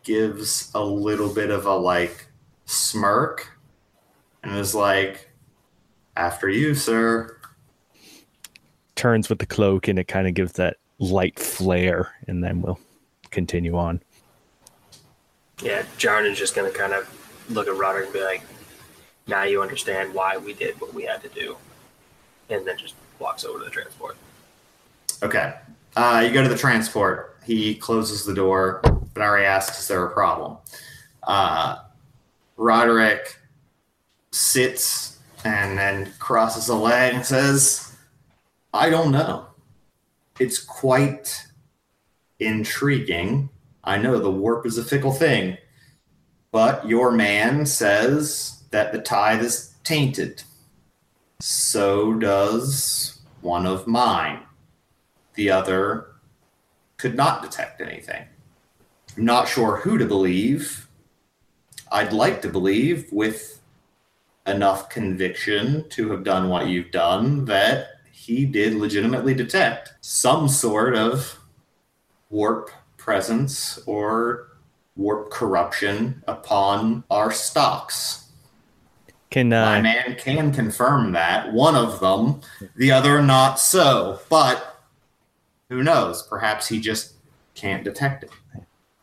gives 0.04 0.70
a 0.74 0.84
little 0.84 1.32
bit 1.32 1.50
of 1.50 1.66
a 1.66 1.74
like 1.74 2.26
smirk 2.64 3.50
and 4.42 4.56
is 4.56 4.74
like, 4.74 5.30
after 6.16 6.48
you, 6.48 6.74
sir. 6.74 7.38
Turns 8.96 9.28
with 9.28 9.38
the 9.38 9.46
cloak 9.46 9.88
and 9.88 9.98
it 9.98 10.08
kind 10.08 10.26
of 10.26 10.34
gives 10.34 10.52
that 10.52 10.76
light 10.98 11.38
flare, 11.38 12.12
and 12.28 12.42
then 12.42 12.62
we'll 12.62 12.78
continue 13.30 13.76
on. 13.76 14.00
Yeah, 15.62 15.82
Jarn 15.98 16.30
is 16.30 16.38
just 16.38 16.54
gonna 16.54 16.70
kind 16.70 16.92
of 16.92 17.08
look 17.50 17.66
at 17.66 17.76
Roderick 17.76 18.06
and 18.06 18.12
be 18.12 18.22
like, 18.22 18.42
"Now 19.26 19.42
you 19.44 19.62
understand 19.62 20.12
why 20.14 20.36
we 20.36 20.52
did 20.52 20.80
what 20.80 20.94
we 20.94 21.04
had 21.04 21.22
to 21.22 21.28
do," 21.28 21.56
and 22.50 22.66
then 22.66 22.76
just 22.78 22.94
walks 23.18 23.44
over 23.44 23.58
to 23.58 23.64
the 23.64 23.70
transport. 23.70 24.16
Okay. 25.22 25.54
Uh, 25.96 26.22
you 26.26 26.32
go 26.32 26.42
to 26.42 26.48
the 26.48 26.56
transport. 26.56 27.36
He 27.44 27.74
closes 27.74 28.24
the 28.24 28.34
door. 28.34 28.82
Venari 29.14 29.44
asks, 29.44 29.80
Is 29.80 29.88
there 29.88 30.04
a 30.04 30.12
problem? 30.12 30.58
Uh, 31.22 31.76
Roderick 32.56 33.38
sits 34.30 35.18
and 35.44 35.78
then 35.78 36.12
crosses 36.18 36.68
a 36.68 36.74
leg 36.74 37.14
and 37.14 37.26
says, 37.26 37.94
I 38.72 38.90
don't 38.90 39.12
know. 39.12 39.46
It's 40.38 40.58
quite 40.58 41.46
intriguing. 42.38 43.50
I 43.84 43.98
know 43.98 44.18
the 44.18 44.30
warp 44.30 44.66
is 44.66 44.78
a 44.78 44.84
fickle 44.84 45.12
thing, 45.12 45.58
but 46.50 46.86
your 46.88 47.10
man 47.10 47.66
says 47.66 48.62
that 48.70 48.92
the 48.92 49.00
tide 49.00 49.42
is 49.42 49.74
tainted. 49.84 50.42
So 51.40 52.14
does 52.14 53.20
one 53.40 53.66
of 53.66 53.86
mine. 53.86 54.40
The 55.34 55.50
other 55.50 56.06
could 56.96 57.16
not 57.16 57.42
detect 57.42 57.80
anything. 57.80 58.24
Not 59.16 59.48
sure 59.48 59.76
who 59.76 59.98
to 59.98 60.06
believe. 60.06 60.88
I'd 61.90 62.12
like 62.12 62.40
to 62.42 62.48
believe, 62.48 63.12
with 63.12 63.60
enough 64.46 64.88
conviction 64.88 65.88
to 65.90 66.10
have 66.10 66.24
done 66.24 66.48
what 66.48 66.66
you've 66.66 66.90
done, 66.90 67.44
that 67.44 67.88
he 68.10 68.46
did 68.46 68.74
legitimately 68.74 69.34
detect 69.34 69.92
some 70.00 70.48
sort 70.48 70.94
of 70.94 71.38
warp 72.30 72.70
presence 72.96 73.78
or 73.86 74.48
warp 74.96 75.30
corruption 75.30 76.22
upon 76.26 77.04
our 77.10 77.30
stocks. 77.30 78.30
Can 79.30 79.48
My 79.48 79.78
uh, 79.78 79.82
man 79.82 80.16
can 80.16 80.52
confirm 80.52 81.12
that. 81.12 81.52
One 81.52 81.74
of 81.74 82.00
them, 82.00 82.40
the 82.76 82.92
other 82.92 83.22
not 83.22 83.58
so. 83.58 84.20
But 84.28 84.80
who 85.68 85.82
knows? 85.82 86.22
Perhaps 86.22 86.68
he 86.68 86.80
just 86.80 87.14
can't 87.54 87.82
detect 87.82 88.24
it. 88.24 88.30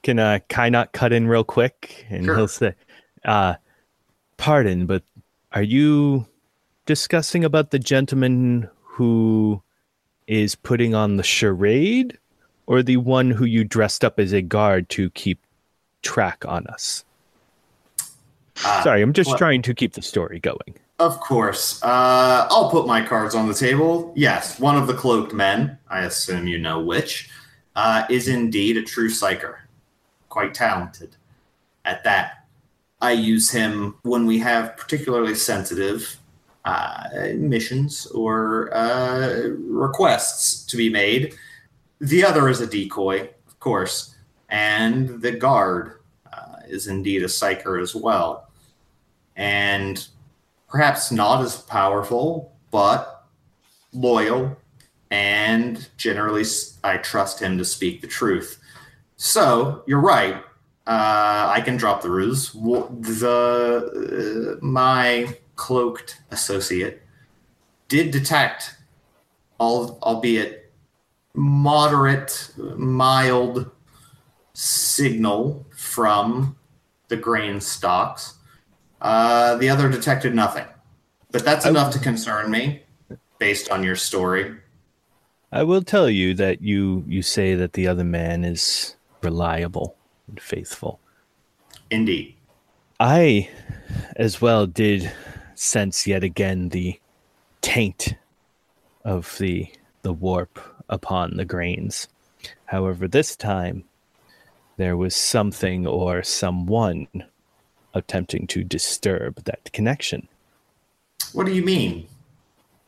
Can 0.04 0.18
uh, 0.20 0.40
Kynok 0.50 0.92
cut 0.94 1.12
in 1.12 1.28
real 1.28 1.44
quick, 1.44 2.06
and 2.10 2.26
Sure. 2.26 2.36
he'll 2.36 2.48
say, 2.48 2.74
uh, 3.26 3.56
"Pardon, 4.38 4.86
but 4.86 5.04
are 5.52 5.62
you 5.64 6.26
discussing 6.86 7.44
about 7.44 7.72
the 7.72 7.80
gentleman 7.80 8.70
who 8.82 9.62
is 10.28 10.56
putting 10.56 10.96
on 10.96 11.18
the 11.18 11.24
charade, 11.24 12.18
or 12.66 12.82
the 12.82 12.98
one 12.98 13.32
who 13.32 13.44
you 13.46 13.64
dressed 13.66 14.06
up 14.06 14.20
as 14.20 14.32
a 14.32 14.42
guard 14.42 14.88
to 14.90 15.10
keep 15.12 15.40
track 16.02 16.46
on 16.48 16.66
us?" 16.68 17.04
Ah, 18.64 18.82
Sorry, 18.84 19.02
I'm 19.02 19.14
just 19.14 19.30
well- 19.30 19.38
trying 19.38 19.62
to 19.64 19.74
keep 19.74 19.94
the 19.94 20.02
story 20.02 20.40
going. 20.40 20.76
Of 21.00 21.18
course. 21.22 21.82
Uh, 21.82 22.46
I'll 22.52 22.70
put 22.70 22.86
my 22.86 23.02
cards 23.02 23.34
on 23.34 23.48
the 23.48 23.54
table. 23.54 24.12
Yes, 24.18 24.60
one 24.60 24.76
of 24.76 24.86
the 24.88 24.94
cloaked 24.94 25.34
men, 25.34 25.78
I 25.90 26.02
assume 26.02 26.46
you 26.46 26.58
know 26.58 26.82
which, 26.82 27.30
uh, 27.78 28.04
is 28.10 28.28
indeed 28.28 28.76
a 28.76 28.82
true 28.84 29.08
psyker. 29.10 29.56
Quite 30.30 30.54
talented 30.54 31.16
at 31.86 32.04
that. 32.04 32.46
I 33.02 33.12
use 33.12 33.50
him 33.50 33.96
when 34.04 34.26
we 34.26 34.40
have 34.40 34.78
particularly 34.78 35.36
sensitive 35.36 36.18
uh, 36.66 37.04
missions 37.36 38.06
or 38.08 38.74
uh, 38.74 39.50
requests 39.58 40.66
to 40.66 40.78
be 40.78 40.90
made. 40.90 41.36
The 42.00 42.24
other 42.24 42.50
is 42.50 42.62
a 42.62 42.68
decoy, 42.68 43.30
of 43.48 43.60
course, 43.60 44.16
and 44.50 45.22
the 45.22 45.32
guard 45.32 46.00
uh, 46.32 46.58
is 46.68 46.88
indeed 46.88 47.24
a 47.24 47.28
psyker 47.28 47.82
as 47.82 47.96
well. 47.96 48.50
And 49.36 50.06
perhaps 50.68 51.12
not 51.12 51.42
as 51.42 51.58
powerful, 51.58 52.54
but 52.72 53.26
loyal, 53.94 54.58
and 55.10 55.88
generally 55.98 56.46
I 56.84 56.98
trust 56.98 57.40
him 57.40 57.58
to 57.58 57.66
speak 57.66 58.02
the 58.02 58.08
truth. 58.08 58.60
So 59.22 59.84
you're 59.86 60.00
right. 60.00 60.36
Uh, 60.88 61.52
I 61.54 61.60
can 61.60 61.76
drop 61.76 62.02
the 62.02 62.10
ruse. 62.10 62.54
The 62.54 64.58
uh, 64.62 64.66
my 64.66 65.38
cloaked 65.58 66.22
associate 66.32 67.02
did 67.90 68.12
detect, 68.12 68.78
al- 69.60 70.00
albeit 70.02 70.72
moderate, 71.34 72.54
mild 72.78 73.70
signal 74.54 75.66
from 75.76 76.56
the 77.10 77.18
grain 77.18 77.60
stocks. 77.60 78.36
Uh, 79.02 79.58
the 79.58 79.70
other 79.70 79.90
detected 79.90 80.34
nothing, 80.34 80.66
but 81.30 81.44
that's 81.44 81.66
enough 81.66 81.92
to 81.92 82.00
concern 82.00 82.50
me, 82.50 82.84
based 83.38 83.70
on 83.70 83.84
your 83.84 83.98
story. 83.98 84.56
I 85.52 85.64
will 85.64 85.82
tell 85.82 86.10
you 86.10 86.34
that 86.36 86.62
you 86.62 87.04
you 87.06 87.22
say 87.22 87.54
that 87.56 87.74
the 87.74 87.86
other 87.86 88.06
man 88.06 88.46
is 88.46 88.96
reliable 89.22 89.96
and 90.28 90.40
faithful. 90.40 91.00
Indeed. 91.90 92.36
I, 93.00 93.50
as 94.16 94.42
well, 94.42 94.66
did 94.68 95.12
sense 95.56 96.08
yet 96.08 96.24
again 96.24 96.70
the 96.70 97.00
taint 97.62 98.16
of 99.04 99.38
the 99.40 99.72
the 100.02 100.14
warp 100.14 100.60
upon 100.88 101.36
the 101.36 101.46
grains. 101.46 102.08
However, 102.66 103.08
this 103.08 103.36
time 103.36 103.84
there 104.78 104.96
was 104.96 105.16
something 105.16 105.86
or 105.86 106.24
someone 106.24 107.08
attempting 107.94 108.48
to 108.48 108.64
disturb 108.64 109.44
that 109.44 109.72
connection. 109.74 110.28
What 111.34 111.46
do 111.46 111.54
you 111.54 111.64
mean? 111.64 112.08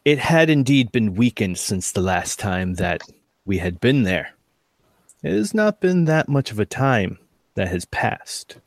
It 0.06 0.20
had 0.20 0.50
indeed 0.50 0.92
been 0.92 1.16
weakened 1.16 1.58
since 1.58 1.92
the 1.92 2.02
last 2.02 2.40
time 2.40 2.76
that 2.76 3.02
we 3.46 3.58
had 3.58 3.80
been 3.80 4.04
there. 4.04 4.34
It 5.24 5.32
has 5.32 5.54
not 5.54 5.82
been 5.82 6.06
that 6.06 6.28
much 6.28 6.52
of 6.52 6.60
a 6.60 6.66
time 6.66 7.20
that 7.56 7.68
has 7.68 7.86
passed. 7.86 8.58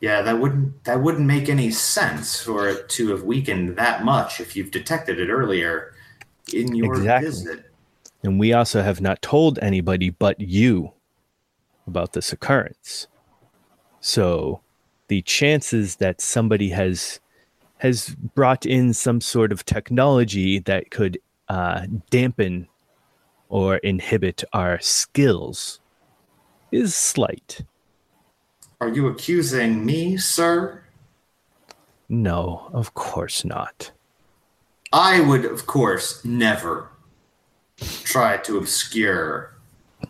Yeah, 0.00 0.20
that 0.22 0.40
wouldn't 0.40 0.84
that 0.84 1.00
wouldn't 1.00 1.26
make 1.26 1.48
any 1.48 1.70
sense 1.70 2.42
for 2.42 2.68
it 2.68 2.88
to 2.90 3.10
have 3.10 3.22
weakened 3.22 3.76
that 3.76 4.04
much 4.04 4.40
if 4.40 4.56
you've 4.56 4.72
detected 4.72 5.20
it 5.20 5.30
earlier 5.30 5.94
in 6.52 6.74
your 6.74 6.96
Exactly. 6.96 7.30
visit. 7.30 7.72
And 8.24 8.38
we 8.38 8.52
also 8.52 8.82
have 8.82 9.00
not 9.00 9.22
told 9.22 9.58
anybody 9.60 10.10
but 10.10 10.40
you 10.40 10.92
about 11.86 12.12
this 12.12 12.32
occurrence. 12.32 13.06
So 14.00 14.60
the 15.08 15.22
chances 15.22 15.96
that 15.96 16.20
somebody 16.20 16.70
has 16.70 17.20
has 17.78 18.14
brought 18.34 18.66
in 18.66 18.94
some 18.94 19.20
sort 19.20 19.52
of 19.52 19.64
technology 19.64 20.58
that 20.60 20.90
could 20.90 21.18
uh, 21.48 21.86
dampen 22.10 22.68
or 23.52 23.76
inhibit 23.76 24.42
our 24.54 24.80
skills 24.80 25.78
is 26.72 26.94
slight. 26.94 27.60
Are 28.80 28.88
you 28.88 29.08
accusing 29.08 29.84
me, 29.84 30.16
sir? 30.16 30.82
No, 32.08 32.70
of 32.72 32.94
course 32.94 33.44
not. 33.44 33.92
I 34.90 35.20
would, 35.20 35.44
of 35.44 35.66
course, 35.66 36.24
never 36.24 36.88
try 38.04 38.38
to 38.38 38.56
obscure 38.56 39.54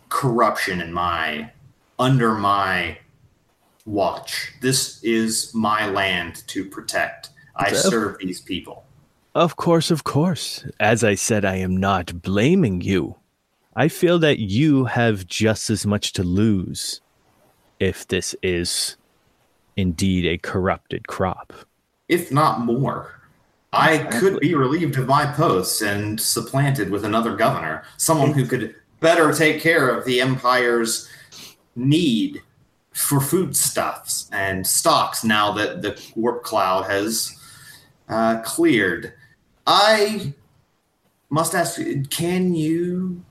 corruption 0.07 0.79
in 0.79 0.93
my 0.93 1.51
under 1.99 2.35
my 2.35 2.97
watch. 3.85 4.53
This 4.61 5.03
is 5.03 5.53
my 5.53 5.89
land 5.89 6.47
to 6.47 6.63
protect. 6.63 7.31
I 7.57 7.71
Of- 7.71 7.77
serve 7.77 8.19
these 8.19 8.39
people. 8.39 8.85
Of 9.35 9.57
course, 9.57 9.91
of 9.91 10.05
course. 10.05 10.63
As 10.79 11.03
I 11.03 11.15
said, 11.15 11.43
I 11.43 11.55
am 11.55 11.75
not 11.75 12.21
blaming 12.21 12.79
you. 12.79 13.17
I 13.75 13.87
feel 13.87 14.19
that 14.19 14.39
you 14.39 14.85
have 14.85 15.25
just 15.25 15.69
as 15.69 15.85
much 15.85 16.13
to 16.13 16.23
lose 16.23 17.01
if 17.79 18.07
this 18.07 18.35
is 18.43 18.97
indeed 19.75 20.25
a 20.25 20.37
corrupted 20.37 21.07
crop. 21.07 21.53
if 22.07 22.31
not 22.31 22.59
more. 22.61 23.19
I 23.71 23.97
could 23.97 24.39
be 24.39 24.53
relieved 24.53 24.97
of 24.99 25.07
my 25.07 25.25
post 25.25 25.81
and 25.81 26.21
supplanted 26.21 26.91
with 26.91 27.03
another 27.03 27.35
governor, 27.35 27.83
someone 27.97 28.31
who 28.33 28.45
could 28.45 28.75
better 28.99 29.33
take 29.33 29.61
care 29.61 29.89
of 29.89 30.05
the 30.05 30.21
empire's 30.21 31.09
need 31.75 32.41
for 32.93 33.19
foodstuffs 33.19 34.29
and 34.31 34.67
stocks 34.67 35.23
now 35.23 35.51
that 35.53 35.81
the 35.81 35.99
warp 36.15 36.43
cloud 36.43 36.83
has 36.83 37.35
uh, 38.09 38.41
cleared. 38.41 39.13
I 39.65 40.35
must 41.31 41.55
ask 41.55 41.81
can 42.11 42.53
you 42.53 43.25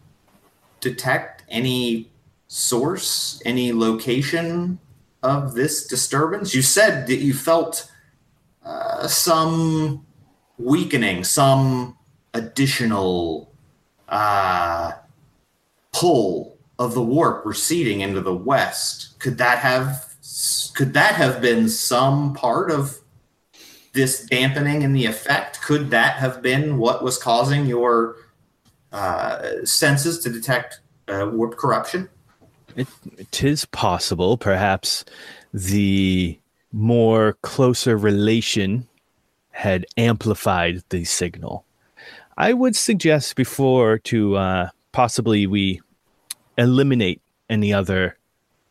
detect 0.83 1.45
any 1.49 2.11
source, 2.49 3.41
any 3.47 3.73
location 3.73 4.79
of 5.23 5.55
this 5.55 5.87
disturbance? 5.87 6.55
You 6.55 6.61
said 6.61 7.07
that 7.07 7.17
you 7.17 7.33
felt 7.33 7.91
uh, 8.65 9.09
some 9.09 10.05
weakening, 10.59 11.25
some 11.25 11.97
additional 12.35 13.51
uh, 14.09 14.93
pull 15.93 16.59
of 16.79 16.95
the 16.95 17.03
warp 17.03 17.47
receding 17.47 18.01
into 18.01 18.21
the 18.21 18.35
west. 18.35 19.19
Could 19.19 19.39
that 19.39 19.59
have 19.59 20.09
could 20.75 20.95
that 20.95 21.15
have 21.15 21.41
been 21.41 21.69
some 21.69 22.35
part 22.35 22.71
of 22.71 22.99
this 23.93 24.25
dampening 24.27 24.83
in 24.83 24.93
the 24.93 25.07
effect? 25.07 25.61
Could 25.61 25.91
that 25.91 26.17
have 26.17 26.43
been 26.43 26.79
what 26.79 27.03
was 27.03 27.19
causing 27.19 27.67
your 27.67 28.17
uh, 28.93 29.65
senses 29.65 30.19
to 30.21 30.31
detect 30.31 30.81
uh, 31.09 31.29
warp 31.33 31.57
corruption? 31.57 32.09
It, 32.77 32.89
it 33.19 33.43
is 33.45 33.65
possible. 33.67 34.37
Perhaps 34.37 35.05
the 35.53 36.39
more 36.73 37.35
closer 37.43 37.97
relation 37.97 38.89
had 39.51 39.87
amplified 39.97 40.83
the 40.89 41.05
signal. 41.05 41.65
I 42.37 42.55
would 42.55 42.75
suggest 42.75 43.37
before 43.37 43.99
to 43.99 44.37
uh, 44.37 44.69
possibly 44.93 45.47
we 45.47 45.81
eliminate 46.57 47.21
any 47.51 47.73
other 47.73 48.17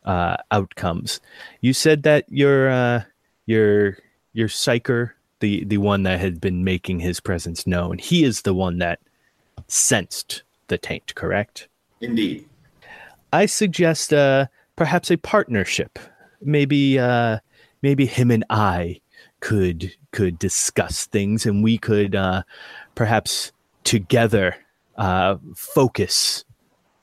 uh, 0.03 0.37
outcomes. 0.49 1.19
You 1.61 1.73
said 1.73 2.03
that 2.03 2.25
your 2.27 2.69
uh, 2.69 3.03
your 3.45 3.97
your 4.33 4.47
psyker, 4.47 5.11
the 5.39 5.63
the 5.65 5.77
one 5.77 6.03
that 6.03 6.19
had 6.19 6.41
been 6.41 6.63
making 6.63 6.99
his 6.99 7.19
presence 7.19 7.67
known, 7.67 7.99
he 7.99 8.23
is 8.23 8.41
the 8.41 8.53
one 8.53 8.79
that 8.79 8.99
sensed 9.71 10.43
the 10.67 10.77
taint. 10.77 11.15
Correct? 11.15 11.67
Indeed. 12.01 12.47
I 13.33 13.45
suggest 13.45 14.13
uh, 14.13 14.47
perhaps 14.75 15.09
a 15.11 15.17
partnership. 15.17 15.97
Maybe 16.41 16.99
uh, 16.99 17.39
maybe 17.81 18.05
him 18.05 18.31
and 18.31 18.43
I 18.49 18.99
could 19.39 19.93
could 20.11 20.37
discuss 20.39 21.05
things, 21.05 21.45
and 21.45 21.63
we 21.63 21.77
could 21.77 22.15
uh, 22.15 22.43
perhaps 22.95 23.51
together 23.83 24.55
uh, 24.97 25.37
focus 25.55 26.45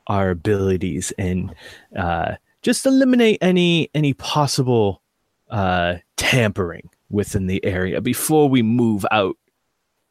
our 0.06 0.30
abilities 0.30 1.12
and 1.18 1.54
uh, 1.96 2.34
just 2.62 2.84
eliminate 2.84 3.38
any 3.40 3.90
any 3.94 4.12
possible 4.14 5.02
uh, 5.50 5.96
tampering 6.16 6.90
within 7.10 7.46
the 7.46 7.64
area 7.64 8.00
before 8.00 8.48
we 8.48 8.62
move 8.62 9.06
out 9.10 9.36